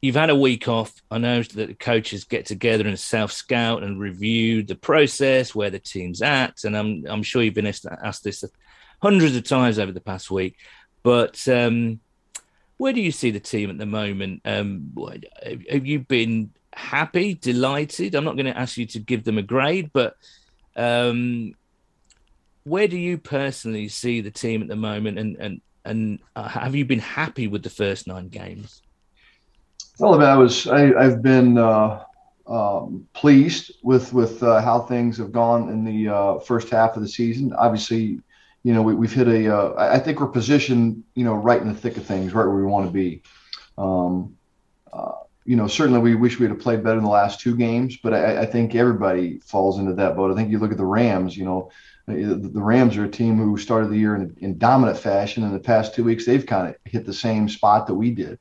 You've 0.00 0.14
had 0.14 0.30
a 0.30 0.36
week 0.36 0.68
off. 0.68 0.94
I 1.10 1.18
know 1.18 1.42
that 1.42 1.66
the 1.66 1.74
coaches 1.74 2.24
get 2.24 2.46
together 2.46 2.86
and 2.86 2.98
self 2.98 3.32
scout 3.32 3.82
and 3.82 3.98
review 3.98 4.62
the 4.62 4.76
process, 4.76 5.54
where 5.54 5.70
the 5.70 5.78
team's 5.78 6.22
at. 6.22 6.64
And 6.64 6.76
I'm, 6.76 7.04
I'm 7.08 7.22
sure 7.22 7.42
you've 7.42 7.54
been 7.54 7.66
asked 7.66 8.24
this 8.24 8.44
hundreds 9.00 9.36
of 9.36 9.44
times 9.44 9.78
over 9.78 9.92
the 9.92 10.00
past 10.00 10.30
week. 10.30 10.56
But 11.02 11.46
um, 11.48 12.00
where 12.76 12.92
do 12.92 13.00
you 13.00 13.12
see 13.12 13.30
the 13.30 13.40
team 13.40 13.70
at 13.70 13.78
the 13.78 13.86
moment? 13.86 14.42
Um, 14.44 14.92
have 15.70 15.86
you 15.86 16.00
been 16.00 16.50
happy, 16.72 17.34
delighted? 17.34 18.14
I'm 18.14 18.24
not 18.24 18.36
going 18.36 18.46
to 18.46 18.58
ask 18.58 18.76
you 18.76 18.86
to 18.86 18.98
give 18.98 19.24
them 19.24 19.38
a 19.38 19.42
grade, 19.42 19.90
but 19.92 20.16
um, 20.76 21.54
where 22.64 22.88
do 22.88 22.96
you 22.96 23.18
personally 23.18 23.88
see 23.88 24.20
the 24.20 24.30
team 24.30 24.62
at 24.62 24.68
the 24.68 24.76
moment, 24.76 25.18
and 25.18 25.36
and 25.36 25.60
and 25.84 26.18
uh, 26.36 26.48
have 26.48 26.74
you 26.74 26.84
been 26.84 26.98
happy 26.98 27.48
with 27.48 27.62
the 27.62 27.70
first 27.70 28.06
nine 28.06 28.28
games? 28.28 28.82
Well, 29.98 30.22
I 30.22 30.34
was 30.34 30.68
I, 30.68 31.02
have 31.02 31.22
been 31.22 31.58
uh, 31.58 32.04
um, 32.46 33.08
pleased 33.14 33.72
with 33.82 34.12
with 34.12 34.42
uh, 34.42 34.60
how 34.60 34.80
things 34.80 35.18
have 35.18 35.32
gone 35.32 35.68
in 35.70 35.84
the 35.84 36.08
uh, 36.08 36.38
first 36.38 36.70
half 36.70 36.96
of 36.96 37.02
the 37.02 37.08
season. 37.08 37.52
Obviously, 37.54 38.20
you 38.62 38.72
know 38.74 38.82
we, 38.82 39.06
have 39.06 39.14
hit 39.14 39.28
a. 39.28 39.56
Uh, 39.56 39.74
I 39.76 39.98
think 39.98 40.20
we're 40.20 40.28
positioned, 40.28 41.04
you 41.14 41.24
know, 41.24 41.34
right 41.34 41.60
in 41.60 41.68
the 41.68 41.74
thick 41.74 41.96
of 41.96 42.04
things, 42.04 42.34
right 42.34 42.46
where 42.46 42.56
we 42.56 42.64
want 42.64 42.86
to 42.86 42.92
be. 42.92 43.22
Um, 43.76 44.36
uh, 44.92 45.12
you 45.44 45.56
know, 45.56 45.66
certainly 45.66 46.00
we 46.00 46.14
wish 46.14 46.38
we 46.38 46.46
had 46.46 46.58
played 46.60 46.82
better 46.82 46.98
in 46.98 47.04
the 47.04 47.10
last 47.10 47.40
two 47.40 47.56
games, 47.56 47.96
but 48.02 48.12
I, 48.12 48.42
I, 48.42 48.46
think 48.46 48.74
everybody 48.74 49.38
falls 49.38 49.78
into 49.78 49.94
that 49.94 50.14
boat. 50.14 50.30
I 50.30 50.34
think 50.34 50.50
you 50.50 50.58
look 50.58 50.72
at 50.72 50.76
the 50.76 50.84
Rams, 50.84 51.36
you 51.36 51.44
know, 51.44 51.70
the 52.06 52.50
Rams 52.54 52.96
are 52.96 53.04
a 53.04 53.10
team 53.10 53.36
who 53.36 53.56
started 53.56 53.90
the 53.90 53.96
year 53.96 54.14
in, 54.16 54.36
in 54.40 54.58
dominant 54.58 54.98
fashion. 54.98 55.44
In 55.44 55.52
the 55.52 55.58
past 55.58 55.94
two 55.94 56.04
weeks, 56.04 56.26
they've 56.26 56.44
kind 56.44 56.68
of 56.68 56.76
hit 56.84 57.06
the 57.06 57.14
same 57.14 57.48
spot 57.48 57.86
that 57.86 57.94
we 57.94 58.10
did, 58.10 58.38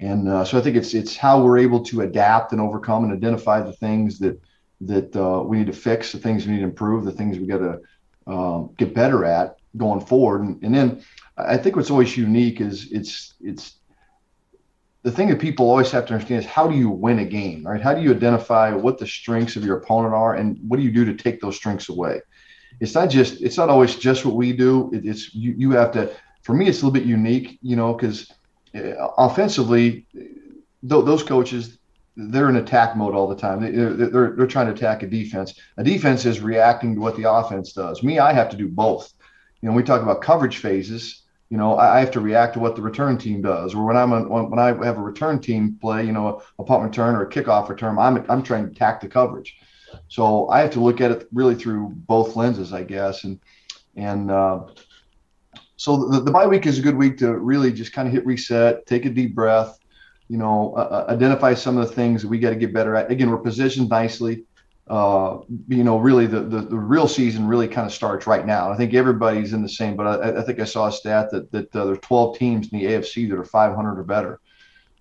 and 0.00 0.28
uh, 0.28 0.44
so 0.44 0.58
I 0.58 0.60
think 0.60 0.76
it's 0.76 0.94
it's 0.94 1.16
how 1.16 1.42
we're 1.42 1.58
able 1.58 1.84
to 1.84 2.02
adapt 2.02 2.52
and 2.52 2.60
overcome 2.60 3.04
and 3.04 3.12
identify 3.12 3.60
the 3.60 3.72
things 3.72 4.18
that 4.20 4.40
that 4.80 5.14
uh, 5.14 5.42
we 5.42 5.58
need 5.58 5.66
to 5.66 5.72
fix, 5.72 6.12
the 6.12 6.18
things 6.18 6.46
we 6.46 6.52
need 6.54 6.60
to 6.60 6.64
improve, 6.64 7.04
the 7.04 7.12
things 7.12 7.38
we 7.38 7.46
got 7.46 7.58
to 7.58 7.80
um, 8.26 8.74
get 8.76 8.94
better 8.94 9.24
at 9.24 9.56
going 9.76 10.00
forward. 10.00 10.42
And, 10.42 10.62
and 10.62 10.74
then 10.74 11.04
I 11.36 11.56
think 11.56 11.76
what's 11.76 11.90
always 11.90 12.16
unique 12.16 12.60
is 12.60 12.90
it's 12.92 13.34
it's 13.40 13.80
the 15.02 15.10
thing 15.10 15.28
that 15.28 15.40
people 15.40 15.70
always 15.70 15.90
have 15.90 16.04
to 16.06 16.14
understand 16.14 16.44
is 16.44 16.50
how 16.50 16.68
do 16.68 16.76
you 16.76 16.90
win 16.90 17.20
a 17.20 17.24
game, 17.24 17.66
right? 17.66 17.80
How 17.80 17.94
do 17.94 18.02
you 18.02 18.10
identify 18.10 18.72
what 18.72 18.98
the 18.98 19.06
strengths 19.06 19.56
of 19.56 19.64
your 19.64 19.78
opponent 19.78 20.14
are, 20.14 20.34
and 20.34 20.58
what 20.68 20.76
do 20.76 20.82
you 20.82 20.92
do 20.92 21.04
to 21.06 21.14
take 21.14 21.40
those 21.40 21.56
strengths 21.56 21.88
away? 21.88 22.20
It's 22.80 22.94
not 22.94 23.10
just 23.10 23.40
it's 23.40 23.56
not 23.56 23.68
always 23.68 23.96
just 23.96 24.24
what 24.24 24.34
we 24.36 24.52
do. 24.52 24.90
It, 24.92 25.06
it's 25.06 25.34
you 25.34 25.54
you 25.56 25.70
have 25.72 25.92
to. 25.92 26.14
For 26.42 26.54
me, 26.54 26.68
it's 26.68 26.82
a 26.82 26.86
little 26.86 26.98
bit 26.98 27.04
unique, 27.04 27.58
you 27.60 27.76
know, 27.76 27.92
because 27.92 28.30
uh, 28.74 29.08
offensively, 29.18 30.06
th- 30.14 31.04
those 31.04 31.22
coaches 31.22 31.78
they're 32.16 32.48
in 32.48 32.56
attack 32.56 32.96
mode 32.96 33.14
all 33.14 33.28
the 33.28 33.36
time. 33.36 33.60
They, 33.60 33.68
are 33.80 33.92
they're, 33.92 34.34
they're 34.36 34.46
trying 34.46 34.66
to 34.66 34.72
attack 34.72 35.02
a 35.02 35.06
defense. 35.06 35.54
A 35.76 35.84
defense 35.84 36.26
is 36.26 36.40
reacting 36.40 36.94
to 36.94 37.00
what 37.00 37.16
the 37.16 37.30
offense 37.30 37.72
does. 37.72 38.02
Me, 38.02 38.18
I 38.18 38.32
have 38.32 38.50
to 38.50 38.56
do 38.56 38.68
both. 38.68 39.12
You 39.62 39.68
know, 39.68 39.74
we 39.74 39.82
talk 39.82 40.02
about 40.02 40.22
coverage 40.22 40.58
phases 40.58 41.22
you 41.50 41.56
know, 41.56 41.76
I, 41.76 41.98
have 41.98 42.12
to 42.12 42.20
react 42.20 42.54
to 42.54 42.60
what 42.60 42.76
the 42.76 42.82
return 42.82 43.18
team 43.18 43.42
does. 43.42 43.74
Or 43.74 43.84
when 43.84 43.96
I'm 43.96 44.12
a, 44.12 44.22
when 44.22 44.60
I 44.60 44.68
have 44.68 44.98
a 44.98 45.02
return 45.02 45.40
team 45.40 45.76
play, 45.80 46.06
you 46.06 46.12
know, 46.12 46.40
a, 46.58 46.62
a 46.62 46.64
punt 46.64 46.84
return 46.84 47.16
or 47.16 47.22
a 47.22 47.28
kickoff 47.28 47.68
return, 47.68 47.98
I'm 47.98 48.24
I'm 48.30 48.42
trying 48.42 48.66
to 48.66 48.70
attack 48.70 49.00
the 49.00 49.08
coverage. 49.08 49.58
So 50.06 50.48
I 50.48 50.60
have 50.60 50.70
to 50.70 50.80
look 50.80 51.00
at 51.00 51.10
it 51.10 51.28
really 51.32 51.56
through 51.56 51.88
both 51.88 52.36
lenses, 52.36 52.72
I 52.72 52.84
guess. 52.84 53.24
And 53.24 53.40
and 53.96 54.30
uh, 54.30 54.66
so 55.76 56.08
the, 56.08 56.20
the 56.20 56.30
bye 56.30 56.46
week 56.46 56.66
is 56.66 56.78
a 56.78 56.82
good 56.82 56.96
week 56.96 57.18
to 57.18 57.36
really 57.36 57.72
just 57.72 57.92
kind 57.92 58.06
of 58.06 58.14
hit 58.14 58.24
reset, 58.24 58.86
take 58.86 59.04
a 59.04 59.10
deep 59.10 59.34
breath, 59.34 59.79
you 60.30 60.38
know, 60.38 60.72
uh, 60.74 61.04
identify 61.08 61.52
some 61.52 61.76
of 61.76 61.86
the 61.86 61.94
things 61.94 62.24
we 62.24 62.38
got 62.38 62.50
to 62.50 62.56
get 62.56 62.72
better 62.72 62.94
at. 62.96 63.10
Again, 63.10 63.30
we're 63.30 63.38
positioned 63.38 63.90
nicely 63.90 64.44
uh, 64.90 65.38
you 65.68 65.84
know, 65.84 65.98
really 65.98 66.26
the, 66.26 66.40
the, 66.40 66.62
the 66.62 66.76
real 66.76 67.06
season 67.06 67.46
really 67.46 67.68
kind 67.68 67.86
of 67.86 67.92
starts 67.92 68.26
right 68.26 68.44
now. 68.44 68.72
I 68.72 68.76
think 68.76 68.92
everybody's 68.92 69.52
in 69.52 69.62
the 69.62 69.68
same, 69.68 69.94
but 69.94 70.04
I, 70.04 70.40
I 70.40 70.42
think 70.42 70.58
I 70.58 70.64
saw 70.64 70.88
a 70.88 70.92
stat 70.92 71.30
that 71.30 71.50
that 71.52 71.74
uh, 71.76 71.84
there's 71.84 72.00
12 72.00 72.36
teams 72.36 72.72
in 72.72 72.78
the 72.80 72.86
AFC 72.86 73.30
that 73.30 73.38
are 73.38 73.44
500 73.44 74.00
or 74.00 74.02
better. 74.02 74.40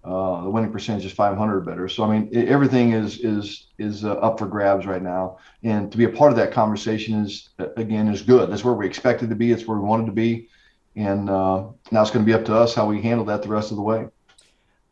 Uh, 0.03 0.43
the 0.43 0.49
winning 0.49 0.71
percentage 0.71 1.05
is 1.05 1.11
500 1.11 1.57
or 1.57 1.61
better. 1.61 1.89
So 1.89 2.03
I 2.03 2.19
mean, 2.19 2.29
it, 2.31 2.49
everything 2.49 2.91
is 2.91 3.17
is 3.21 3.67
is 3.79 4.05
uh, 4.05 4.13
up 4.13 4.37
for 4.37 4.45
grabs 4.45 4.85
right 4.85 5.01
now, 5.01 5.39
and 5.63 5.91
to 5.91 5.97
be 5.97 6.03
a 6.03 6.09
part 6.09 6.31
of 6.31 6.37
that 6.37 6.51
conversation 6.51 7.25
is 7.25 7.49
again 7.75 8.09
is 8.09 8.21
good. 8.21 8.51
That's 8.51 8.63
where 8.63 8.75
we 8.75 8.85
expected 8.85 9.29
to 9.29 9.35
be. 9.35 9.51
It's 9.51 9.65
where 9.65 9.79
we 9.79 9.87
wanted 9.87 10.05
to 10.05 10.11
be, 10.11 10.49
and 10.95 11.31
uh, 11.31 11.65
now 11.91 12.03
it's 12.03 12.11
going 12.11 12.23
to 12.23 12.29
be 12.31 12.35
up 12.35 12.45
to 12.45 12.55
us 12.55 12.75
how 12.75 12.85
we 12.85 13.01
handle 13.01 13.25
that 13.25 13.41
the 13.41 13.49
rest 13.49 13.71
of 13.71 13.77
the 13.77 13.83
way. 13.83 14.05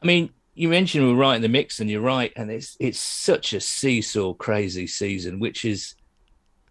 I 0.01 0.05
mean, 0.05 0.29
you 0.53 0.69
mentioned 0.69 1.07
we're 1.07 1.15
right 1.15 1.35
in 1.35 1.41
the 1.41 1.49
mix, 1.49 1.79
and 1.79 1.89
you're 1.89 2.01
right. 2.01 2.31
And 2.35 2.49
it's 2.51 2.75
it's 2.79 2.99
such 2.99 3.53
a 3.53 3.61
seesaw, 3.61 4.33
crazy 4.33 4.87
season, 4.87 5.39
which 5.39 5.65
is 5.65 5.95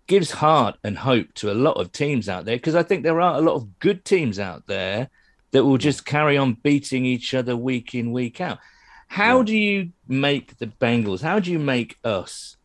gives 0.07 0.31
heart 0.31 0.77
and 0.85 0.97
hope 0.97 1.33
to 1.35 1.51
a 1.51 1.55
lot 1.55 1.77
of 1.77 1.93
teams 1.93 2.29
out 2.29 2.45
there 2.45 2.57
because 2.57 2.77
I 2.77 2.83
think 2.83 3.03
there 3.03 3.21
are 3.21 3.37
a 3.37 3.41
lot 3.41 3.57
of 3.57 3.79
good 3.81 4.05
teams 4.05 4.39
out 4.39 4.67
there 4.67 5.11
that 5.51 5.65
will 5.65 5.79
just 5.79 6.07
carry 6.07 6.37
on 6.37 6.55
beating 6.55 7.05
each 7.05 7.35
other 7.35 7.57
week 7.57 7.95
in 7.95 8.13
week 8.13 8.41
out. 8.41 8.59
How 9.09 9.39
yeah. 9.39 9.45
do 9.45 9.57
you 9.57 9.93
make 10.07 10.59
the 10.59 10.67
Bengals? 10.67 11.23
How 11.23 11.39
do 11.39 11.51
you 11.51 11.59
make 11.59 11.99
us 12.05 12.56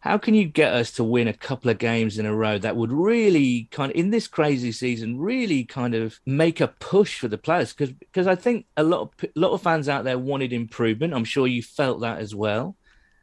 how 0.00 0.16
can 0.16 0.34
you 0.34 0.44
get 0.44 0.72
us 0.72 0.92
to 0.92 1.04
win 1.04 1.26
a 1.26 1.32
couple 1.32 1.70
of 1.70 1.78
games 1.78 2.18
in 2.18 2.26
a 2.26 2.34
row 2.34 2.56
that 2.58 2.76
would 2.76 2.92
really 2.92 3.68
kind 3.72 3.90
of 3.90 3.96
in 3.96 4.10
this 4.10 4.28
crazy 4.28 4.70
season 4.70 5.18
really 5.18 5.64
kind 5.64 5.94
of 5.94 6.20
make 6.24 6.60
a 6.60 6.68
push 6.68 7.18
for 7.18 7.26
the 7.26 7.38
players 7.38 7.72
because 7.72 7.92
because 7.92 8.26
I 8.26 8.36
think 8.36 8.66
a 8.76 8.82
lot 8.82 9.00
of 9.00 9.10
a 9.24 9.28
lot 9.34 9.52
of 9.52 9.62
fans 9.62 9.88
out 9.88 10.04
there 10.04 10.18
wanted 10.18 10.52
improvement. 10.52 11.14
I'm 11.14 11.24
sure 11.24 11.46
you 11.46 11.62
felt 11.62 12.00
that 12.00 12.18
as 12.20 12.34
well, 12.34 12.76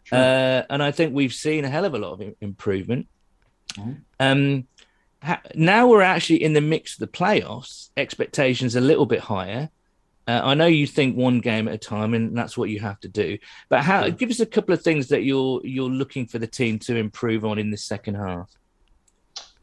sure. 0.04 0.18
uh, 0.18 0.64
and 0.70 0.84
I 0.84 0.92
think 0.92 1.14
we've 1.14 1.34
seen 1.34 1.64
a 1.64 1.70
hell 1.70 1.86
of 1.86 1.94
a 1.94 2.00
lot 2.00 2.14
of 2.14 2.34
improvement. 2.42 3.08
Mm-hmm. 3.74 3.94
Um, 4.20 4.68
now 5.56 5.88
we're 5.88 6.02
actually 6.02 6.44
in 6.44 6.54
the 6.54 6.62
mix 6.62 6.94
of 6.94 7.00
the 7.00 7.08
playoffs. 7.08 7.90
Expectations 7.98 8.76
a 8.76 8.82
little 8.82 9.06
bit 9.06 9.22
higher. 9.22 9.70
Uh, 10.28 10.42
I 10.44 10.54
know 10.56 10.66
you 10.66 10.88
think 10.88 11.16
one 11.16 11.40
game 11.40 11.68
at 11.68 11.74
a 11.76 11.78
time, 11.78 12.14
and 12.14 12.36
that's 12.36 12.58
what 12.58 12.70
you 12.70 12.80
have 12.80 13.00
to 13.02 13.08
do. 13.08 13.38
But 13.70 13.82
how? 13.82 14.10
Give 14.10 14.30
us 14.30 14.40
a 14.40 14.46
couple 14.46 14.74
of 14.74 14.82
things 14.82 15.08
that 15.10 15.24
you're 15.24 15.62
you're 15.64 15.90
looking 15.90 16.26
for 16.26 16.40
the 16.40 16.48
team 16.48 16.80
to 16.80 16.96
improve 16.96 17.46
on 17.46 17.60
in 17.60 17.70
the 17.70 17.78
second 17.78 18.16
half. 18.16 18.50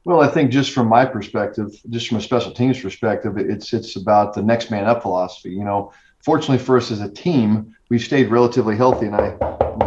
Well, 0.05 0.21
I 0.21 0.29
think 0.29 0.51
just 0.51 0.73
from 0.73 0.89
my 0.89 1.05
perspective, 1.05 1.71
just 1.91 2.09
from 2.09 2.19
a 2.19 2.21
special 2.21 2.53
teams 2.53 2.81
perspective, 2.81 3.39
it's 3.39 3.73
it's 3.73 3.97
about 3.97 4.35
the 4.35 4.43
next 4.43 4.71
man 4.71 4.85
up 4.85 5.03
philosophy. 5.03 5.51
You 5.51 5.65
know, 5.65 5.93
fortunately 6.25 6.65
for 6.65 6.77
us 6.77 6.91
as 6.91 7.01
a 7.01 7.11
team, 7.11 7.75
we've 7.89 8.03
stayed 8.03 8.29
relatively 8.29 8.77
healthy, 8.77 9.07
and 9.07 9.17
I 9.17 9.37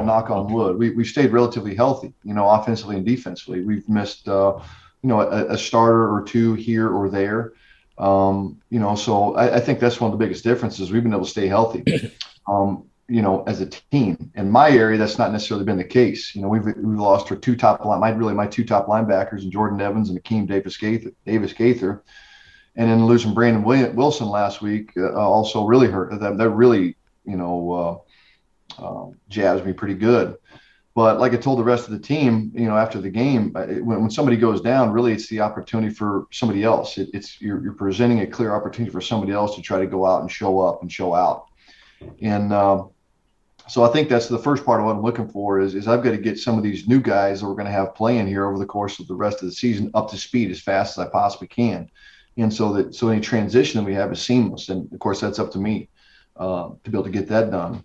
knock 0.03 0.29
on 0.29 0.51
wood, 0.51 0.77
we 0.77 0.91
we've 0.91 1.07
stayed 1.07 1.31
relatively 1.31 1.75
healthy. 1.75 2.13
You 2.23 2.33
know, 2.33 2.49
offensively 2.49 2.97
and 2.97 3.05
defensively, 3.05 3.61
we've 3.61 3.87
missed 3.89 4.27
uh, 4.27 4.59
you 5.01 5.09
know 5.09 5.21
a, 5.21 5.53
a 5.53 5.57
starter 5.57 6.13
or 6.13 6.23
two 6.23 6.53
here 6.53 6.89
or 6.89 7.09
there. 7.09 7.53
Um, 7.97 8.61
you 8.69 8.79
know, 8.79 8.95
so 8.95 9.35
I, 9.35 9.55
I, 9.55 9.59
think 9.59 9.79
that's 9.79 10.01
one 10.01 10.11
of 10.11 10.17
the 10.17 10.23
biggest 10.23 10.43
differences. 10.43 10.91
We've 10.91 11.01
been 11.01 11.13
able 11.13 11.23
to 11.23 11.29
stay 11.29 11.47
healthy, 11.47 11.83
um, 12.47 12.89
you 13.07 13.21
know, 13.21 13.43
as 13.47 13.61
a 13.61 13.67
team. 13.67 14.31
In 14.35 14.51
my 14.51 14.69
area, 14.69 14.97
that's 14.97 15.17
not 15.17 15.31
necessarily 15.31 15.65
been 15.65 15.77
the 15.77 15.85
case. 15.85 16.35
You 16.35 16.41
know, 16.41 16.49
we've 16.49 16.65
we've 16.65 16.99
lost 16.99 17.31
our 17.31 17.37
two 17.37 17.55
top 17.55 17.85
line, 17.85 18.01
my 18.01 18.09
really 18.09 18.33
my 18.33 18.47
two 18.47 18.65
top 18.65 18.87
linebackers, 18.87 19.43
and 19.43 19.51
Jordan 19.51 19.79
Evans 19.79 20.09
and 20.09 20.21
Akeem 20.21 20.45
Davis 20.45 20.75
Gaither, 20.75 21.11
Davis 21.25 21.53
Gaither, 21.53 22.03
and 22.75 22.89
then 22.89 23.05
losing 23.05 23.33
Brandon 23.33 23.63
Wilson 23.63 24.27
last 24.27 24.61
week 24.61 24.91
uh, 24.97 25.13
also 25.13 25.65
really 25.65 25.87
hurt. 25.87 26.19
That 26.19 26.37
that 26.37 26.49
really, 26.49 26.97
you 27.23 27.37
know, 27.37 28.03
uh, 28.79 28.83
uh, 28.83 29.11
jabs 29.29 29.63
me 29.63 29.71
pretty 29.71 29.95
good. 29.95 30.35
But 30.95 31.19
like 31.19 31.33
I 31.33 31.37
told 31.37 31.59
the 31.59 31.63
rest 31.63 31.85
of 31.85 31.91
the 31.91 31.99
team, 31.99 32.51
you 32.55 32.67
know, 32.67 32.77
after 32.77 33.01
the 33.01 33.09
game, 33.09 33.51
when, 33.51 33.83
when 33.83 34.09
somebody 34.09 34.37
goes 34.37 34.61
down, 34.61 34.91
really 34.91 35.11
it's 35.11 35.27
the 35.27 35.41
opportunity 35.41 35.93
for 35.93 36.25
somebody 36.31 36.63
else. 36.63 36.97
It, 36.97 37.09
it's 37.13 37.41
you're, 37.41 37.61
you're, 37.61 37.73
presenting 37.73 38.21
a 38.21 38.27
clear 38.27 38.55
opportunity 38.55 38.91
for 38.91 39.01
somebody 39.01 39.33
else 39.33 39.57
to 39.57 39.61
try 39.61 39.77
to 39.77 39.87
go 39.87 40.05
out 40.05 40.21
and 40.21 40.31
show 40.31 40.61
up 40.61 40.81
and 40.81 40.89
show 40.89 41.13
out. 41.13 41.47
And 42.21 42.53
um, 42.53 42.91
so 43.67 43.83
I 43.83 43.89
think 43.89 44.07
that's 44.07 44.29
the 44.29 44.39
first 44.39 44.65
part 44.65 44.79
of 44.79 44.85
what 44.85 44.95
I'm 44.95 45.01
looking 45.01 45.27
for 45.27 45.59
is, 45.59 45.75
is 45.75 45.89
I've 45.89 46.01
got 46.01 46.11
to 46.11 46.17
get 46.17 46.39
some 46.39 46.57
of 46.57 46.63
these 46.63 46.87
new 46.87 47.01
guys 47.01 47.41
that 47.41 47.47
we're 47.47 47.55
going 47.55 47.65
to 47.65 47.71
have 47.73 47.93
playing 47.93 48.27
here 48.27 48.45
over 48.45 48.57
the 48.57 48.65
course 48.65 48.97
of 48.97 49.07
the 49.07 49.15
rest 49.15 49.41
of 49.41 49.49
the 49.49 49.55
season 49.55 49.91
up 49.95 50.09
to 50.11 50.17
speed 50.17 50.49
as 50.49 50.61
fast 50.61 50.97
as 50.97 51.05
I 51.05 51.09
possibly 51.09 51.49
can. 51.49 51.89
And 52.37 52.53
so 52.53 52.71
that 52.71 52.95
so 52.95 53.09
any 53.09 53.19
transition 53.19 53.81
that 53.81 53.85
we 53.85 53.95
have 53.95 54.13
is 54.13 54.21
seamless. 54.21 54.69
And 54.69 54.91
of 54.93 54.99
course, 54.99 55.19
that's 55.19 55.39
up 55.39 55.51
to 55.51 55.59
me 55.59 55.89
uh, 56.37 56.69
to 56.83 56.89
be 56.89 56.95
able 56.97 57.03
to 57.03 57.09
get 57.09 57.27
that 57.27 57.51
done. 57.51 57.83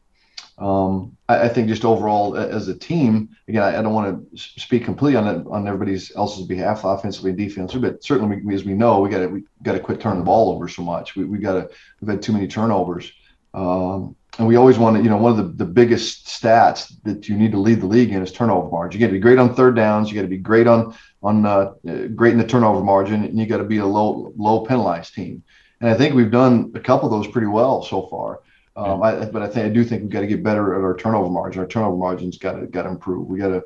Um, 0.60 1.16
I, 1.26 1.44
I, 1.44 1.48
think 1.48 1.68
just 1.68 1.86
overall 1.86 2.36
as 2.36 2.68
a 2.68 2.78
team, 2.78 3.30
again, 3.48 3.62
I, 3.62 3.78
I 3.78 3.82
don't 3.82 3.94
want 3.94 4.30
to 4.30 4.36
speak 4.36 4.84
completely 4.84 5.16
on 5.16 5.26
it, 5.26 5.46
on 5.46 5.66
everybody 5.66 5.98
else's 6.14 6.46
behalf, 6.46 6.84
offensively 6.84 7.30
and 7.30 7.38
defensively, 7.38 7.90
but 7.90 8.04
certainly 8.04 8.42
we, 8.44 8.54
as 8.54 8.64
we 8.64 8.74
know, 8.74 9.00
we 9.00 9.08
got 9.08 9.20
to 9.20 9.28
we 9.28 9.44
got 9.62 9.72
to 9.72 9.80
quit 9.80 10.00
turning 10.00 10.18
the 10.18 10.24
ball 10.26 10.50
over 10.50 10.68
so 10.68 10.82
much. 10.82 11.16
We 11.16 11.24
we 11.24 11.38
got 11.38 11.54
to 11.54 11.70
we've 12.00 12.10
had 12.10 12.20
too 12.20 12.34
many 12.34 12.46
turnovers, 12.46 13.10
um, 13.54 14.14
and 14.38 14.46
we 14.46 14.56
always 14.56 14.76
want 14.76 14.98
to. 14.98 15.02
You 15.02 15.08
know, 15.08 15.16
one 15.16 15.30
of 15.32 15.38
the, 15.38 15.64
the 15.64 15.70
biggest 15.70 16.26
stats 16.26 16.92
that 17.04 17.26
you 17.26 17.38
need 17.38 17.52
to 17.52 17.58
lead 17.58 17.80
the 17.80 17.86
league 17.86 18.12
in 18.12 18.22
is 18.22 18.30
turnover 18.30 18.68
margin. 18.68 19.00
You 19.00 19.06
got 19.06 19.12
to 19.12 19.16
be 19.16 19.20
great 19.20 19.38
on 19.38 19.54
third 19.54 19.76
downs. 19.76 20.10
You 20.10 20.16
got 20.16 20.22
to 20.22 20.28
be 20.28 20.36
great 20.36 20.66
on 20.66 20.94
on 21.22 21.46
uh, 21.46 21.72
great 22.14 22.32
in 22.34 22.38
the 22.38 22.46
turnover 22.46 22.84
margin, 22.84 23.24
and 23.24 23.38
you 23.38 23.46
got 23.46 23.58
to 23.58 23.64
be 23.64 23.78
a 23.78 23.86
low 23.86 24.34
low 24.36 24.66
penalized 24.66 25.14
team. 25.14 25.42
And 25.80 25.88
I 25.88 25.94
think 25.94 26.14
we've 26.14 26.30
done 26.30 26.70
a 26.74 26.80
couple 26.80 27.06
of 27.06 27.12
those 27.12 27.32
pretty 27.32 27.46
well 27.46 27.82
so 27.82 28.08
far. 28.08 28.40
Um, 28.80 29.02
I, 29.02 29.26
but 29.26 29.42
I 29.42 29.46
think 29.46 29.66
I 29.66 29.68
do 29.68 29.84
think 29.84 30.02
we've 30.02 30.10
got 30.10 30.20
to 30.20 30.26
get 30.26 30.42
better 30.42 30.74
at 30.74 30.82
our 30.82 30.96
turnover 30.96 31.28
margin. 31.28 31.60
Our 31.60 31.68
turnover 31.68 31.96
margin's 31.96 32.38
got 32.38 32.52
to 32.52 32.66
got 32.66 32.84
to 32.84 32.88
improve. 32.88 33.26
We 33.26 33.38
got 33.38 33.48
to, 33.48 33.62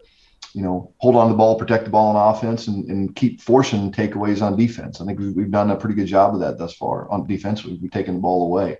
you 0.54 0.62
know, 0.62 0.92
hold 0.98 1.14
on 1.14 1.30
the 1.30 1.36
ball, 1.36 1.56
protect 1.56 1.84
the 1.84 1.90
ball 1.90 2.16
on 2.16 2.34
offense, 2.34 2.66
and, 2.66 2.90
and 2.90 3.14
keep 3.14 3.40
forcing 3.40 3.92
takeaways 3.92 4.42
on 4.42 4.56
defense. 4.56 5.00
I 5.00 5.04
think 5.06 5.20
we've, 5.20 5.34
we've 5.36 5.50
done 5.50 5.70
a 5.70 5.76
pretty 5.76 5.94
good 5.94 6.06
job 6.06 6.34
of 6.34 6.40
that 6.40 6.58
thus 6.58 6.74
far 6.74 7.08
on 7.10 7.28
defense. 7.28 7.64
We've 7.64 7.90
taken 7.90 8.14
the 8.14 8.20
ball 8.20 8.46
away. 8.46 8.78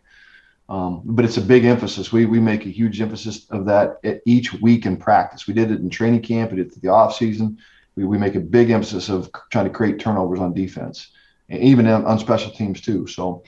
Um, 0.68 1.02
but 1.04 1.24
it's 1.24 1.36
a 1.36 1.42
big 1.42 1.64
emphasis. 1.64 2.10
We 2.10 2.26
we 2.26 2.40
make 2.40 2.66
a 2.66 2.70
huge 2.70 3.00
emphasis 3.00 3.46
of 3.50 3.66
that 3.66 4.00
each 4.26 4.52
week 4.54 4.86
in 4.86 4.96
practice. 4.96 5.46
We 5.46 5.54
did 5.54 5.70
it 5.70 5.80
in 5.80 5.90
training 5.90 6.22
camp. 6.22 6.50
We 6.50 6.56
did 6.56 6.72
it 6.72 6.80
the 6.80 6.88
off 6.88 7.14
season. 7.14 7.58
We, 7.96 8.04
we 8.06 8.18
make 8.18 8.34
a 8.34 8.40
big 8.40 8.70
emphasis 8.70 9.08
of 9.08 9.30
trying 9.50 9.66
to 9.66 9.70
create 9.70 10.00
turnovers 10.00 10.40
on 10.40 10.52
defense, 10.52 11.12
and 11.48 11.62
even 11.62 11.86
on, 11.86 12.04
on 12.06 12.18
special 12.18 12.50
teams 12.50 12.80
too. 12.80 13.06
So 13.06 13.44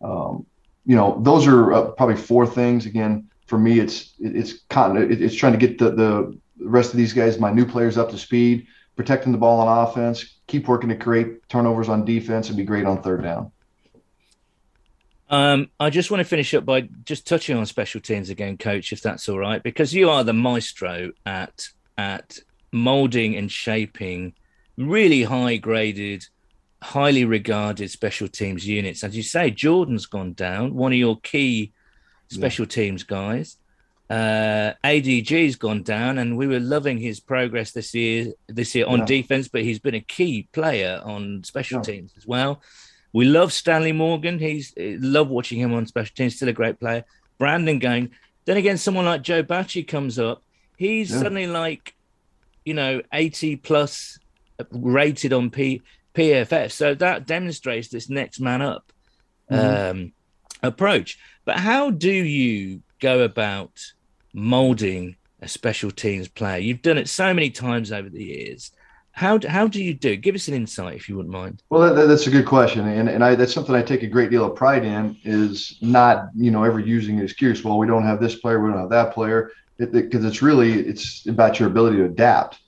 um, 0.00 0.46
you 0.86 0.96
know, 0.96 1.18
those 1.22 1.46
are 1.46 1.72
uh, 1.72 1.90
probably 1.92 2.16
four 2.16 2.46
things. 2.46 2.86
Again, 2.86 3.28
for 3.46 3.58
me, 3.58 3.78
it's 3.80 4.14
it's 4.18 4.60
continuity. 4.68 5.24
It's 5.24 5.34
trying 5.34 5.52
to 5.52 5.58
get 5.58 5.78
the 5.78 5.90
the 5.90 6.38
rest 6.60 6.92
of 6.92 6.96
these 6.96 7.12
guys, 7.12 7.38
my 7.38 7.52
new 7.52 7.66
players, 7.66 7.98
up 7.98 8.10
to 8.10 8.18
speed, 8.18 8.66
protecting 8.96 9.32
the 9.32 9.38
ball 9.38 9.60
on 9.60 9.88
offense, 9.88 10.36
keep 10.46 10.68
working 10.68 10.88
to 10.90 10.96
create 10.96 11.48
turnovers 11.48 11.88
on 11.88 12.04
defense, 12.04 12.48
and 12.48 12.56
be 12.56 12.64
great 12.64 12.84
on 12.84 13.02
third 13.02 13.22
down. 13.22 13.50
Um, 15.30 15.70
I 15.80 15.90
just 15.90 16.10
want 16.10 16.20
to 16.20 16.24
finish 16.24 16.52
up 16.54 16.64
by 16.64 16.82
just 17.04 17.26
touching 17.26 17.56
on 17.56 17.64
special 17.66 18.00
teams 18.00 18.28
again, 18.28 18.58
Coach, 18.58 18.92
if 18.92 19.00
that's 19.00 19.28
all 19.28 19.38
right, 19.38 19.62
because 19.62 19.94
you 19.94 20.10
are 20.10 20.22
the 20.22 20.34
maestro 20.34 21.10
at 21.24 21.68
at 21.96 22.38
molding 22.72 23.36
and 23.36 23.50
shaping 23.50 24.34
really 24.76 25.22
high 25.22 25.56
graded 25.56 26.26
highly 26.84 27.24
regarded 27.24 27.90
special 27.90 28.28
teams 28.28 28.66
units. 28.66 29.02
As 29.02 29.16
you 29.16 29.22
say, 29.22 29.50
Jordan's 29.50 30.04
gone 30.04 30.34
down, 30.34 30.74
one 30.74 30.92
of 30.92 30.98
your 30.98 31.18
key 31.20 31.72
special 32.28 32.66
yeah. 32.66 32.70
teams 32.70 33.02
guys. 33.02 33.56
Uh, 34.10 34.74
ADG's 34.84 35.56
gone 35.56 35.82
down, 35.82 36.18
and 36.18 36.36
we 36.36 36.46
were 36.46 36.60
loving 36.60 36.98
his 36.98 37.20
progress 37.20 37.72
this 37.72 37.94
year. 37.94 38.34
This 38.48 38.74
year 38.74 38.86
on 38.86 38.98
Yeah. 39.00 39.06
defense, 39.06 39.48
but 39.48 39.62
he's 39.62 39.78
been 39.78 39.94
a 39.94 40.00
key 40.00 40.46
player 40.52 41.00
on 41.02 41.42
special 41.42 41.78
Yeah. 41.78 41.84
teams 41.84 42.12
as 42.18 42.26
well. 42.26 42.62
We 43.14 43.24
love 43.24 43.52
Stanley 43.52 43.92
Morgan. 43.92 44.38
He's 44.38 44.74
eh, 44.76 44.96
love 45.00 45.30
watching 45.30 45.58
him 45.58 45.72
on 45.72 45.86
special 45.86 46.14
teams. 46.14 46.36
Still 46.36 46.50
a 46.50 46.52
great 46.52 46.78
player. 46.78 47.04
Brandon 47.38 47.78
going. 47.78 48.10
Then 48.44 48.58
again, 48.58 48.76
someone 48.76 49.06
like 49.06 49.22
Joe 49.22 49.42
Bachie 49.42 49.88
comes 49.88 50.18
up. 50.18 50.42
He's 50.76 51.08
suddenly 51.08 51.46
like, 51.46 51.94
you 52.66 52.74
know, 52.74 53.00
eighty 53.10 53.56
plus 53.56 54.18
rated 54.70 55.32
on 55.32 55.48
P 55.50 55.80
PFF. 56.14 56.70
So 56.72 56.94
that 56.94 57.26
demonstrates 57.26 57.88
this 57.88 58.08
next 58.08 58.40
man 58.40 58.62
up 58.62 58.92
um, 59.50 60.12
approach. 60.62 61.18
But 61.44 61.56
how 61.58 61.90
do 61.90 62.10
you 62.12 62.80
go 63.00 63.22
about 63.22 63.72
molding 64.32 65.16
a 65.40 65.48
special 65.48 65.90
teams 65.90 66.28
player? 66.28 66.58
You've 66.58 66.82
done 66.82 66.98
it 66.98 67.08
so 67.08 67.34
many 67.34 67.50
times 67.50 67.92
over 67.92 68.08
the 68.08 68.24
years. 68.24 68.70
How 69.12 69.38
do, 69.38 69.46
how 69.46 69.68
do 69.68 69.82
you 69.82 69.94
do? 69.94 70.12
it? 70.12 70.22
Give 70.22 70.34
us 70.34 70.48
an 70.48 70.54
insight 70.54 70.96
if 70.96 71.08
you 71.08 71.16
wouldn't 71.16 71.32
mind. 71.32 71.62
Well, 71.70 71.82
that, 71.82 71.94
that- 71.94 72.06
that's 72.08 72.26
a 72.26 72.30
good 72.30 72.46
question, 72.46 72.86
and 72.88 73.08
and 73.08 73.22
I, 73.22 73.36
that's 73.36 73.52
something 73.54 73.72
I 73.74 73.82
take 73.82 74.02
a 74.02 74.08
great 74.08 74.28
deal 74.30 74.44
of 74.44 74.56
pride 74.56 74.84
in. 74.84 75.16
Is 75.22 75.78
not 75.80 76.30
you 76.34 76.50
know 76.50 76.64
ever 76.64 76.80
using 76.80 77.18
an 77.18 77.24
excuse. 77.24 77.62
Well, 77.62 77.78
we 77.78 77.86
don't 77.86 78.02
have 78.04 78.20
this 78.20 78.34
player, 78.36 78.60
we 78.60 78.70
don't 78.70 78.80
have 78.80 78.90
that 78.90 79.14
player, 79.14 79.52
because 79.78 80.24
it's 80.24 80.42
really 80.42 80.80
it's 80.80 81.26
about 81.28 81.60
your 81.60 81.68
ability 81.68 81.98
to 81.98 82.06
adapt. 82.06 82.58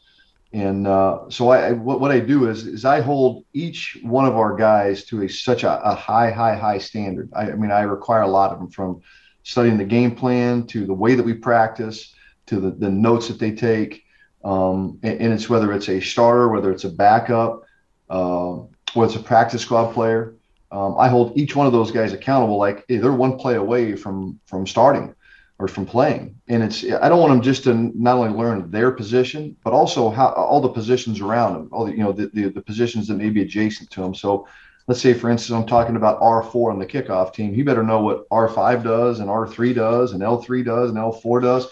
And 0.56 0.86
uh, 0.86 1.28
so 1.28 1.50
I, 1.50 1.72
what, 1.72 2.00
what 2.00 2.10
I 2.10 2.18
do 2.18 2.48
is 2.48 2.66
is 2.66 2.86
I 2.86 3.02
hold 3.02 3.44
each 3.52 3.98
one 4.02 4.24
of 4.24 4.36
our 4.36 4.56
guys 4.56 5.04
to 5.04 5.22
a 5.24 5.28
such 5.28 5.64
a, 5.64 5.82
a 5.84 5.94
high 5.94 6.30
high 6.30 6.56
high 6.56 6.78
standard. 6.78 7.28
I, 7.36 7.50
I 7.50 7.54
mean 7.56 7.70
I 7.70 7.82
require 7.82 8.22
a 8.22 8.26
lot 8.26 8.52
of 8.52 8.58
them 8.58 8.70
from 8.70 9.02
studying 9.42 9.76
the 9.76 9.84
game 9.84 10.16
plan 10.16 10.66
to 10.68 10.86
the 10.86 10.94
way 10.94 11.14
that 11.14 11.22
we 11.22 11.34
practice 11.34 12.14
to 12.46 12.58
the, 12.58 12.70
the 12.70 12.88
notes 12.88 13.28
that 13.28 13.38
they 13.38 13.50
take. 13.52 14.04
Um, 14.44 14.98
and, 15.02 15.20
and 15.20 15.32
it's 15.34 15.50
whether 15.50 15.74
it's 15.74 15.90
a 15.90 16.00
starter, 16.00 16.48
whether 16.48 16.72
it's 16.72 16.84
a 16.84 16.90
backup, 16.90 17.64
um, 18.08 18.70
whether 18.94 19.12
it's 19.12 19.20
a 19.20 19.22
practice 19.22 19.60
squad 19.60 19.92
player. 19.92 20.36
Um, 20.72 20.96
I 20.98 21.08
hold 21.08 21.36
each 21.36 21.54
one 21.54 21.66
of 21.66 21.74
those 21.74 21.90
guys 21.90 22.14
accountable. 22.14 22.56
Like 22.56 22.86
hey, 22.88 22.96
they're 22.96 23.12
one 23.12 23.36
play 23.36 23.56
away 23.56 23.94
from 23.94 24.40
from 24.46 24.66
starting 24.66 25.14
or 25.58 25.68
from 25.68 25.86
playing, 25.86 26.38
and 26.48 26.62
it's 26.62 26.84
I 26.84 27.08
don't 27.08 27.20
want 27.20 27.32
them 27.32 27.42
just 27.42 27.64
to 27.64 27.74
not 27.74 28.18
only 28.18 28.36
learn 28.36 28.70
their 28.70 28.90
position, 28.90 29.56
but 29.64 29.72
also 29.72 30.10
how 30.10 30.28
all 30.32 30.60
the 30.60 30.68
positions 30.68 31.20
around 31.20 31.54
them, 31.54 31.68
all 31.72 31.86
the 31.86 31.92
you 31.92 32.04
know 32.04 32.12
the, 32.12 32.26
the, 32.34 32.48
the 32.48 32.60
positions 32.60 33.08
that 33.08 33.14
may 33.14 33.30
be 33.30 33.42
adjacent 33.42 33.90
to 33.90 34.02
them. 34.02 34.14
So 34.14 34.46
let's 34.86 35.00
say, 35.00 35.14
for 35.14 35.30
instance, 35.30 35.56
I'm 35.56 35.66
talking 35.66 35.96
about 35.96 36.20
R4 36.20 36.72
on 36.72 36.78
the 36.78 36.86
kickoff 36.86 37.32
team. 37.32 37.54
He 37.54 37.62
better 37.62 37.82
know 37.82 38.00
what 38.00 38.28
R5 38.28 38.84
does 38.84 39.20
and 39.20 39.28
R3 39.28 39.74
does 39.74 40.12
and 40.12 40.22
L3 40.22 40.64
does 40.64 40.90
and 40.90 40.98
L4 40.98 41.42
does. 41.42 41.68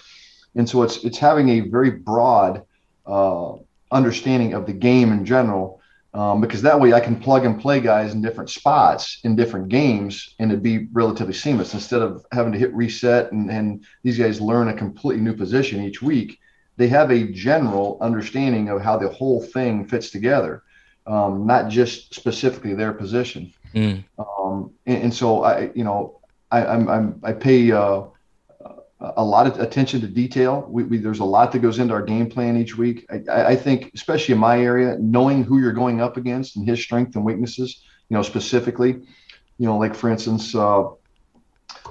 And 0.55 0.69
so 0.69 0.83
it's 0.83 1.05
it's 1.05 1.19
having 1.19 1.49
a 1.51 1.61
very 1.61 1.91
broad 1.91 2.65
uh, 3.07 3.55
understanding 3.91 4.55
of 4.55 4.67
the 4.67 4.73
game 4.73 5.13
in 5.13 5.25
general, 5.25 5.81
um, 6.15 6.41
because 6.41 6.63
that 6.63 6.79
way 6.79 6.93
I 6.93 7.01
can 7.01 7.19
plug 7.19 7.45
and 7.45 7.61
play 7.61 7.81
guys 7.81 8.15
in 8.15 8.23
different 8.23 8.49
spots 8.49 9.19
in 9.25 9.35
different 9.35 9.69
games, 9.69 10.35
and 10.39 10.51
it'd 10.51 10.63
be 10.63 10.87
relatively 10.93 11.35
seamless 11.35 11.75
instead 11.75 12.03
of 12.03 12.25
having 12.33 12.53
to 12.53 12.59
hit 12.59 12.73
reset 12.73 13.33
and, 13.33 13.51
and 13.51 13.85
these 14.05 14.17
guys 14.17 14.41
learn 14.41 14.69
a 14.69 14.75
completely 14.75 15.23
new 15.23 15.35
position 15.35 15.83
each 15.83 16.01
week. 16.01 16.39
They 16.77 16.89
have 16.89 17.11
a 17.11 17.29
general 17.33 17.99
understanding 18.01 18.69
of 18.69 18.81
how 18.81 18.97
the 18.97 19.09
whole 19.09 19.43
thing 19.43 19.87
fits 19.87 20.11
together, 20.11 20.63
um, 21.07 21.47
not 21.47 21.69
just 21.69 22.15
specifically 22.15 22.75
their 22.75 22.93
position. 22.93 23.53
Mm. 23.75 24.05
Um, 24.19 24.73
and, 24.87 25.05
and 25.05 25.15
so 25.15 25.43
I, 25.43 25.71
you 25.75 25.85
know, 25.85 26.21
I, 26.51 26.65
I'm, 26.65 26.89
I'm 26.89 27.21
I 27.25 27.33
pay 27.33 27.73
uh, 27.73 28.03
a 29.17 29.25
lot 29.25 29.47
of 29.47 29.61
attention 29.61 30.01
to 30.01 30.07
detail. 30.07 30.67
We, 30.69 30.85
we, 30.85 30.99
there's 30.99 31.21
a 31.21 31.25
lot 31.25 31.53
that 31.53 31.61
goes 31.61 31.79
into 31.79 31.95
our 31.95 32.03
game 32.03 32.31
plan 32.31 32.57
each 32.57 32.77
week. 32.77 33.07
I, 33.11 33.45
I 33.53 33.57
think, 33.57 33.93
especially 33.95 34.35
in 34.35 34.41
my 34.41 34.61
area, 34.61 34.97
knowing 34.99 35.45
who 35.45 35.59
you're 35.61 35.73
going 35.73 36.01
up 36.01 36.17
against 36.17 36.57
and 36.57 36.69
his 36.69 36.81
strengths 36.83 37.17
and 37.17 37.25
weaknesses, 37.25 37.83
you 38.09 38.17
know, 38.17 38.23
specifically, 38.23 38.93
you 39.59 39.67
know, 39.67 39.79
like 39.79 39.95
for 39.95 40.11
instance, 40.11 40.55
uh, 40.55 40.85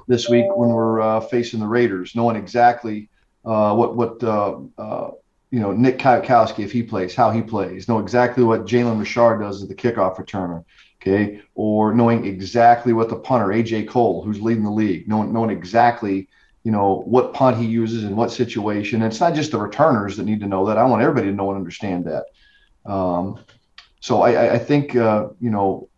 this 0.08 0.30
week 0.30 0.46
when 0.56 0.70
we're 0.70 1.02
uh, 1.02 1.20
facing 1.22 1.60
the 1.60 1.68
Raiders, 1.68 2.16
knowing 2.16 2.36
exactly 2.36 3.10
uh, 3.46 3.74
what 3.76 3.96
what 3.96 4.24
uh, 4.24 4.60
uh, 4.78 5.12
you 5.52 5.60
know 5.60 5.72
Nick 5.72 6.00
Kwiatkowski 6.00 6.64
if 6.64 6.72
he 6.72 6.84
plays, 6.84 7.16
how 7.16 7.32
he 7.32 7.42
plays, 7.42 7.88
know 7.88 8.00
exactly 8.00 8.44
what 8.44 8.66
Jalen 8.66 9.00
Richard 9.00 9.40
does 9.40 9.62
as 9.62 9.70
the 9.70 9.76
kickoff 9.76 10.18
returner, 10.18 10.64
okay, 11.02 11.42
or 11.56 11.94
knowing 11.94 12.26
exactly 12.26 12.94
what 12.94 13.10
the 13.10 13.16
punter 13.16 13.48
AJ 13.48 13.88
Cole, 13.88 14.24
who's 14.24 14.42
leading 14.42 14.64
the 14.64 14.72
league, 14.72 15.08
knowing 15.08 15.34
knowing 15.34 15.50
exactly 15.50 16.28
you 16.64 16.72
know 16.72 17.04
what 17.06 17.34
punt 17.34 17.58
he 17.58 17.66
uses 17.66 18.04
in 18.04 18.16
what 18.16 18.32
situation. 18.32 19.02
And 19.02 19.12
it's 19.12 19.20
not 19.20 19.34
just 19.36 19.52
the 19.52 19.58
returners 19.60 20.18
that 20.18 20.24
need 20.26 20.40
to 20.42 20.48
know 20.48 20.66
that. 20.68 20.78
I 20.78 20.86
want 20.86 21.02
everybody 21.02 21.28
to 21.28 21.36
know 21.36 21.50
and 21.50 21.58
understand 21.58 22.06
that. 22.06 22.26
Um, 22.92 23.40
so 24.00 24.22
I, 24.22 24.54
I- 24.54 24.60
think 24.60 24.96
uh, 24.96 25.28
you 25.40 25.50
know 25.52 25.90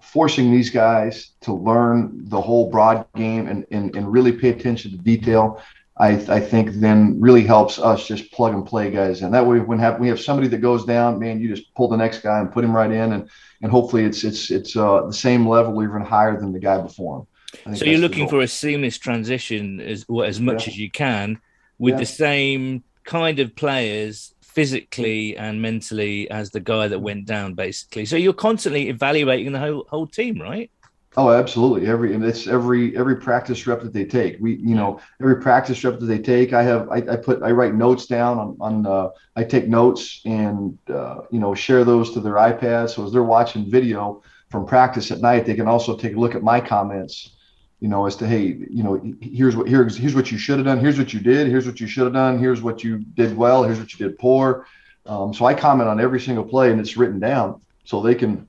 forcing 0.00 0.50
these 0.50 0.70
guys 0.70 1.32
to 1.42 1.52
learn 1.52 2.24
the 2.28 2.40
whole 2.40 2.70
broad 2.70 3.06
game 3.16 3.46
and, 3.48 3.66
and, 3.70 3.94
and 3.96 4.10
really 4.12 4.32
pay 4.32 4.48
attention 4.50 4.90
to 4.90 4.96
detail, 4.96 5.60
I, 5.98 6.10
I 6.10 6.40
think 6.40 6.70
then 6.74 7.20
really 7.20 7.42
helps 7.44 7.78
us 7.78 8.06
just 8.06 8.30
plug 8.32 8.54
and 8.54 8.64
play 8.64 8.90
guys 8.90 9.22
And 9.22 9.34
That 9.34 9.46
way, 9.46 9.58
when 9.60 9.78
have 9.80 9.98
we 9.98 10.08
have 10.08 10.20
somebody 10.20 10.48
that 10.48 10.58
goes 10.58 10.84
down, 10.84 11.18
man, 11.18 11.40
you 11.40 11.48
just 11.54 11.74
pull 11.74 11.88
the 11.88 11.96
next 11.96 12.20
guy 12.20 12.38
and 12.40 12.50
put 12.52 12.64
him 12.64 12.74
right 12.74 12.90
in, 12.90 13.12
and 13.12 13.28
and 13.62 13.70
hopefully 13.72 14.04
it's 14.04 14.24
it's 14.24 14.50
it's 14.50 14.76
uh, 14.76 15.06
the 15.06 15.12
same 15.12 15.46
level 15.48 15.82
even 15.82 16.02
higher 16.02 16.38
than 16.40 16.52
the 16.52 16.60
guy 16.60 16.80
before 16.80 17.20
him. 17.20 17.26
So 17.74 17.84
you're 17.84 17.98
looking 17.98 18.28
for 18.28 18.40
a 18.40 18.48
seamless 18.48 18.98
transition 18.98 19.80
as 19.80 20.04
well, 20.08 20.26
as 20.26 20.40
much 20.40 20.66
Yeah. 20.66 20.72
as 20.72 20.78
you 20.78 20.90
can 20.90 21.38
with 21.78 21.94
Yeah. 21.94 22.00
the 22.00 22.06
same 22.06 22.84
kind 23.04 23.38
of 23.38 23.56
players 23.56 24.34
physically 24.42 25.36
and 25.36 25.62
mentally 25.62 26.30
as 26.30 26.50
the 26.50 26.60
guy 26.60 26.88
that 26.88 26.98
went 27.00 27.24
down 27.24 27.54
basically. 27.54 28.04
So 28.04 28.16
you're 28.16 28.32
constantly 28.32 28.88
evaluating 28.88 29.52
the 29.52 29.60
whole 29.60 29.86
whole 29.88 30.06
team, 30.06 30.40
right? 30.40 30.70
Oh, 31.16 31.30
absolutely. 31.30 31.88
Every 31.88 32.14
and 32.14 32.24
it's 32.24 32.46
every 32.46 32.96
every 32.96 33.16
practice 33.16 33.66
rep 33.66 33.82
that 33.82 33.92
they 33.92 34.04
take. 34.04 34.36
We, 34.40 34.56
you 34.56 34.74
know, 34.74 35.00
every 35.20 35.40
practice 35.40 35.82
rep 35.82 35.98
that 36.00 36.06
they 36.06 36.18
take, 36.18 36.52
I 36.52 36.62
have 36.62 36.88
I, 36.90 36.96
I 36.96 37.16
put 37.16 37.42
I 37.42 37.50
write 37.52 37.74
notes 37.74 38.06
down 38.06 38.38
on 38.38 38.56
on 38.60 38.86
uh, 38.86 39.08
I 39.36 39.44
take 39.44 39.68
notes 39.68 40.20
and 40.24 40.76
uh, 40.92 41.22
you 41.30 41.40
know 41.40 41.54
share 41.54 41.84
those 41.84 42.12
to 42.12 42.20
their 42.20 42.34
iPads. 42.34 42.90
So 42.90 43.06
as 43.06 43.12
they're 43.12 43.22
watching 43.22 43.70
video 43.70 44.22
from 44.50 44.66
practice 44.66 45.10
at 45.10 45.20
night, 45.20 45.46
they 45.46 45.54
can 45.54 45.66
also 45.68 45.96
take 45.96 46.14
a 46.14 46.20
look 46.20 46.34
at 46.34 46.42
my 46.42 46.60
comments. 46.60 47.36
You 47.80 47.88
know, 47.88 48.06
as 48.06 48.16
to 48.16 48.26
hey, 48.26 48.40
you 48.40 48.82
know, 48.82 49.00
here's 49.20 49.54
what 49.56 49.68
here's 49.68 49.96
here's 49.96 50.14
what 50.14 50.32
you 50.32 50.38
should 50.38 50.58
have 50.58 50.66
done. 50.66 50.80
Here's 50.80 50.98
what 50.98 51.12
you 51.12 51.20
did. 51.20 51.46
Here's 51.46 51.66
what 51.66 51.80
you 51.80 51.86
should 51.86 52.04
have 52.04 52.12
done. 52.12 52.38
Here's 52.38 52.60
what 52.60 52.82
you 52.82 52.98
did 52.98 53.36
well. 53.36 53.62
Here's 53.62 53.78
what 53.78 53.92
you 53.92 54.08
did 54.08 54.18
poor. 54.18 54.66
Um, 55.06 55.32
so 55.32 55.44
I 55.44 55.54
comment 55.54 55.88
on 55.88 56.00
every 56.00 56.20
single 56.20 56.44
play, 56.44 56.70
and 56.70 56.80
it's 56.80 56.96
written 56.96 57.20
down 57.20 57.60
so 57.84 58.02
they 58.02 58.14
can 58.14 58.48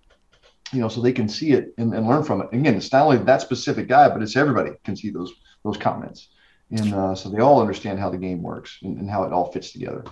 you 0.71 0.81
know, 0.81 0.87
so 0.87 1.01
they 1.01 1.11
can 1.11 1.27
see 1.27 1.51
it 1.51 1.73
and, 1.77 1.93
and 1.93 2.07
learn 2.07 2.23
from 2.23 2.41
it. 2.41 2.49
Again, 2.51 2.75
it's 2.75 2.91
not 2.91 3.03
only 3.03 3.17
that 3.17 3.41
specific 3.41 3.87
guy, 3.87 4.09
but 4.09 4.21
it's 4.21 4.35
everybody 4.35 4.71
can 4.83 4.95
see 4.95 5.09
those 5.09 5.33
those 5.63 5.77
comments, 5.77 6.29
and 6.71 6.93
uh, 6.93 7.15
so 7.15 7.29
they 7.29 7.39
all 7.39 7.59
understand 7.59 7.99
how 7.99 8.09
the 8.09 8.17
game 8.17 8.41
works 8.41 8.77
and, 8.83 8.97
and 8.97 9.09
how 9.09 9.23
it 9.23 9.33
all 9.33 9.51
fits 9.51 9.71
together. 9.71 10.03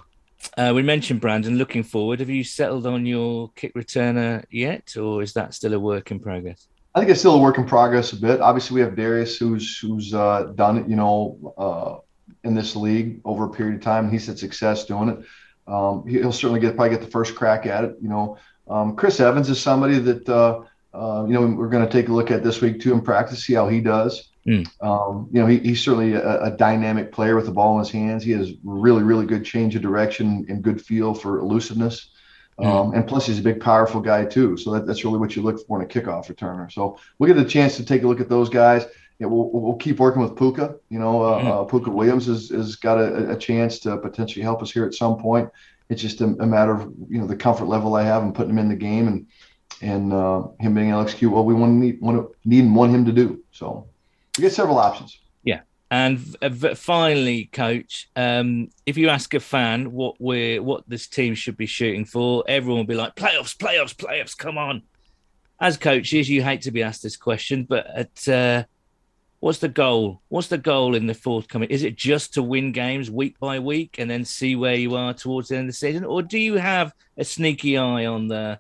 Uh, 0.57 0.71
we 0.75 0.81
mentioned 0.81 1.21
Brandon. 1.21 1.57
Looking 1.57 1.83
forward, 1.83 2.19
have 2.19 2.29
you 2.29 2.43
settled 2.43 2.85
on 2.85 3.05
your 3.05 3.51
kick 3.55 3.73
returner 3.75 4.43
yet, 4.49 4.95
or 4.97 5.21
is 5.21 5.33
that 5.33 5.53
still 5.53 5.73
a 5.73 5.79
work 5.79 6.11
in 6.11 6.19
progress? 6.19 6.67
I 6.97 6.99
think 6.99 7.11
it's 7.11 7.19
still 7.19 7.35
a 7.35 7.37
work 7.37 7.59
in 7.59 7.65
progress 7.65 8.11
a 8.11 8.15
bit. 8.15 8.41
Obviously, 8.41 8.73
we 8.73 8.81
have 8.81 8.95
Darius, 8.95 9.37
who's 9.37 9.77
who's 9.77 10.15
uh, 10.15 10.51
done 10.55 10.79
it, 10.79 10.89
you 10.89 10.95
know, 10.95 11.53
uh, 11.55 11.97
in 12.43 12.55
this 12.55 12.75
league 12.75 13.21
over 13.23 13.45
a 13.45 13.49
period 13.51 13.75
of 13.75 13.81
time, 13.81 14.09
he's 14.09 14.25
had 14.25 14.39
success 14.39 14.83
doing 14.83 15.09
it. 15.09 15.19
Um, 15.71 16.07
he'll 16.07 16.31
certainly 16.31 16.59
get 16.59 16.75
probably 16.75 16.97
get 16.97 17.05
the 17.05 17.11
first 17.11 17.35
crack 17.35 17.67
at 17.67 17.83
it. 17.83 17.97
You 18.01 18.09
know, 18.09 18.39
um, 18.67 18.95
Chris 18.95 19.19
Evans 19.19 19.47
is 19.47 19.61
somebody 19.61 19.99
that 19.99 20.27
uh, 20.27 20.63
uh, 20.91 21.25
you 21.27 21.33
know 21.33 21.45
we're 21.45 21.69
going 21.69 21.85
to 21.85 21.91
take 21.91 22.09
a 22.09 22.11
look 22.11 22.31
at 22.31 22.43
this 22.43 22.61
week 22.61 22.81
too 22.81 22.93
in 22.93 23.01
practice, 23.01 23.45
see 23.45 23.53
how 23.53 23.67
he 23.67 23.79
does. 23.79 24.31
Mm. 24.47 24.67
Um, 24.81 25.29
you 25.31 25.39
know, 25.39 25.45
he, 25.45 25.59
he's 25.59 25.83
certainly 25.83 26.13
a, 26.13 26.45
a 26.45 26.49
dynamic 26.57 27.11
player 27.11 27.35
with 27.35 27.45
the 27.45 27.51
ball 27.51 27.73
in 27.73 27.85
his 27.85 27.91
hands. 27.91 28.23
He 28.23 28.31
has 28.31 28.53
really, 28.63 29.03
really 29.03 29.27
good 29.27 29.45
change 29.45 29.75
of 29.75 29.83
direction 29.83 30.47
and 30.49 30.63
good 30.63 30.81
feel 30.81 31.13
for 31.13 31.37
elusiveness. 31.37 32.09
Um, 32.59 32.93
and 32.95 33.07
plus, 33.07 33.27
he's 33.27 33.39
a 33.39 33.43
big, 33.43 33.59
powerful 33.61 34.01
guy 34.01 34.25
too. 34.25 34.57
So 34.57 34.71
that, 34.71 34.87
that's 34.87 35.03
really 35.05 35.19
what 35.19 35.35
you 35.35 35.43
look 35.43 35.65
for 35.67 35.79
in 35.79 35.85
a 35.85 35.87
kickoff 35.87 36.25
returner. 36.33 36.71
So 36.71 36.97
we'll 37.19 37.31
get 37.33 37.37
a 37.43 37.47
chance 37.47 37.77
to 37.77 37.85
take 37.85 38.03
a 38.03 38.07
look 38.07 38.19
at 38.19 38.29
those 38.29 38.49
guys. 38.49 38.85
Yeah, 39.19 39.27
we'll, 39.27 39.49
we'll 39.51 39.75
keep 39.75 39.99
working 39.99 40.21
with 40.21 40.35
Puka. 40.35 40.75
You 40.89 40.99
know, 40.99 41.21
uh, 41.23 41.41
Mhm. 41.41 41.47
uh, 41.47 41.63
Puka 41.65 41.89
Williams 41.91 42.25
has, 42.27 42.49
has 42.49 42.75
got 42.75 42.97
a, 42.99 43.31
a 43.31 43.37
chance 43.37 43.79
to 43.79 43.97
potentially 43.97 44.43
help 44.43 44.61
us 44.61 44.71
here 44.71 44.85
at 44.85 44.93
some 44.95 45.17
point. 45.17 45.49
It's 45.89 46.01
just 46.01 46.21
a, 46.21 46.25
a 46.25 46.45
matter 46.45 46.73
of 46.73 46.91
you 47.09 47.19
know 47.19 47.27
the 47.27 47.35
comfort 47.35 47.65
level 47.65 47.95
I 47.95 48.03
have 48.03 48.21
and 48.23 48.33
putting 48.35 48.51
him 48.51 48.59
in 48.59 48.69
the 48.69 48.75
game 48.75 49.07
and 49.07 49.27
and 49.81 50.11
uh, 50.11 50.47
him 50.59 50.73
being 50.73 50.89
able 50.89 50.99
to 50.99 51.03
execute 51.03 51.31
what 51.31 51.45
we 51.45 51.53
want 51.53 51.71
to 51.71 51.75
need, 51.85 52.01
want 52.01 52.17
to 52.17 52.35
need 52.49 52.63
and 52.65 52.75
want 52.75 52.91
him 52.91 53.05
to 53.05 53.11
do. 53.11 53.43
So 53.51 53.87
we 54.37 54.41
get 54.41 54.51
several 54.53 54.79
options. 54.79 55.19
And 55.89 56.19
v- 56.19 56.75
finally, 56.75 57.45
coach, 57.45 58.09
um, 58.15 58.69
if 58.85 58.97
you 58.97 59.07
ask 59.07 59.33
a 59.33 59.39
fan 59.39 59.93
what 59.93 60.15
we're 60.19 60.61
what 60.61 60.83
this 60.87 61.07
team 61.07 61.33
should 61.33 61.55
be 61.55 61.65
shooting 61.65 62.03
for, 62.03 62.43
everyone 62.47 62.79
will 62.79 62.87
be 62.87 62.95
like 62.95 63.15
playoffs, 63.15 63.55
playoffs, 63.55 63.95
playoffs. 63.95 64.37
Come 64.37 64.57
on. 64.57 64.81
As 65.59 65.77
coaches, 65.77 66.29
you 66.29 66.43
hate 66.43 66.63
to 66.63 66.71
be 66.71 66.83
asked 66.83 67.03
this 67.03 67.15
question, 67.15 67.63
but 67.63 67.87
at 67.87 68.27
uh, 68.27 68.63
what's 69.39 69.59
the 69.59 69.69
goal? 69.69 70.21
What's 70.27 70.49
the 70.49 70.57
goal 70.57 70.93
in 70.93 71.07
the 71.07 71.13
forthcoming? 71.13 71.69
Is 71.69 71.83
it 71.83 71.95
just 71.95 72.33
to 72.33 72.43
win 72.43 72.73
games 72.73 73.09
week 73.09 73.39
by 73.39 73.59
week 73.59 73.95
and 73.97 74.11
then 74.11 74.25
see 74.25 74.55
where 74.55 74.75
you 74.75 74.95
are 74.95 75.13
towards 75.13 75.47
the 75.47 75.55
end 75.55 75.69
of 75.69 75.73
the 75.73 75.77
season, 75.77 76.03
or 76.03 76.21
do 76.21 76.37
you 76.37 76.55
have 76.55 76.93
a 77.17 77.23
sneaky 77.23 77.77
eye 77.77 78.05
on 78.05 78.27
the 78.27 78.59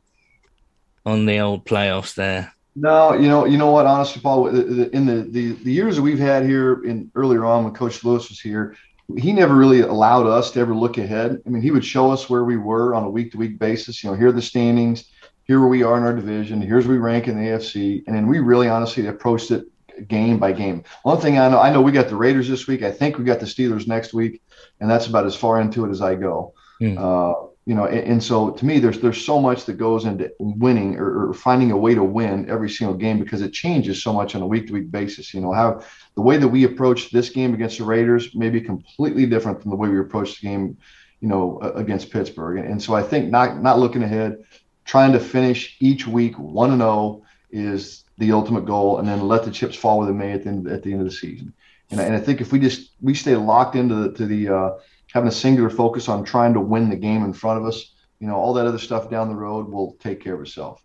on 1.05 1.25
the 1.25 1.39
old 1.39 1.65
playoffs 1.65 2.15
there? 2.15 2.53
No, 2.79 3.13
you 3.15 3.27
know, 3.27 3.45
you 3.45 3.57
know 3.57 3.71
what? 3.71 3.87
Honestly, 3.87 4.21
Paul, 4.21 4.49
in 4.49 5.07
the, 5.07 5.23
the 5.23 5.53
the 5.63 5.71
years 5.71 5.95
that 5.95 6.03
we've 6.03 6.19
had 6.19 6.45
here, 6.45 6.83
in 6.83 7.11
earlier 7.15 7.43
on 7.43 7.63
when 7.63 7.73
Coach 7.73 8.03
Lewis 8.03 8.29
was 8.29 8.39
here, 8.39 8.75
he 9.17 9.33
never 9.33 9.55
really 9.55 9.81
allowed 9.81 10.27
us 10.27 10.51
to 10.51 10.59
ever 10.59 10.75
look 10.75 10.99
ahead. 10.99 11.41
I 11.43 11.49
mean, 11.49 11.63
he 11.63 11.71
would 11.71 11.83
show 11.83 12.11
us 12.11 12.29
where 12.29 12.43
we 12.43 12.55
were 12.55 12.93
on 12.93 13.03
a 13.03 13.09
week 13.09 13.31
to 13.31 13.37
week 13.39 13.57
basis. 13.57 14.03
You 14.03 14.11
know, 14.11 14.15
here 14.15 14.27
are 14.27 14.31
the 14.31 14.43
standings, 14.43 15.05
here 15.45 15.59
where 15.59 15.69
we 15.69 15.81
are 15.81 15.97
in 15.97 16.03
our 16.03 16.13
division, 16.13 16.61
here's 16.61 16.85
where 16.85 16.97
we 16.97 17.01
rank 17.01 17.27
in 17.27 17.35
the 17.35 17.49
AFC, 17.49 18.03
and 18.05 18.15
then 18.15 18.27
we 18.27 18.37
really 18.37 18.69
honestly 18.69 19.07
approached 19.07 19.49
it 19.49 19.65
game 20.07 20.37
by 20.37 20.51
game. 20.51 20.83
One 21.01 21.19
thing 21.19 21.39
I 21.39 21.49
know, 21.49 21.59
I 21.59 21.71
know 21.71 21.81
we 21.81 21.91
got 21.91 22.09
the 22.09 22.15
Raiders 22.15 22.47
this 22.47 22.67
week. 22.67 22.83
I 22.83 22.91
think 22.91 23.17
we 23.17 23.23
got 23.23 23.39
the 23.39 23.47
Steelers 23.47 23.87
next 23.87 24.13
week, 24.13 24.39
and 24.79 24.87
that's 24.87 25.07
about 25.07 25.25
as 25.25 25.35
far 25.35 25.59
into 25.61 25.83
it 25.83 25.89
as 25.89 26.01
I 26.01 26.13
go. 26.13 26.53
Mm. 26.79 26.97
Uh, 26.99 27.46
you 27.67 27.75
know, 27.75 27.85
and, 27.85 27.99
and, 27.99 28.23
so 28.23 28.51
to 28.51 28.65
me, 28.65 28.79
there's 28.79 29.01
there's 29.01 29.23
so 29.23 29.41
much 29.41 29.65
that 29.65 29.73
goes 29.73 30.05
into 30.05 30.31
winning 30.39 30.95
or, 30.95 31.31
or, 31.31 31.33
finding 31.33 31.71
a 31.71 31.77
way 31.77 31.93
to 31.93 32.01
win 32.01 32.49
every 32.49 32.69
single 32.69 32.95
game 32.95 33.19
because 33.19 33.41
it 33.41 33.51
changes 33.51 34.01
so 34.01 34.13
much 34.13 34.35
on 34.35 34.41
a 34.41 34.47
week 34.47 34.67
to 34.67 34.73
week 34.73 34.89
basis. 34.89 35.33
You 35.33 35.41
know, 35.41 35.51
how 35.51 35.83
the 36.15 36.21
way 36.21 36.37
that 36.37 36.47
we 36.47 36.63
approach 36.63 37.11
this 37.11 37.29
game 37.29 37.53
against 37.53 37.79
the 37.79 37.83
Raiders 37.83 38.33
may 38.33 38.49
be 38.49 38.61
completely 38.61 39.25
different 39.25 39.61
from 39.61 39.71
the 39.71 39.75
way 39.75 39.89
we 39.89 39.99
approach 39.99 40.39
the 40.39 40.47
game, 40.47 40.77
you 41.19 41.27
know, 41.27 41.59
against 41.75 42.09
Pittsburgh. 42.09 42.59
And, 42.59 42.69
and 42.69 42.81
so 42.81 42.95
I 42.95 43.03
think 43.03 43.29
not 43.31 43.61
not 43.61 43.79
looking 43.79 44.03
ahead, 44.03 44.45
trying 44.85 45.11
to 45.11 45.19
finish 45.19 45.75
each 45.81 46.07
week 46.07 46.39
one 46.39 46.71
and 46.71 46.79
zero 46.79 46.89
oh 46.89 47.25
is 47.51 48.05
the 48.17 48.31
ultimate 48.31 48.65
goal, 48.65 48.99
and 48.99 49.07
then 49.09 49.27
let 49.27 49.43
the 49.43 49.51
chips 49.51 49.75
fall 49.75 49.97
where 49.97 50.07
they 50.07 50.13
may 50.13 50.31
at 50.31 50.43
the 50.43 50.49
end, 50.49 50.67
at 50.69 50.83
the 50.83 50.93
end 50.93 51.01
of 51.01 51.07
the 51.07 51.13
season. 51.13 51.51
And, 51.91 51.99
and 51.99 52.15
I 52.15 52.19
think 52.19 52.39
if 52.39 52.53
we 52.53 52.59
just 52.59 52.91
we 53.01 53.13
stay 53.13 53.35
locked 53.35 53.75
into 53.75 53.95
the 53.95 54.11
to 54.13 54.25
the 54.25 54.47
uh, 54.47 54.69
having 55.17 55.29
a 55.29 55.31
singular 55.31 55.69
focus 55.69 56.07
on 56.07 56.23
trying 56.23 56.53
to 56.53 56.59
win 56.59 56.89
the 56.89 56.95
game 56.95 57.23
in 57.23 57.33
front 57.33 57.59
of 57.59 57.65
us, 57.65 57.93
you 58.19 58.27
know, 58.27 58.35
all 58.35 58.53
that 58.53 58.67
other 58.67 58.77
stuff 58.77 59.09
down 59.09 59.29
the 59.29 59.35
road 59.35 59.67
will 59.67 59.97
take 59.99 60.23
care 60.23 60.35
of 60.35 60.41
itself. 60.41 60.83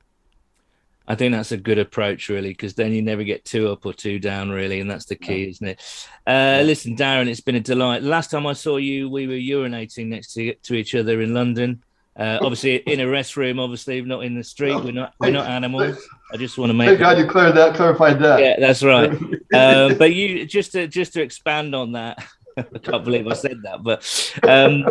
I 1.07 1.14
think 1.14 1.35
that's 1.35 1.53
a 1.53 1.57
good 1.57 1.78
approach, 1.78 2.28
really, 2.28 2.51
because 2.51 2.74
then 2.74 2.93
you 2.93 3.03
never 3.03 3.24
get 3.24 3.45
two 3.45 3.68
up 3.68 3.85
or 3.85 3.93
two 3.93 4.18
down, 4.18 4.51
really, 4.51 4.80
and 4.80 4.91
that's 4.91 5.05
the 5.05 5.16
key, 5.16 5.43
yeah. 5.43 5.51
isn't 5.51 5.68
it? 5.68 6.09
Uh, 6.26 6.62
listen, 6.64 6.95
Darrin, 6.95 7.28
it's 7.28 7.41
been 7.41 7.57
a 7.57 7.61
delight. 7.61 8.03
Last 8.03 8.30
time 8.30 8.47
I 8.47 8.55
saw 8.55 8.76
you, 8.76 9.11
we 9.11 9.26
were 9.26 9.35
urinating 9.35 10.07
next 10.07 10.33
to, 10.35 10.55
to 10.55 10.74
each 10.74 10.95
other 10.95 11.20
in 11.20 11.35
London. 11.35 11.83
Uh, 12.16 12.39
obviously, 12.43 12.76
in 12.76 13.01
a 13.01 13.05
restroom, 13.05 13.61
obviously, 13.61 14.01
not 14.03 14.24
in 14.24 14.37
the 14.37 14.45
street. 14.45 14.76
We're 14.76 14.93
not 14.93 15.14
we're 15.18 15.30
not 15.30 15.47
animals. 15.47 15.99
I 16.33 16.37
just 16.37 16.57
want 16.57 16.70
to 16.70 16.74
make. 16.74 16.89
Thank 16.89 17.01
God 17.01 17.18
you 17.18 17.26
cleared 17.26 17.57
that, 17.57 17.74
clarified 17.74 18.20
that. 18.20 18.41
Yeah, 18.41 18.57
that's 18.61 18.83
right. 18.83 19.12
uh, 19.53 19.95
but 19.99 20.14
you 20.14 20.47
just 20.47 20.72
to 20.72 20.87
just 20.87 21.14
to 21.14 21.22
expand 21.22 21.74
on 21.74 21.93
that, 21.93 22.24
I 22.57 22.79
can't 22.79 23.05
believe 23.05 23.27
I 23.27 23.35
said 23.35 23.63
that, 23.63 23.83
but 23.83 24.33
um, 24.49 24.85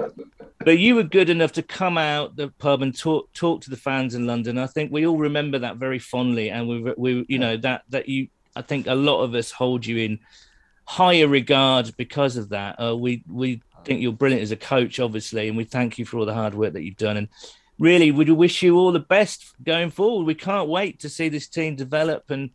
but 0.63 0.79
you 0.79 0.95
were 0.95 1.03
good 1.03 1.29
enough 1.29 1.53
to 1.53 1.63
come 1.63 1.97
out 1.97 2.35
the 2.35 2.49
pub 2.49 2.81
and 2.81 2.97
talk 2.97 3.31
talk 3.33 3.61
to 3.61 3.69
the 3.69 3.77
fans 3.77 4.15
in 4.15 4.27
London. 4.27 4.57
I 4.57 4.67
think 4.67 4.91
we 4.91 5.05
all 5.05 5.17
remember 5.17 5.59
that 5.59 5.77
very 5.77 5.99
fondly, 5.99 6.49
and 6.49 6.67
we 6.67 6.93
we 6.97 7.25
you 7.27 7.39
know 7.39 7.57
that 7.57 7.83
that 7.89 8.07
you. 8.09 8.27
I 8.53 8.61
think 8.61 8.87
a 8.87 8.95
lot 8.95 9.21
of 9.21 9.33
us 9.33 9.49
hold 9.49 9.85
you 9.85 9.97
in 9.97 10.19
higher 10.83 11.27
regard 11.27 11.95
because 11.95 12.35
of 12.35 12.49
that. 12.49 12.81
Uh, 12.81 12.95
we 12.97 13.23
we 13.29 13.61
think 13.85 14.01
you're 14.01 14.11
brilliant 14.11 14.43
as 14.43 14.51
a 14.51 14.57
coach, 14.57 14.99
obviously, 14.99 15.47
and 15.47 15.57
we 15.57 15.63
thank 15.63 15.97
you 15.97 16.05
for 16.05 16.17
all 16.17 16.25
the 16.25 16.33
hard 16.33 16.53
work 16.53 16.73
that 16.73 16.83
you've 16.83 16.97
done. 16.97 17.17
And 17.17 17.29
really, 17.79 18.11
we 18.11 18.25
wish 18.25 18.61
you 18.61 18.77
all 18.77 18.91
the 18.91 18.99
best 18.99 19.53
going 19.63 19.89
forward. 19.89 20.25
We 20.25 20.35
can't 20.35 20.69
wait 20.69 20.99
to 20.99 21.09
see 21.09 21.29
this 21.29 21.47
team 21.47 21.75
develop 21.75 22.29
and 22.29 22.51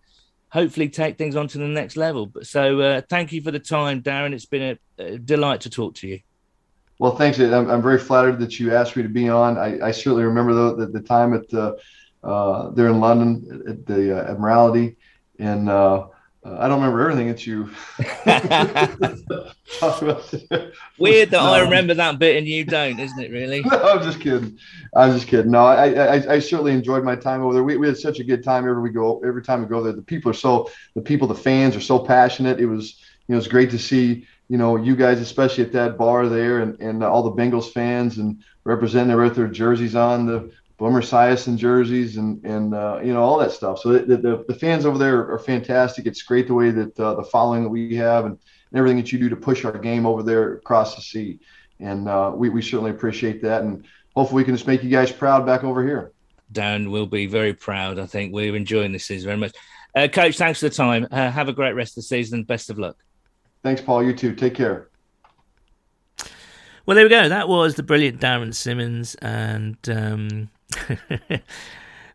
hopefully 0.57 0.89
take 0.89 1.19
things 1.19 1.37
on 1.37 1.47
to 1.47 1.59
the 1.59 1.69
next 1.69 1.99
level. 1.99 2.25
But 2.25 2.47
so, 2.47 2.81
uh, 2.81 3.03
thank 3.11 3.31
you 3.31 3.43
for 3.43 3.51
the 3.51 3.59
time, 3.59 4.01
Darrin. 4.01 4.33
It's 4.33 4.47
been 4.47 4.79
a, 4.99 5.03
a 5.03 5.19
delight 5.19 5.61
to 5.63 5.71
talk 5.71 5.97
to 5.97 6.09
you. 6.09 6.21
Well, 6.99 7.15
thanks. 7.15 7.39
I'm, 7.39 7.69
I'm, 7.69 7.83
very 7.83 7.99
flattered 7.99 8.39
that 8.41 8.59
you 8.59 8.75
asked 8.75 8.97
me 8.97 9.03
to 9.03 9.09
be 9.11 9.29
on. 9.29 9.59
I, 9.59 9.89
I 9.89 9.91
certainly 9.91 10.25
remember 10.25 10.55
the, 10.55 10.77
the, 10.77 10.87
the 10.87 11.01
time 11.01 11.35
at 11.35 11.53
uh, 11.53 11.75
uh, 12.25 12.71
there 12.71 12.89
in 12.89 13.01
London 13.01 13.65
at 13.69 13.85
the 13.85 14.19
uh, 14.19 14.33
Admiralty, 14.33 14.97
and 15.39 15.69
uh, 15.69 16.07
uh, 16.47 16.57
I 16.61 16.69
don't 16.69 16.81
remember 16.81 17.03
everything 17.03 17.29
that 17.29 17.47
you 17.47 17.65
Weird 20.99 21.31
that 21.31 21.43
no. 21.43 21.53
I 21.53 21.61
remember 21.61 21.95
that 21.95 22.19
bit 22.19 22.37
and 22.37 22.47
you 22.47 22.65
don't, 22.65 23.01
isn't 23.01 23.19
it? 23.19 23.31
Really? 23.31 23.65
No, 23.77 23.83
I'm 23.83 24.03
just 24.03 24.21
kidding. 24.21 24.59
I'm 24.95 25.13
just 25.13 25.27
kidding. 25.27 25.51
No, 25.51 25.65
I, 25.65 25.89
I, 25.89 26.35
I 26.35 26.39
certainly 26.39 26.73
enjoyed 26.73 27.05
my 27.05 27.17
time 27.17 27.43
over 27.43 27.55
there. 27.55 27.65
We, 27.65 27.77
we 27.77 27.89
had 27.89 27.99
such 27.99 28.21
a 28.21 28.25
good 28.25 28.45
time 28.45 28.69
every 28.69 28.81
we 28.81 28.91
go 28.91 29.21
every 29.25 29.43
time 29.43 29.61
we 29.61 29.67
go 29.67 29.83
there. 29.83 29.93
The 29.93 30.03
people 30.03 30.31
are 30.31 30.35
so 30.35 30.71
the 30.95 31.03
people, 31.03 31.27
the 31.27 31.35
fans 31.35 31.75
are 31.75 31.81
so 31.81 31.99
passionate. 31.99 32.61
It 32.61 32.67
was 32.67 33.01
you 33.27 33.35
know 33.35 33.39
it's 33.39 33.49
great 33.49 33.71
to 33.71 33.79
see 33.79 34.27
you 34.49 34.57
know 34.57 34.77
you 34.77 34.95
guys 34.95 35.21
especially 35.21 35.65
at 35.65 35.73
that 35.73 35.99
bar 35.99 36.29
there 36.29 36.61
and 36.61 36.81
and 36.81 37.03
all 37.03 37.23
the 37.23 37.33
Bengals 37.33 37.73
fans 37.73 38.19
and 38.19 38.43
representing 38.65 39.17
with 39.17 39.35
their 39.35 39.49
jerseys 39.49 39.97
on 39.97 40.27
the 40.27 40.51
Boomer 40.79 41.01
Esiason 41.01 41.57
jerseys 41.57 42.19
and 42.19 42.45
and 42.45 42.75
uh, 42.75 43.01
you 43.03 43.13
know 43.13 43.23
all 43.23 43.39
that 43.39 43.53
stuff. 43.53 43.79
So 43.79 43.93
the, 43.93 44.17
the, 44.17 44.45
the 44.47 44.55
fans 44.55 44.85
over 44.85 44.99
there 44.99 45.31
are 45.31 45.39
fantastic. 45.39 46.07
It's 46.07 46.23
great 46.23 46.49
the 46.49 46.55
way 46.55 46.71
that 46.71 46.99
uh, 47.01 47.15
the 47.15 47.25
following 47.25 47.63
that 47.63 47.71
we 47.71 47.97
have 47.97 48.27
and, 48.27 48.39
and, 48.71 48.79
everything 48.79 48.99
that 48.99 49.11
you 49.11 49.19
do 49.19 49.29
to 49.31 49.37
push 49.37 49.65
our 49.65 49.79
game 49.79 50.05
over 50.05 50.23
there 50.23 50.55
across 50.55 50.95
the 50.95 51.03
sea. 51.03 51.41
And 51.81 52.09
uh, 52.09 52.33
we 52.35 52.51
we 52.51 52.61
certainly 52.61 52.91
appreciate 52.91 53.43
that. 53.43 53.63
And 53.63 53.87
hopefully 54.15 54.43
we 54.43 54.45
can 54.45 54.55
just 54.55 54.67
make 54.67 54.83
you 54.83 54.91
guys 54.91 55.11
proud 55.11 55.47
back 55.47 55.65
over 55.65 55.83
here. 55.83 56.13
Dan 56.53 56.91
will 56.91 57.07
be 57.07 57.27
very 57.27 57.55
proud. 57.55 57.99
I 57.99 58.07
think 58.07 58.35
we're 58.35 58.55
enjoying 58.55 58.93
this 58.93 59.07
season 59.07 59.27
very 59.27 59.39
much. 59.39 59.53
Uh, 59.95 60.09
Coach, 60.09 60.37
thanks 60.37 60.61
for 60.61 60.69
the 60.69 60.75
time. 60.75 61.09
Uh, 61.11 61.31
have 61.31 61.49
a 61.49 61.55
great 61.55 61.73
rest 61.73 61.93
of 61.93 61.97
the 61.97 62.03
season. 62.03 62.45
Best 62.45 62.69
of 62.69 62.79
luck. 62.79 62.97
Thanks, 63.63 63.81
Paul. 63.81 64.05
You 64.05 64.15
too. 64.15 64.35
Take 64.35 64.55
care. 64.55 64.91
Well, 66.85 66.95
there 66.95 67.05
we 67.05 67.11
go. 67.11 67.29
That 67.29 67.49
was 67.49 67.75
the 67.75 67.83
brilliant 67.83 68.21
Darrin 68.21 68.53
Simmons, 68.53 69.17
and 69.17 69.77
um, 69.89 70.51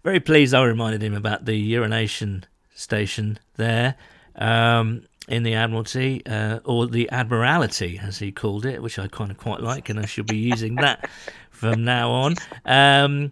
very 0.03 0.19
pleased 0.19 0.53
I 0.53 0.63
reminded 0.63 1.01
him 1.01 1.13
about 1.13 1.45
the 1.45 1.55
urination 1.55 2.45
station 2.73 3.39
there 3.55 3.95
um, 4.35 5.03
in 5.27 5.43
the 5.43 5.53
Admiralty, 5.53 6.25
uh, 6.25 6.59
or 6.65 6.87
the 6.87 7.09
Admiralty, 7.09 7.99
as 8.01 8.19
he 8.19 8.31
called 8.31 8.65
it, 8.65 8.81
which 8.81 8.99
I 8.99 9.07
kind 9.07 9.31
of 9.31 9.37
quite 9.37 9.61
like, 9.61 9.89
and 9.89 9.99
I 9.99 10.05
shall 10.05 10.23
be 10.23 10.37
using 10.37 10.75
that 10.75 11.09
from 11.51 11.83
now 11.83 12.11
on. 12.11 12.35
Um, 12.65 13.31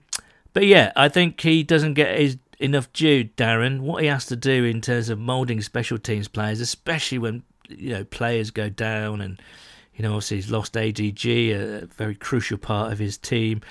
but 0.53 0.65
yeah, 0.65 0.91
I 0.95 1.09
think 1.09 1.41
he 1.41 1.63
doesn't 1.63 1.95
get 1.95 2.17
his 2.19 2.37
enough 2.59 2.91
due, 2.93 3.23
Darrin. 3.23 3.83
What 3.83 4.03
he 4.03 4.09
has 4.09 4.25
to 4.27 4.35
do 4.35 4.63
in 4.65 4.81
terms 4.81 5.09
of 5.09 5.19
moulding 5.19 5.61
special 5.61 5.97
teams 5.97 6.27
players, 6.27 6.59
especially 6.59 7.17
when 7.17 7.43
you 7.67 7.89
know 7.91 8.03
players 8.03 8.51
go 8.51 8.69
down, 8.69 9.21
and 9.21 9.41
you 9.95 10.03
know 10.03 10.11
obviously 10.11 10.37
he's 10.37 10.51
lost 10.51 10.73
ADG, 10.73 11.53
a 11.53 11.85
very 11.87 12.15
crucial 12.15 12.57
part 12.57 12.91
of 12.91 12.99
his 12.99 13.17
team. 13.17 13.61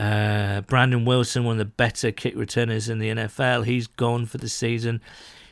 Uh, 0.00 0.62
Brandon 0.62 1.04
Wilson, 1.04 1.44
one 1.44 1.52
of 1.52 1.58
the 1.58 1.66
better 1.66 2.10
kick 2.10 2.34
returners 2.34 2.88
in 2.88 3.00
the 3.00 3.10
NFL, 3.10 3.66
he's 3.66 3.86
gone 3.86 4.24
for 4.24 4.38
the 4.38 4.48
season. 4.48 5.02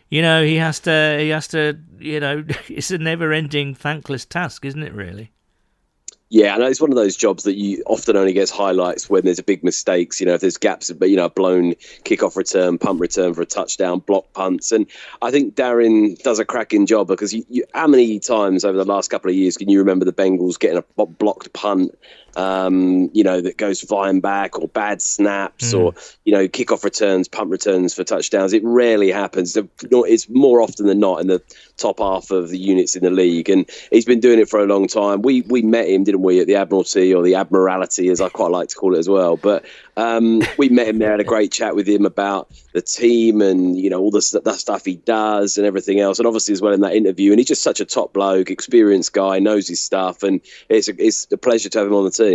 You 0.08 0.22
know, 0.22 0.42
he 0.42 0.56
has 0.56 0.80
to, 0.80 1.18
he 1.20 1.28
has 1.28 1.48
to, 1.48 1.78
you 1.98 2.18
know, 2.18 2.44
it's 2.68 2.90
a 2.90 2.96
never-ending, 2.96 3.74
thankless 3.74 4.24
task, 4.24 4.64
isn't 4.64 4.82
it? 4.82 4.94
Really. 4.94 5.32
Yeah, 6.30 6.54
and 6.54 6.62
it's 6.62 6.80
one 6.80 6.90
of 6.90 6.96
those 6.96 7.16
jobs 7.16 7.44
that 7.44 7.56
you 7.56 7.82
often 7.86 8.14
only 8.14 8.34
gets 8.34 8.50
highlights 8.50 9.08
when 9.08 9.24
there's 9.24 9.38
a 9.38 9.42
big 9.42 9.64
mistakes. 9.64 10.20
You 10.20 10.26
know, 10.26 10.34
if 10.34 10.42
there's 10.42 10.58
gaps, 10.58 10.90
but 10.92 11.08
you 11.08 11.16
know, 11.16 11.28
blown 11.28 11.72
kickoff 12.04 12.36
return, 12.36 12.76
punt 12.76 13.00
return 13.00 13.32
for 13.32 13.40
a 13.40 13.46
touchdown, 13.46 14.00
block 14.00 14.30
punts, 14.34 14.70
and 14.70 14.86
I 15.22 15.30
think 15.30 15.54
Darrin 15.54 16.16
does 16.22 16.38
a 16.38 16.44
cracking 16.44 16.84
job 16.84 17.08
because 17.08 17.32
you, 17.32 17.46
you, 17.48 17.64
how 17.72 17.86
many 17.86 18.18
times 18.18 18.62
over 18.62 18.76
the 18.76 18.84
last 18.84 19.08
couple 19.08 19.30
of 19.30 19.36
years 19.36 19.56
can 19.56 19.70
you 19.70 19.78
remember 19.78 20.04
the 20.04 20.12
Bengals 20.12 20.58
getting 20.58 20.82
a 20.98 21.06
blocked 21.06 21.52
punt 21.54 21.96
um, 22.38 23.10
you 23.12 23.24
know, 23.24 23.40
that 23.40 23.56
goes 23.56 23.80
flying 23.80 24.20
back 24.20 24.60
or 24.60 24.68
bad 24.68 25.02
snaps 25.02 25.74
mm. 25.74 25.80
or, 25.80 25.94
you 26.24 26.32
know, 26.32 26.46
kickoff 26.46 26.84
returns, 26.84 27.26
pump 27.26 27.50
returns 27.50 27.94
for 27.94 28.04
touchdowns. 28.04 28.52
It 28.52 28.62
rarely 28.64 29.10
happens. 29.10 29.58
It's 29.82 30.28
more 30.28 30.62
often 30.62 30.86
than 30.86 31.00
not 31.00 31.20
in 31.20 31.26
the 31.26 31.42
top 31.78 31.98
half 31.98 32.30
of 32.30 32.50
the 32.50 32.58
units 32.58 32.94
in 32.94 33.02
the 33.02 33.10
league. 33.10 33.48
And 33.48 33.68
he's 33.90 34.04
been 34.04 34.20
doing 34.20 34.38
it 34.38 34.48
for 34.48 34.60
a 34.60 34.66
long 34.66 34.86
time. 34.86 35.22
We 35.22 35.42
we 35.42 35.62
met 35.62 35.88
him, 35.88 36.04
didn't 36.04 36.22
we, 36.22 36.40
at 36.40 36.46
the 36.46 36.54
Admiralty 36.54 37.12
or 37.12 37.24
the 37.24 37.34
Admiralty, 37.34 38.08
as 38.08 38.20
I 38.20 38.28
quite 38.28 38.52
like 38.52 38.68
to 38.68 38.76
call 38.76 38.94
it 38.94 38.98
as 38.98 39.08
well. 39.08 39.36
But 39.36 39.64
um, 39.96 40.40
we 40.58 40.68
met 40.68 40.86
him 40.86 40.98
there, 40.98 41.10
had 41.10 41.20
a 41.20 41.24
great 41.24 41.50
chat 41.50 41.74
with 41.74 41.88
him 41.88 42.06
about 42.06 42.52
the 42.72 42.82
team 42.82 43.42
and 43.42 43.76
you 43.76 43.90
know 43.90 43.98
all 43.98 44.12
the, 44.12 44.40
the 44.44 44.52
stuff 44.52 44.84
he 44.84 44.94
does 44.94 45.58
and 45.58 45.66
everything 45.66 45.98
else, 45.98 46.20
and 46.20 46.26
obviously 46.28 46.52
as 46.52 46.62
well 46.62 46.72
in 46.72 46.82
that 46.82 46.94
interview. 46.94 47.32
And 47.32 47.40
he's 47.40 47.48
just 47.48 47.62
such 47.62 47.80
a 47.80 47.84
top 47.84 48.12
bloke, 48.12 48.48
experienced 48.48 49.12
guy, 49.12 49.40
knows 49.40 49.66
his 49.66 49.82
stuff, 49.82 50.22
and 50.22 50.40
it's 50.68 50.88
a, 50.88 51.04
it's 51.04 51.26
a 51.32 51.36
pleasure 51.36 51.68
to 51.70 51.78
have 51.78 51.88
him 51.88 51.94
on 51.94 52.04
the 52.04 52.12
team. 52.12 52.27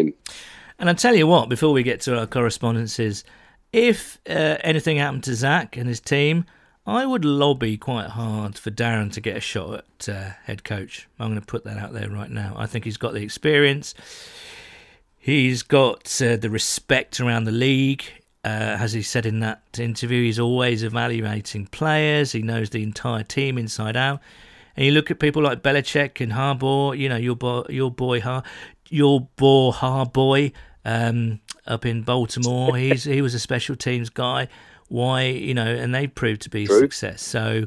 And 0.79 0.89
I 0.89 0.93
tell 0.93 1.15
you 1.15 1.27
what, 1.27 1.49
before 1.49 1.71
we 1.71 1.83
get 1.83 2.01
to 2.01 2.17
our 2.17 2.27
correspondences, 2.27 3.23
if 3.71 4.19
uh, 4.27 4.57
anything 4.61 4.97
happened 4.97 5.23
to 5.25 5.35
Zac 5.35 5.77
and 5.77 5.87
his 5.87 5.99
team, 5.99 6.45
I 6.85 7.05
would 7.05 7.23
lobby 7.23 7.77
quite 7.77 8.09
hard 8.09 8.57
for 8.57 8.69
Darrin 8.69 9.09
to 9.11 9.21
get 9.21 9.37
a 9.37 9.39
shot 9.39 9.85
at 9.99 10.09
uh, 10.09 10.29
head 10.43 10.63
coach. 10.63 11.07
I'm 11.17 11.29
going 11.29 11.39
to 11.39 11.45
put 11.45 11.63
that 11.63 11.77
out 11.77 11.93
there 11.93 12.09
right 12.09 12.29
now. 12.29 12.55
I 12.57 12.65
think 12.65 12.83
he's 12.83 12.97
got 12.97 13.13
the 13.13 13.21
experience. 13.23 13.93
He's 15.17 15.63
got 15.63 16.21
uh, 16.21 16.35
the 16.35 16.49
respect 16.49 17.21
around 17.21 17.45
the 17.45 17.51
league. 17.51 18.03
Uh, 18.43 18.75
as 18.77 18.91
he 18.91 19.01
said 19.01 19.25
in 19.25 19.39
that 19.39 19.61
interview, 19.79 20.21
he's 20.23 20.39
always 20.39 20.83
evaluating 20.83 21.67
players. 21.67 22.33
He 22.33 22.41
knows 22.41 22.71
the 22.71 22.83
entire 22.83 23.23
team 23.23 23.57
inside 23.57 23.95
out. 23.95 24.19
And 24.75 24.85
you 24.85 24.91
look 24.91 25.09
at 25.09 25.19
people 25.19 25.41
like 25.41 25.63
Belichick 25.63 26.19
and 26.19 26.33
Harbaugh, 26.33 26.97
you 26.97 27.07
know, 27.07 27.15
your 27.15 27.37
boy, 27.37 27.63
your 27.69 27.91
boy 27.91 28.19
Har, 28.19 28.43
your 28.93 29.21
boy 29.37 29.71
Harboy, 29.71 30.51
um, 30.85 31.39
up 31.65 31.85
in 31.85 32.03
Baltimore. 32.03 32.77
He's 32.77 33.03
he 33.03 33.21
was 33.21 33.33
a 33.33 33.39
special 33.39 33.75
teams 33.75 34.09
guy. 34.09 34.47
Why, 34.87 35.23
you 35.23 35.55
know, 35.55 35.65
and 35.65 35.93
they 35.93 36.05
proved 36.05 36.43
to 36.43 36.49
be 36.49 36.67
True. 36.67 36.79
success. 36.79 37.23
So, 37.23 37.65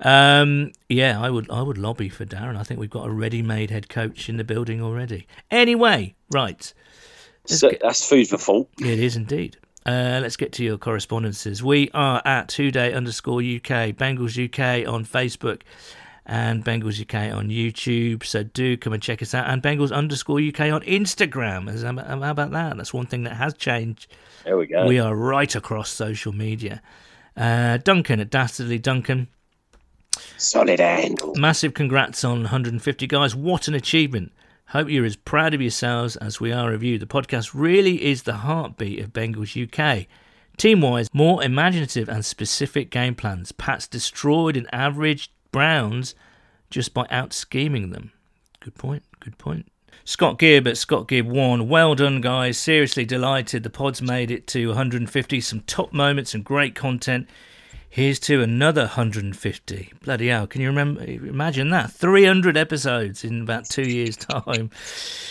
um, 0.00 0.72
yeah, 0.88 1.20
I 1.20 1.28
would 1.28 1.50
I 1.50 1.60
would 1.60 1.76
lobby 1.76 2.08
for 2.08 2.24
Darrin. 2.24 2.56
I 2.56 2.62
think 2.62 2.80
we've 2.80 2.88
got 2.88 3.06
a 3.06 3.10
ready-made 3.10 3.70
head 3.70 3.90
coach 3.90 4.28
in 4.28 4.38
the 4.38 4.44
building 4.44 4.82
already. 4.82 5.26
Anyway, 5.50 6.14
right. 6.30 6.72
So 7.44 7.70
that's 7.82 8.08
food 8.08 8.28
for 8.28 8.38
thought. 8.38 8.70
It 8.80 8.98
is 8.98 9.16
indeed. 9.16 9.58
Uh, 9.84 10.20
let's 10.22 10.36
get 10.36 10.52
to 10.52 10.64
your 10.64 10.78
correspondences. 10.78 11.62
We 11.62 11.90
are 11.92 12.22
at 12.24 12.48
two 12.48 12.70
day 12.70 12.92
underscore 12.94 13.40
UK, 13.40 13.92
Bengals 13.92 14.42
UK 14.42 14.88
on 14.88 15.04
Facebook 15.04 15.62
and 16.26 16.64
Bengals 16.64 17.00
UK 17.00 17.36
on 17.36 17.48
YouTube. 17.48 18.24
So 18.24 18.42
do 18.42 18.76
come 18.76 18.92
and 18.92 19.02
check 19.02 19.22
us 19.22 19.34
out. 19.34 19.48
And 19.48 19.62
Bengals 19.62 19.92
underscore 19.92 20.40
UK 20.40 20.60
on 20.72 20.82
Instagram. 20.82 21.68
As- 21.68 21.82
How 21.82 22.30
about 22.30 22.50
that? 22.52 22.76
That's 22.76 22.94
one 22.94 23.06
thing 23.06 23.24
that 23.24 23.34
has 23.34 23.54
changed. 23.54 24.06
There 24.44 24.56
we 24.56 24.66
go. 24.66 24.86
We 24.86 24.98
are 24.98 25.14
right 25.16 25.54
across 25.54 25.90
social 25.90 26.32
media. 26.32 26.80
Uh, 27.36 27.78
Duncan 27.78 28.20
at 28.20 28.30
Dastardly 28.30 28.78
Duncan. 28.78 29.28
Solid 30.36 30.80
handle. 30.80 31.34
Massive 31.36 31.74
congrats 31.74 32.24
on 32.24 32.40
150 32.42 33.06
guys. 33.06 33.34
What 33.34 33.68
an 33.68 33.74
achievement. 33.74 34.32
Hope 34.66 34.88
you're 34.88 35.04
as 35.04 35.16
proud 35.16 35.54
of 35.54 35.60
yourselves 35.60 36.16
as 36.16 36.40
we 36.40 36.52
are 36.52 36.72
of 36.72 36.82
you. 36.82 36.98
The 36.98 37.06
podcast 37.06 37.50
really 37.54 38.04
is 38.04 38.22
the 38.22 38.34
heartbeat 38.34 39.00
of 39.00 39.12
Bengals 39.12 39.56
UK. 39.56 40.06
Team 40.56 40.80
wise, 40.82 41.08
more 41.12 41.42
imaginative 41.42 42.08
and 42.08 42.24
specific 42.24 42.90
game 42.90 43.14
plans. 43.14 43.52
Pats 43.52 43.86
destroyed 43.88 44.56
an 44.56 44.66
average 44.72 45.30
Browns 45.52 46.14
just 46.70 46.92
by 46.92 47.06
out 47.10 47.32
scheming 47.32 47.90
them. 47.90 48.12
Good 48.60 48.74
point, 48.74 49.04
good 49.20 49.38
point. 49.38 49.66
Scott 50.04 50.38
Gibb 50.38 50.66
at 50.66 50.76
Scott 50.76 51.06
Gibb 51.06 51.26
1. 51.26 51.68
Well 51.68 51.94
done, 51.94 52.20
guys. 52.20 52.58
Seriously 52.58 53.04
delighted. 53.04 53.62
The 53.62 53.70
pod's 53.70 54.02
made 54.02 54.30
it 54.32 54.48
to 54.48 54.68
150. 54.68 55.40
Some 55.40 55.60
top 55.60 55.92
moments 55.92 56.34
and 56.34 56.44
great 56.44 56.74
content. 56.74 57.28
Here's 57.88 58.18
to 58.20 58.42
another 58.42 58.82
150. 58.82 59.92
Bloody 60.02 60.28
hell, 60.28 60.46
can 60.46 60.62
you 60.62 60.68
remember? 60.68 61.04
Imagine 61.04 61.68
that. 61.70 61.92
300 61.92 62.56
episodes 62.56 63.22
in 63.22 63.42
about 63.42 63.66
two 63.68 63.82
years' 63.82 64.16
time. 64.16 64.70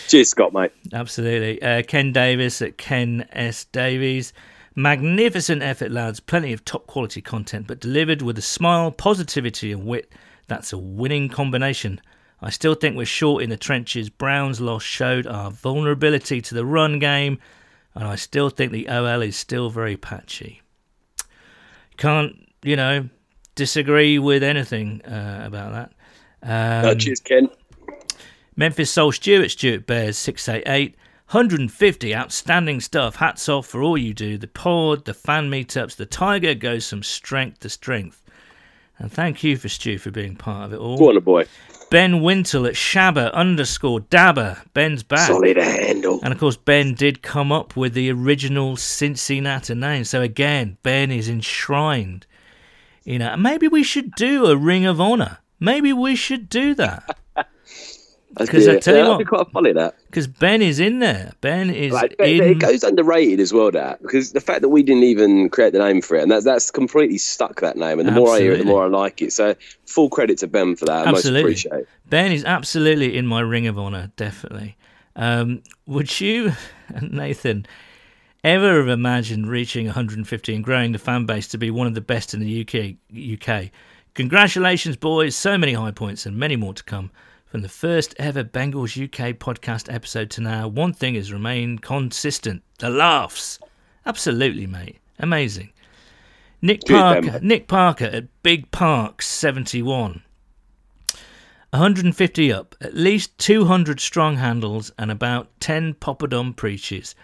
Cheers, 0.06 0.28
Scott, 0.28 0.52
mate. 0.52 0.70
Absolutely. 0.92 1.60
Uh, 1.60 1.82
Ken 1.82 2.12
Davis 2.12 2.62
at 2.62 2.78
Ken 2.78 3.26
S. 3.32 3.64
Davies. 3.64 4.32
Magnificent 4.74 5.62
effort, 5.62 5.90
lads. 5.90 6.20
Plenty 6.20 6.52
of 6.52 6.64
top 6.64 6.86
quality 6.86 7.20
content, 7.20 7.66
but 7.66 7.80
delivered 7.80 8.22
with 8.22 8.38
a 8.38 8.42
smile, 8.42 8.90
positivity, 8.90 9.72
and 9.72 9.86
wit. 9.86 10.12
That's 10.48 10.72
a 10.72 10.78
winning 10.78 11.28
combination. 11.28 12.00
I 12.40 12.50
still 12.50 12.74
think 12.74 12.96
we're 12.96 13.06
short 13.06 13.42
in 13.42 13.50
the 13.50 13.56
trenches. 13.56 14.10
Brown's 14.10 14.60
loss 14.60 14.82
showed 14.82 15.26
our 15.26 15.50
vulnerability 15.50 16.40
to 16.40 16.54
the 16.54 16.64
run 16.64 16.98
game, 16.98 17.38
and 17.94 18.04
I 18.04 18.16
still 18.16 18.50
think 18.50 18.72
the 18.72 18.88
OL 18.88 19.22
is 19.22 19.36
still 19.36 19.70
very 19.70 19.96
patchy. 19.96 20.62
Can't, 21.96 22.34
you 22.62 22.74
know, 22.74 23.08
disagree 23.54 24.18
with 24.18 24.42
anything 24.42 25.02
uh, 25.02 25.42
about 25.44 25.72
that. 25.72 25.92
Um, 26.42 26.90
Uh, 26.90 26.94
cheers, 26.96 27.20
Ken. 27.20 27.48
Memphis 28.56 28.90
Soul 28.90 29.12
Stewart, 29.12 29.50
Stuart 29.50 29.86
Bears 29.86 30.18
688. 30.18 30.96
150 31.32 32.14
outstanding 32.14 32.78
stuff. 32.78 33.16
Hats 33.16 33.48
off 33.48 33.66
for 33.66 33.82
all 33.82 33.96
you 33.96 34.12
do. 34.12 34.36
The 34.36 34.46
pod, 34.46 35.06
the 35.06 35.14
fan 35.14 35.50
meetups, 35.50 35.96
the 35.96 36.04
Tiger 36.04 36.52
goes 36.52 36.90
from 36.90 37.02
strength 37.02 37.60
to 37.60 37.70
strength. 37.70 38.22
And 38.98 39.10
thank 39.10 39.42
you 39.42 39.56
for 39.56 39.70
Stu 39.70 39.96
for 39.96 40.10
being 40.10 40.36
part 40.36 40.66
of 40.66 40.72
it 40.74 40.76
all. 40.76 41.02
On, 41.08 41.16
a 41.16 41.22
boy. 41.22 41.46
Ben 41.90 42.20
Wintle 42.20 42.66
at 42.66 42.74
Shabba 42.74 43.32
underscore 43.32 44.00
Dabba. 44.00 44.62
Ben's 44.74 45.02
back. 45.02 45.26
Solid 45.26 45.56
handle. 45.56 46.20
And 46.22 46.34
of 46.34 46.38
course, 46.38 46.58
Ben 46.58 46.92
did 46.92 47.22
come 47.22 47.50
up 47.50 47.76
with 47.76 47.94
the 47.94 48.12
original 48.12 48.76
Cincinnati 48.76 49.74
name. 49.74 50.04
So 50.04 50.20
again, 50.20 50.76
Ben 50.82 51.10
is 51.10 51.30
enshrined. 51.30 52.26
You 53.04 53.18
know, 53.18 53.34
maybe 53.38 53.68
we 53.68 53.82
should 53.82 54.12
do 54.16 54.44
a 54.44 54.56
Ring 54.56 54.84
of 54.84 55.00
Honor. 55.00 55.38
Maybe 55.58 55.94
we 55.94 56.14
should 56.14 56.50
do 56.50 56.74
that. 56.74 57.16
Because 58.38 58.66
I 58.68 58.78
tell 58.78 58.94
you 58.94 59.00
that'd 59.02 59.08
what- 59.10 59.18
be 59.18 59.24
quite 59.24 59.50
funny 59.52 59.72
that. 59.72 59.94
Because 60.06 60.26
Ben 60.26 60.62
is 60.62 60.80
in 60.80 61.00
there. 61.00 61.32
Ben 61.40 61.68
is 61.70 61.92
Like, 61.92 62.14
in. 62.18 62.42
it 62.42 62.58
goes 62.58 62.82
underrated 62.82 63.40
as 63.40 63.52
well, 63.52 63.70
that 63.72 64.00
because 64.02 64.32
the 64.32 64.40
fact 64.40 64.62
that 64.62 64.68
we 64.70 64.82
didn't 64.82 65.02
even 65.04 65.48
create 65.50 65.72
the 65.72 65.78
name 65.78 66.00
for 66.00 66.16
it, 66.16 66.22
and 66.22 66.30
that's 66.30 66.44
that's 66.44 66.70
completely 66.70 67.18
stuck 67.18 67.60
that 67.60 67.76
name. 67.76 67.98
And 67.98 68.08
the 68.08 68.12
more 68.12 68.34
I 68.34 68.40
hear 68.40 68.52
it, 68.52 68.58
the 68.58 68.64
more 68.64 68.84
I 68.84 68.88
like 68.88 69.20
it. 69.22 69.32
So 69.32 69.54
full 69.86 70.08
credit 70.08 70.38
to 70.38 70.46
Ben 70.46 70.76
for 70.76 70.86
that. 70.86 71.06
I 71.06 71.10
most 71.10 71.18
Absolutely. 71.20 71.40
appreciate. 71.42 71.84
Ben 72.08 72.32
is 72.32 72.44
absolutely 72.44 73.16
in 73.16 73.26
my 73.26 73.40
ring 73.40 73.66
of 73.66 73.78
honor, 73.78 74.10
definitely. 74.16 74.76
Um, 75.14 75.62
would 75.86 76.20
you, 76.20 76.52
Nathan, 77.02 77.66
ever 78.44 78.78
have 78.78 78.88
imagined 78.88 79.46
reaching 79.48 79.84
150 79.86 80.54
and 80.54 80.64
growing 80.64 80.92
the 80.92 80.98
fan 80.98 81.26
base 81.26 81.48
to 81.48 81.58
be 81.58 81.70
one 81.70 81.86
of 81.86 81.94
the 81.94 82.00
best 82.00 82.32
in 82.32 82.40
the 82.40 82.60
UK? 82.62 82.96
UK. 83.34 83.70
Congratulations, 84.14 84.96
boys! 84.96 85.34
So 85.34 85.56
many 85.58 85.72
high 85.72 85.90
points 85.90 86.26
and 86.26 86.36
many 86.36 86.56
more 86.56 86.74
to 86.74 86.84
come. 86.84 87.10
From 87.52 87.60
the 87.60 87.68
first 87.68 88.14
ever 88.18 88.42
Bengals 88.42 88.96
UK 88.96 89.38
podcast 89.38 89.92
episode 89.92 90.30
to 90.30 90.40
now, 90.40 90.66
one 90.66 90.94
thing 90.94 91.16
has 91.16 91.30
remained 91.30 91.82
consistent: 91.82 92.62
the 92.78 92.88
laughs. 92.88 93.58
Absolutely, 94.06 94.66
mate. 94.66 95.00
Amazing. 95.18 95.70
Nick 96.62 96.80
Parker. 96.86 97.40
Nick 97.42 97.68
Parker 97.68 98.06
at 98.06 98.42
Big 98.42 98.70
Parks 98.70 99.28
71. 99.28 100.22
150 101.72 102.52
up, 102.54 102.74
at 102.80 102.96
least 102.96 103.36
200 103.36 104.00
strong 104.00 104.36
handles, 104.36 104.90
and 104.98 105.10
about 105.10 105.50
10 105.60 105.92
poppadom 105.96 106.56
preaches. 106.56 107.14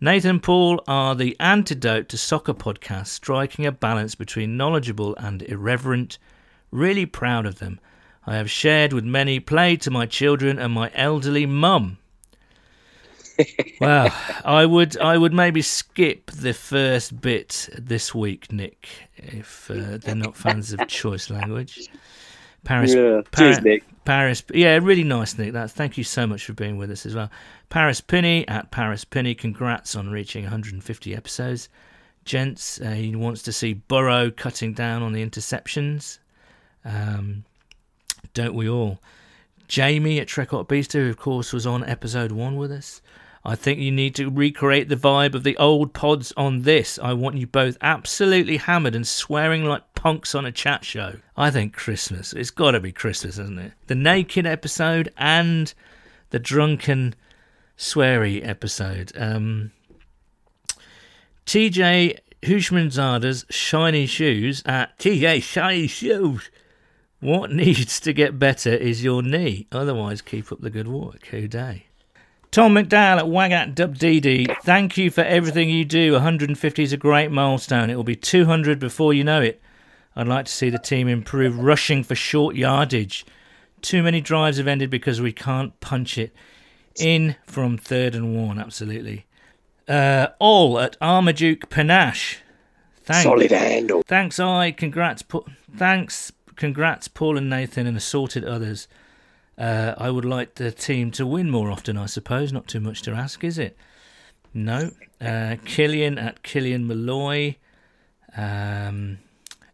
Nathan 0.00 0.30
and 0.30 0.42
Paul 0.42 0.82
are 0.88 1.14
the 1.14 1.36
antidote 1.38 2.08
to 2.08 2.16
soccer 2.16 2.54
podcasts, 2.54 3.08
striking 3.08 3.66
a 3.66 3.70
balance 3.70 4.14
between 4.14 4.56
knowledgeable 4.56 5.14
and 5.16 5.42
irreverent. 5.42 6.16
Really 6.70 7.04
proud 7.04 7.44
of 7.44 7.58
them. 7.58 7.80
I 8.26 8.36
have 8.36 8.50
shared 8.50 8.92
with 8.92 9.04
many, 9.04 9.38
played 9.40 9.80
to 9.82 9.90
my 9.90 10.06
children 10.06 10.58
and 10.58 10.72
my 10.72 10.90
elderly 10.94 11.46
mum. 11.46 11.98
well, 13.80 14.14
I 14.44 14.64
would 14.64 14.96
I 14.98 15.18
would 15.18 15.32
maybe 15.32 15.60
skip 15.60 16.30
the 16.30 16.54
first 16.54 17.20
bit 17.20 17.68
this 17.76 18.14
week, 18.14 18.52
Nick, 18.52 18.88
if 19.16 19.70
uh, 19.70 19.98
they're 19.98 20.14
not 20.14 20.36
fans 20.36 20.72
of 20.72 20.86
choice 20.86 21.30
language. 21.30 21.88
Paris, 22.64 22.94
Yeah. 22.94 23.22
Pa- 23.30 23.54
Cheers. 23.60 23.80
Paris, 24.04 24.44
yeah, 24.54 24.78
really 24.80 25.02
nice, 25.04 25.36
Nick. 25.36 25.52
That 25.52 25.70
thank 25.70 25.98
you 25.98 26.04
so 26.04 26.26
much 26.26 26.44
for 26.44 26.52
being 26.52 26.76
with 26.76 26.90
us 26.90 27.06
as 27.06 27.14
well. 27.14 27.30
Paris 27.70 28.00
Pinney 28.00 28.44
at 28.48 28.70
Paris 28.70 29.04
Pinney, 29.04 29.36
congrats 29.36 29.96
on 29.96 30.10
reaching 30.10 30.44
150 30.44 31.14
episodes. 31.16 31.68
Gents, 32.24 32.80
uh, 32.80 32.90
he 32.90 33.14
wants 33.16 33.42
to 33.42 33.52
see 33.52 33.74
Burrow 33.74 34.30
cutting 34.30 34.72
down 34.74 35.02
on 35.02 35.12
the 35.12 35.26
interceptions. 35.26 36.18
Um, 36.84 37.44
don't 38.32 38.54
we 38.54 38.68
all? 38.68 39.00
Jamie 39.68 40.20
at 40.20 40.28
Trekot 40.28 40.68
Beaster, 40.68 41.04
who 41.04 41.10
of 41.10 41.16
course 41.16 41.52
was 41.52 41.66
on 41.66 41.84
episode 41.84 42.32
one 42.32 42.56
with 42.56 42.70
us. 42.70 43.00
I 43.46 43.56
think 43.56 43.78
you 43.78 43.92
need 43.92 44.14
to 44.14 44.30
recreate 44.30 44.88
the 44.88 44.96
vibe 44.96 45.34
of 45.34 45.42
the 45.42 45.56
old 45.58 45.92
pods 45.92 46.32
on 46.34 46.62
this. 46.62 46.98
I 47.02 47.12
want 47.12 47.36
you 47.36 47.46
both 47.46 47.76
absolutely 47.82 48.56
hammered 48.56 48.94
and 48.94 49.06
swearing 49.06 49.64
like 49.64 49.94
punks 49.94 50.34
on 50.34 50.46
a 50.46 50.52
chat 50.52 50.84
show. 50.84 51.16
I 51.36 51.50
think 51.50 51.74
Christmas. 51.74 52.32
It's 52.32 52.50
got 52.50 52.70
to 52.70 52.80
be 52.80 52.90
Christmas, 52.90 53.38
isn't 53.38 53.58
it? 53.58 53.72
The 53.86 53.94
naked 53.94 54.46
episode 54.46 55.12
and 55.18 55.74
the 56.30 56.38
drunken 56.38 57.14
sweary 57.76 58.46
episode. 58.46 59.12
Um, 59.14 59.72
TJ 61.44 62.18
Hushmanzada's 62.42 63.44
shiny 63.50 64.06
shoes 64.06 64.62
at 64.64 64.98
TJ 64.98 65.42
shiny 65.42 65.86
shoes. 65.86 66.50
What 67.24 67.50
needs 67.50 68.00
to 68.00 68.12
get 68.12 68.38
better 68.38 68.68
is 68.68 69.02
your 69.02 69.22
knee. 69.22 69.66
Otherwise, 69.72 70.20
keep 70.20 70.52
up 70.52 70.60
the 70.60 70.68
good 70.68 70.88
work. 70.88 71.24
Who 71.28 71.48
Dey? 71.48 71.86
Tom 72.50 72.74
McDowell 72.74 73.18
at 73.18 73.24
Wagat 73.24 73.74
Dub 73.74 73.96
DD. 73.96 74.54
Thank 74.62 74.98
you 74.98 75.10
for 75.10 75.22
everything 75.22 75.70
you 75.70 75.86
do. 75.86 76.12
150 76.12 76.82
is 76.82 76.92
a 76.92 76.98
great 76.98 77.30
milestone. 77.30 77.88
It 77.88 77.96
will 77.96 78.04
be 78.04 78.14
200 78.14 78.78
before 78.78 79.14
you 79.14 79.24
know 79.24 79.40
it. 79.40 79.62
I'd 80.14 80.28
like 80.28 80.44
to 80.44 80.52
see 80.52 80.68
the 80.68 80.78
team 80.78 81.08
improve 81.08 81.58
rushing 81.58 82.04
for 82.04 82.14
short 82.14 82.56
yardage. 82.56 83.24
Too 83.80 84.02
many 84.02 84.20
drives 84.20 84.58
have 84.58 84.68
ended 84.68 84.90
because 84.90 85.22
we 85.22 85.32
can't 85.32 85.80
punch 85.80 86.18
it 86.18 86.30
in 86.96 87.36
from 87.46 87.78
third 87.78 88.14
and 88.14 88.36
one. 88.36 88.58
Absolutely. 88.58 89.24
Uh, 89.88 90.26
all 90.38 90.78
at 90.78 90.98
Armaduke 91.00 91.70
Panache. 91.70 92.36
Thanks. 93.02 93.22
Solid 93.22 93.50
handle. 93.50 94.02
Thanks, 94.06 94.38
I. 94.38 94.72
Congrats, 94.72 95.22
Pa- 95.22 95.40
thanks, 95.74 96.30
congrats, 96.56 97.08
Paul 97.08 97.36
and 97.36 97.50
Nathan 97.50 97.86
and 97.86 97.96
assorted 97.96 98.44
others. 98.44 98.88
Uh, 99.56 99.94
I 99.96 100.10
would 100.10 100.24
like 100.24 100.56
the 100.56 100.70
team 100.70 101.10
to 101.12 101.26
win 101.26 101.50
more 101.50 101.70
often, 101.70 101.96
I 101.96 102.06
suppose. 102.06 102.52
Not 102.52 102.66
too 102.66 102.80
much 102.80 103.02
to 103.02 103.12
ask, 103.12 103.44
is 103.44 103.58
it? 103.58 103.76
No. 104.52 104.90
Uh, 105.20 105.56
Killian 105.64 106.18
at 106.18 106.42
Killian 106.42 106.86
Malloy. 106.86 107.56
Um, 108.36 109.18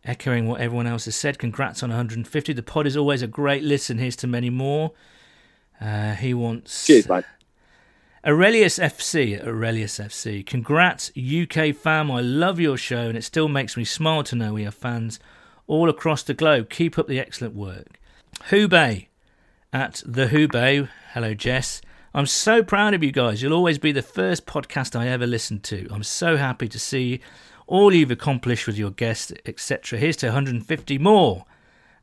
Echoing 0.02 0.48
what 0.48 0.62
everyone 0.62 0.86
else 0.86 1.04
has 1.04 1.14
said, 1.14 1.38
congrats 1.38 1.82
on 1.82 1.90
150. 1.90 2.54
The 2.54 2.62
pod 2.62 2.86
is 2.86 2.96
always 2.96 3.20
a 3.20 3.26
great 3.26 3.62
listen. 3.62 3.98
Here's 3.98 4.16
to 4.16 4.26
many 4.26 4.48
more. 4.48 4.92
Uh, 5.78 6.14
he 6.14 6.32
wants. 6.32 6.86
Cheers, 6.86 7.06
mate. 7.06 7.24
Aurelius 8.26 8.78
FC, 8.78 9.46
Aurelius 9.46 9.98
FC. 9.98 10.44
Congrats, 10.44 11.10
UK 11.16 11.74
fam. 11.74 12.10
I 12.10 12.22
love 12.22 12.58
your 12.58 12.78
show, 12.78 13.08
and 13.08 13.16
it 13.16 13.24
still 13.24 13.48
makes 13.48 13.76
me 13.76 13.84
smile 13.84 14.22
to 14.24 14.36
know 14.36 14.54
we 14.54 14.64
have 14.64 14.74
fans 14.74 15.20
all 15.70 15.88
across 15.88 16.24
the 16.24 16.34
globe. 16.34 16.68
Keep 16.68 16.98
up 16.98 17.06
the 17.06 17.20
excellent 17.20 17.54
work. 17.54 18.00
Hubei 18.48 19.06
at 19.72 20.02
the 20.04 20.26
Hubei. 20.26 20.88
Hello, 21.12 21.32
Jess. 21.32 21.80
I'm 22.12 22.26
so 22.26 22.64
proud 22.64 22.92
of 22.92 23.04
you 23.04 23.12
guys. 23.12 23.40
You'll 23.40 23.52
always 23.52 23.78
be 23.78 23.92
the 23.92 24.02
first 24.02 24.46
podcast 24.46 24.98
I 24.98 25.06
ever 25.06 25.28
listened 25.28 25.62
to. 25.64 25.86
I'm 25.92 26.02
so 26.02 26.36
happy 26.36 26.66
to 26.66 26.78
see 26.80 27.20
all 27.68 27.94
you've 27.94 28.10
accomplished 28.10 28.66
with 28.66 28.76
your 28.76 28.90
guests, 28.90 29.32
etc. 29.46 29.96
Here's 29.96 30.16
to 30.16 30.26
150 30.26 30.98
more. 30.98 31.44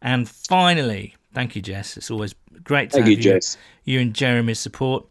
And 0.02 0.30
finally, 0.30 1.16
thank 1.34 1.58
you, 1.58 1.62
Jess. 1.62 1.98
It's 1.98 2.10
always 2.10 2.36
great 2.64 2.92
to 2.92 2.98
Thank 2.98 3.08
have 3.08 3.12
you, 3.12 3.22
Jess. 3.22 3.58
you 3.84 4.00
and 4.00 4.14
Jeremy's 4.14 4.60
support. 4.60 5.06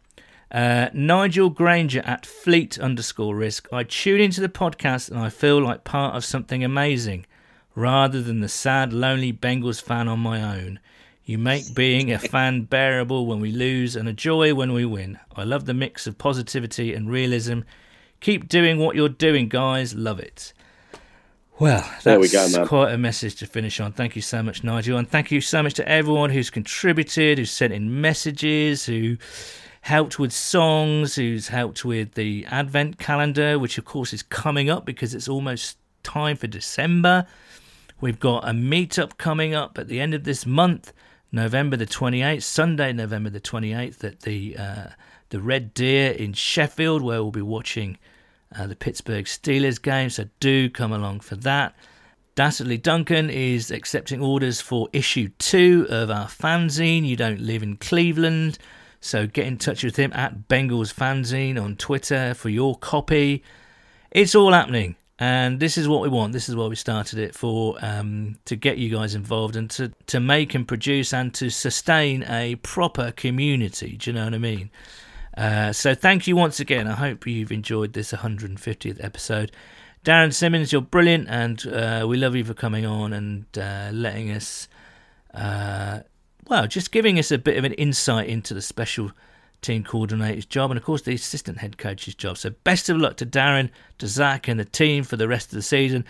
Uh, 0.51 0.89
Nigel 0.95 1.51
Granger 1.51 2.01
at 2.05 2.25
Fleet 2.25 2.79
underscore 2.79 3.35
risk. 3.35 3.67
I 3.71 3.83
tune 3.83 4.19
into 4.19 4.41
the 4.41 4.49
podcast 4.49 5.11
and 5.11 5.19
I 5.19 5.29
feel 5.29 5.61
like 5.61 5.83
part 5.83 6.15
of 6.15 6.25
something 6.25 6.63
amazing 6.63 7.27
rather 7.77 8.23
than 8.23 8.39
the 8.39 8.49
sad, 8.49 8.91
lonely 8.91 9.31
Bengals 9.31 9.79
fan 9.79 10.07
on 10.07 10.19
my 10.19 10.41
own. 10.41 10.79
You 11.23 11.37
make 11.37 11.75
being 11.75 12.11
a 12.11 12.17
fan 12.17 12.61
bearable 12.69 13.27
when 13.27 13.39
we 13.39 13.51
lose 13.51 13.95
and 13.95 14.09
a 14.09 14.13
joy 14.13 14.55
when 14.55 14.73
we 14.73 14.83
win. 14.83 15.19
I 15.35 15.43
love 15.43 15.65
the 15.65 15.75
mix 15.75 16.07
of 16.07 16.17
positivity 16.17 16.95
and 16.95 17.07
realism. 17.07 17.59
Keep 18.19 18.47
doing 18.49 18.79
what 18.79 18.95
you're 18.95 19.09
doing, 19.09 19.47
guys. 19.47 19.93
Love 19.93 20.19
it. 20.19 20.53
Well, 21.59 21.81
that's 21.81 22.03
There 22.03 22.19
we 22.19 22.29
go, 22.29 22.49
man. 22.49 22.65
quite 22.67 22.93
a 22.93 22.97
message 22.97 23.35
to 23.35 23.45
finish 23.45 23.79
on. 23.79 23.91
Thank 23.91 24.15
you 24.15 24.23
so 24.23 24.41
much, 24.41 24.63
Nigel. 24.63 24.97
And 24.97 25.07
thank 25.07 25.29
you 25.29 25.39
so 25.39 25.61
much 25.61 25.75
to 25.75 25.87
everyone 25.87 26.31
who's 26.31 26.49
contributed, 26.49 27.37
who's 27.37 27.51
sent 27.51 27.73
in 27.73 28.01
messages, 28.01 28.87
who 28.87 29.17
helped 29.81 30.17
with 30.17 30.33
songs, 30.33 31.13
who's 31.13 31.49
helped 31.49 31.85
with 31.85 32.15
the 32.15 32.43
advent 32.49 32.97
calendar, 32.97 33.59
which 33.59 33.77
of 33.77 33.85
course 33.85 34.13
is 34.13 34.23
coming 34.23 34.67
up 34.67 34.83
because 34.83 35.13
it's 35.13 35.27
almost 35.29 35.77
time 36.01 36.35
for 36.35 36.47
December. 36.47 37.27
We've 37.99 38.19
got 38.19 38.47
a 38.47 38.51
meetup 38.51 39.17
coming 39.17 39.55
up 39.55 39.79
at 39.79 39.87
the 39.87 39.99
end 39.99 40.13
of 40.13 40.23
this 40.23 40.45
month, 40.45 40.93
November 41.31 41.77
the 41.77 41.87
28th, 41.87 42.43
Sunday, 42.43 42.93
November 42.93 43.29
the 43.31 43.41
28th, 43.41 44.03
at 44.03 44.21
the 44.21 44.55
uh, 44.57 44.87
the 45.29 45.41
Red 45.41 45.73
Deer 45.73 46.11
in 46.11 46.33
Sheffield, 46.33 47.01
where 47.01 47.21
we'll 47.21 47.31
be 47.31 47.41
watching 47.41 47.97
uh, 48.55 48.67
the 48.67 48.75
Pittsburgh 48.75 49.25
Steelers 49.25 49.81
game. 49.81 50.09
So 50.09 50.25
do 50.39 50.69
come 50.69 50.93
along 50.93 51.21
for 51.21 51.35
that. 51.37 51.75
Dastardly 52.35 52.77
Duncan 52.77 53.31
is 53.31 53.71
accepting 53.71 54.21
orders 54.21 54.61
for 54.61 54.89
issue 54.93 55.29
two 55.39 55.87
of 55.89 56.11
our 56.11 56.27
fanzine. 56.27 57.03
You 57.03 57.15
don't 57.15 57.41
live 57.41 57.63
in 57.63 57.77
Cleveland, 57.77 58.59
so 59.01 59.25
get 59.25 59.47
in 59.47 59.57
touch 59.57 59.83
with 59.83 59.95
him 59.95 60.13
at 60.13 60.47
Bengals 60.47 60.93
Fanzine 60.93 61.59
on 61.59 61.75
Twitter 61.77 62.35
for 62.35 62.49
your 62.49 62.77
copy. 62.77 63.43
It's 64.11 64.35
all 64.35 64.53
happening, 64.53 64.97
and 65.19 65.59
this 65.59 65.77
is 65.77 65.87
what 65.87 66.01
we 66.01 66.09
want. 66.09 66.33
This 66.33 66.47
is 66.47 66.55
why 66.55 66.67
we 66.67 66.75
started 66.75 67.17
it 67.17 67.33
for 67.33 67.77
um, 67.81 68.35
to 68.45 68.55
get 68.55 68.77
you 68.77 68.89
guys 68.89 69.15
involved 69.15 69.55
and 69.55 69.69
to 69.71 69.91
to 70.07 70.19
make 70.19 70.53
and 70.53 70.67
produce 70.67 71.13
and 71.13 71.33
to 71.35 71.49
sustain 71.49 72.23
a 72.23 72.55
proper 72.57 73.11
community. 73.11 73.97
Do 73.97 74.09
you 74.09 74.15
know 74.15 74.25
what 74.25 74.35
I 74.35 74.37
mean? 74.37 74.69
Uh, 75.35 75.71
so 75.71 75.95
thank 75.95 76.27
you 76.27 76.35
once 76.35 76.59
again. 76.59 76.87
I 76.87 76.93
hope 76.93 77.25
you've 77.27 77.51
enjoyed 77.51 77.93
this 77.93 78.11
150th 78.11 79.03
episode. 79.03 79.51
Darrin 80.03 80.31
Simmons, 80.31 80.71
you're 80.71 80.81
brilliant, 80.81 81.27
and 81.29 81.67
uh, 81.67 82.05
we 82.07 82.17
love 82.17 82.35
you 82.35 82.43
for 82.43 82.53
coming 82.53 82.85
on 82.85 83.13
and 83.13 83.45
uh, 83.57 83.89
letting 83.91 84.31
us, 84.31 84.67
uh, 85.33 85.99
well, 86.47 86.65
just 86.65 86.91
giving 86.91 87.19
us 87.19 87.31
a 87.31 87.37
bit 87.37 87.57
of 87.57 87.65
an 87.65 87.73
insight 87.73 88.29
into 88.29 88.53
the 88.53 88.61
special 88.61 89.11
team 89.67 89.83
coordinator's 89.83 90.45
job 90.45 90.71
and, 90.71 90.77
of 90.77 90.83
course, 90.83 91.01
the 91.01 91.13
assistant 91.13 91.57
head 91.57 91.77
coach's 91.77 92.15
job. 92.15 92.37
So 92.37 92.51
best 92.63 92.89
of 92.89 92.97
luck 92.97 93.17
to 93.17 93.25
Darrin, 93.25 93.69
to 93.99 94.07
Zac, 94.07 94.47
and 94.47 94.59
the 94.59 94.65
team 94.65 95.03
for 95.03 95.17
the 95.17 95.27
rest 95.27 95.47
of 95.47 95.55
the 95.55 95.61
season. 95.61 96.05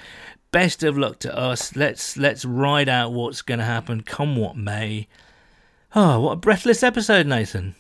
Best 0.51 0.83
of 0.83 0.97
luck 0.97 1.19
to 1.19 1.35
us. 1.35 1.75
Let's 1.75 2.15
let's 2.15 2.45
ride 2.45 2.87
out 2.87 3.11
what's 3.11 3.41
going 3.41 3.59
to 3.59 3.65
happen, 3.65 4.01
come 4.01 4.35
what 4.35 4.55
may. 4.55 5.07
Oh, 5.95 6.19
what 6.21 6.33
a 6.33 6.35
breathless 6.37 6.83
episode, 6.83 7.25
Nathan. 7.25 7.75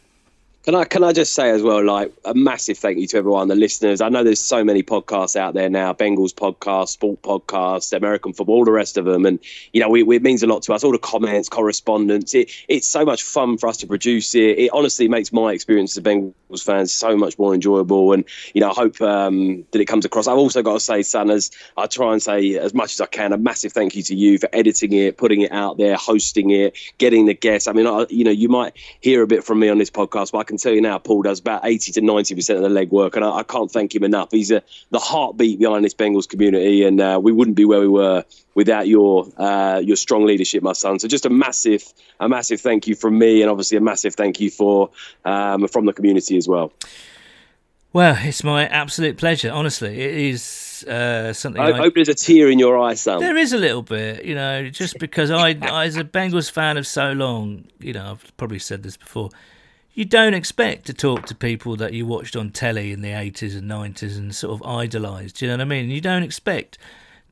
Can 0.67 0.75
I 0.75 0.83
can 0.83 1.01
I 1.01 1.13
just 1.13 1.33
say 1.33 1.49
as 1.49 1.61
well, 1.61 1.81
like 1.81 2.11
a 2.25 2.33
massive 2.33 2.77
thank 2.77 2.97
you 2.97 3.07
to 3.07 3.17
everyone, 3.19 3.47
the 3.47 3.55
listeners. 3.55 4.01
I 4.01 4.09
know 4.09 4.25
there's 4.25 4.41
so 4.41 4.65
many 4.65 4.83
podcasts 4.83 5.37
out 5.37 5.53
there 5.53 5.69
now, 5.69 5.93
Bengals 5.93 6.33
podcast, 6.33 6.89
sport 6.89 7.21
podcast, 7.21 7.95
American 7.95 8.33
football, 8.33 8.57
all 8.57 8.65
the 8.65 8.73
rest 8.73 8.97
of 8.97 9.05
them, 9.05 9.25
and 9.25 9.39
you 9.71 9.79
know, 9.79 9.87
we, 9.87 10.01
it 10.13 10.21
means 10.21 10.43
a 10.43 10.47
lot 10.47 10.63
to 10.63 10.73
us. 10.73 10.83
All 10.83 10.91
the 10.91 10.97
comments, 10.97 11.47
correspondence, 11.47 12.35
it, 12.35 12.51
it's 12.67 12.85
so 12.85 13.05
much 13.05 13.23
fun 13.23 13.57
for 13.57 13.69
us 13.69 13.77
to 13.77 13.87
produce 13.87 14.35
it. 14.35 14.59
It 14.59 14.71
honestly 14.73 15.07
makes 15.07 15.31
my 15.31 15.53
experience 15.53 15.93
as 15.93 15.99
a 15.99 16.01
Bengals 16.01 16.65
fan 16.65 16.85
so 16.87 17.15
much 17.15 17.39
more 17.39 17.53
enjoyable, 17.53 18.11
and 18.11 18.25
you 18.53 18.59
know, 18.59 18.69
I 18.69 18.73
hope 18.73 18.99
um, 18.99 19.63
that 19.71 19.79
it 19.79 19.85
comes 19.85 20.03
across. 20.03 20.27
I've 20.27 20.37
also 20.37 20.63
got 20.63 20.73
to 20.73 20.79
say, 20.81 21.01
son, 21.01 21.31
as 21.31 21.49
I 21.77 21.85
try 21.85 22.11
and 22.11 22.21
say 22.21 22.57
as 22.57 22.73
much 22.73 22.91
as 22.91 22.99
I 22.99 23.05
can, 23.05 23.31
a 23.31 23.37
massive 23.37 23.71
thank 23.71 23.95
you 23.95 24.03
to 24.03 24.15
you 24.15 24.37
for 24.37 24.49
editing 24.51 24.91
it, 24.91 25.15
putting 25.15 25.39
it 25.39 25.53
out 25.53 25.77
there, 25.77 25.95
hosting 25.95 26.49
it, 26.49 26.77
getting 26.97 27.25
the 27.25 27.35
guests. 27.35 27.69
I 27.69 27.71
mean, 27.71 27.87
I, 27.87 28.05
you 28.09 28.25
know, 28.25 28.31
you 28.31 28.49
might 28.49 28.73
hear 28.99 29.21
a 29.21 29.27
bit 29.27 29.45
from 29.45 29.61
me 29.61 29.69
on 29.69 29.77
this 29.77 29.89
podcast, 29.89 30.33
but 30.33 30.39
I 30.39 30.43
can 30.43 30.56
tell 30.57 30.73
you 30.73 30.81
now, 30.81 30.97
Paul 30.97 31.21
does 31.21 31.39
about 31.39 31.65
80 31.65 31.93
to 31.93 32.01
90% 32.01 32.55
of 32.55 32.61
the 32.61 32.69
legwork, 32.69 33.15
and 33.15 33.23
I, 33.23 33.37
I 33.37 33.43
can't 33.43 33.71
thank 33.71 33.95
him 33.95 34.03
enough. 34.03 34.29
He's 34.31 34.51
a, 34.51 34.61
the 34.91 34.99
heartbeat 34.99 35.59
behind 35.59 35.83
this 35.85 35.93
Bengals 35.93 36.27
community, 36.27 36.83
and 36.83 36.99
uh, 36.99 37.19
we 37.21 37.31
wouldn't 37.31 37.57
be 37.57 37.65
where 37.65 37.79
we 37.79 37.87
were 37.87 38.23
without 38.55 38.87
your 38.87 39.27
uh, 39.37 39.79
your 39.83 39.95
strong 39.95 40.25
leadership, 40.25 40.63
my 40.63 40.73
son. 40.73 40.99
So 40.99 41.07
just 41.07 41.25
a 41.25 41.29
massive, 41.29 41.83
a 42.19 42.27
massive 42.27 42.61
thank 42.61 42.87
you 42.87 42.95
from 42.95 43.17
me, 43.17 43.41
and 43.41 43.49
obviously 43.49 43.77
a 43.77 43.81
massive 43.81 44.15
thank 44.15 44.39
you 44.39 44.49
for 44.49 44.89
um, 45.25 45.67
from 45.67 45.85
the 45.85 45.93
community 45.93 46.37
as 46.37 46.47
well. 46.47 46.71
Well, 47.93 48.17
it's 48.19 48.43
my 48.43 48.67
absolute 48.67 49.17
pleasure. 49.17 49.51
Honestly, 49.51 49.99
it 49.99 50.15
is 50.15 50.85
uh, 50.87 51.33
something. 51.33 51.61
I 51.61 51.69
I, 51.69 51.77
hope 51.77 51.95
there's 51.95 52.09
a 52.09 52.13
tear 52.13 52.49
in 52.49 52.59
your 52.59 52.77
eye, 52.77 52.93
son. 52.93 53.19
there 53.19 53.37
is 53.37 53.53
a 53.53 53.57
little 53.57 53.81
bit, 53.81 54.25
you 54.25 54.35
know, 54.35 54.69
just 54.69 54.99
because 54.99 55.31
I, 55.31 55.49
I, 55.61 55.85
as 55.85 55.97
a 55.97 56.03
Bengals 56.03 56.51
fan 56.51 56.77
of 56.77 56.85
so 56.85 57.13
long, 57.13 57.65
you 57.79 57.93
know, 57.93 58.11
I've 58.11 58.37
probably 58.37 58.59
said 58.59 58.83
this 58.83 58.97
before. 58.97 59.29
You 59.97 60.05
don't 60.05 60.35
expect 60.35 60.85
to 60.85 60.93
talk 60.93 61.25
to 61.25 61.33
people 61.33 61.75
that 61.77 61.91
you 61.91 62.05
watched 62.05 62.35
on 62.35 62.51
telly 62.51 62.91
in 62.91 63.01
the 63.01 63.09
80s 63.09 63.57
and 63.57 63.67
90s 63.67 64.15
and 64.15 64.35
sort 64.35 64.53
of 64.61 64.67
idolised. 64.67 65.37
Do 65.37 65.45
you 65.45 65.49
know 65.49 65.55
what 65.55 65.61
I 65.61 65.65
mean? 65.65 65.89
You 65.89 66.01
don't 66.01 66.21
expect 66.21 66.77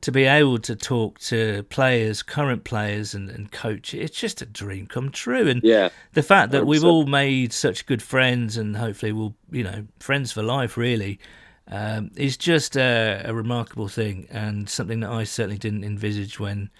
to 0.00 0.10
be 0.10 0.24
able 0.24 0.58
to 0.58 0.74
talk 0.74 1.20
to 1.20 1.62
players, 1.70 2.24
current 2.24 2.64
players, 2.64 3.14
and, 3.14 3.30
and 3.30 3.52
coach. 3.52 3.94
It's 3.94 4.18
just 4.18 4.42
a 4.42 4.46
dream 4.46 4.88
come 4.88 5.10
true. 5.12 5.46
And 5.48 5.62
Yeah. 5.62 5.90
the 6.14 6.24
fact 6.24 6.50
that 6.50 6.66
we've 6.66 6.82
100%. 6.82 6.84
all 6.90 7.06
made 7.06 7.52
such 7.52 7.86
good 7.86 8.02
friends 8.02 8.56
and 8.56 8.76
hopefully 8.76 9.12
we'll, 9.12 9.36
you 9.52 9.62
know, 9.62 9.86
friends 10.00 10.32
for 10.32 10.42
life, 10.42 10.76
really, 10.76 11.20
um, 11.68 12.10
is 12.16 12.36
just 12.36 12.76
a, 12.76 13.22
a 13.24 13.32
remarkable 13.32 13.86
thing 13.86 14.26
and 14.28 14.68
something 14.68 14.98
that 15.00 15.10
I 15.12 15.22
certainly 15.22 15.56
didn't 15.58 15.84
envisage 15.84 16.40
when 16.40 16.70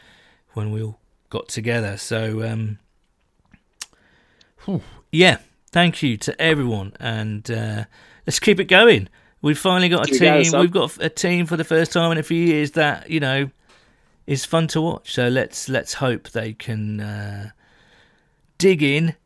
when 0.55 0.73
we 0.73 0.83
all 0.83 0.99
got 1.31 1.49
together. 1.49 1.97
So, 1.97 2.43
um, 2.43 2.81
yeah, 5.13 5.39
thank 5.77 6.03
you 6.03 6.17
to 6.17 6.41
everyone, 6.41 6.95
and 7.01 7.51
uh, 7.51 7.85
let's 8.27 8.41
keep 8.41 8.59
it 8.59 8.65
going. 8.65 9.11
We've 9.43 9.59
finally 9.59 9.91
got 9.91 10.09
a 10.09 10.19
team. 10.19 10.59
We've 10.59 10.71
got 10.71 10.97
a 11.05 11.11
team 11.11 11.45
for 11.45 11.59
the 11.59 11.65
first 11.65 11.93
time 11.93 12.13
in 12.13 12.17
a 12.17 12.23
few 12.23 12.43
years 12.43 12.71
that 12.71 13.11
you 13.11 13.21
know 13.21 13.51
is 14.27 14.47
fun 14.47 14.69
to 14.69 14.81
watch. 14.81 15.13
So 15.13 15.29
let's 15.29 15.69
let's 15.69 15.93
hope 15.93 16.31
they 16.31 16.55
can 16.55 17.01
uh, 17.01 17.51
dig 18.57 18.83
in, 18.83 19.17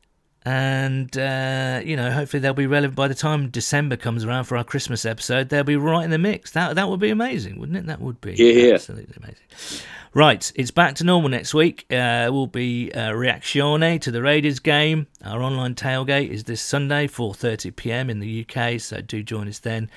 and 0.44 1.16
uh, 1.18 1.80
you 1.84 1.96
know 1.96 2.10
hopefully 2.10 2.40
they'll 2.40 2.54
be 2.54 2.66
relevant 2.66 2.96
by 2.96 3.08
the 3.08 3.14
time 3.14 3.50
December 3.50 3.96
comes 3.96 4.24
around 4.24 4.44
for 4.44 4.56
our 4.56 4.64
Christmas 4.64 5.04
episode. 5.04 5.48
They'll 5.48 5.64
be 5.64 5.76
right 5.76 6.04
in 6.04 6.10
the 6.10 6.18
mix. 6.18 6.52
That 6.52 6.74
that 6.76 6.88
would 6.88 7.00
be 7.00 7.10
amazing, 7.10 7.58
wouldn't 7.58 7.78
it? 7.78 7.86
That 7.86 8.00
would 8.00 8.20
be 8.20 8.34
hear. 8.34 8.74
absolutely 8.74 9.14
amazing. 9.18 9.84
Right, 10.12 10.50
it's 10.56 10.72
back 10.72 10.96
to 10.96 11.04
normal 11.04 11.28
next 11.30 11.54
week. 11.54 11.86
Uh, 11.88 12.28
will 12.32 12.48
be 12.48 12.90
uh, 12.92 13.10
reazione 13.10 14.00
to 14.00 14.10
the 14.10 14.20
Raiders 14.20 14.58
game. 14.58 15.06
Our 15.24 15.40
online 15.40 15.76
tailgate 15.76 16.30
is 16.30 16.44
this 16.44 16.60
Sunday, 16.60 17.06
4:30 17.06 17.76
p.m. 17.76 18.10
in 18.10 18.18
the 18.18 18.44
UK. 18.44 18.80
So 18.80 19.00
do 19.00 19.22
join 19.22 19.46
us 19.46 19.60
then. 19.60 19.88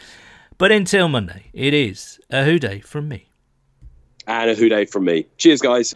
But 0.59 0.71
until 0.71 1.07
Monday, 1.07 1.45
it 1.51 1.73
is 1.73 2.19
a 2.29 2.43
Who 2.43 2.59
Dey 2.59 2.79
from 2.79 3.07
me. 3.07 3.29
And 4.27 4.51
a 4.51 4.55
Who 4.55 4.69
Dey 4.69 4.85
from 4.85 5.05
me. 5.05 5.25
Cheers, 5.37 5.61
guys. 5.61 5.95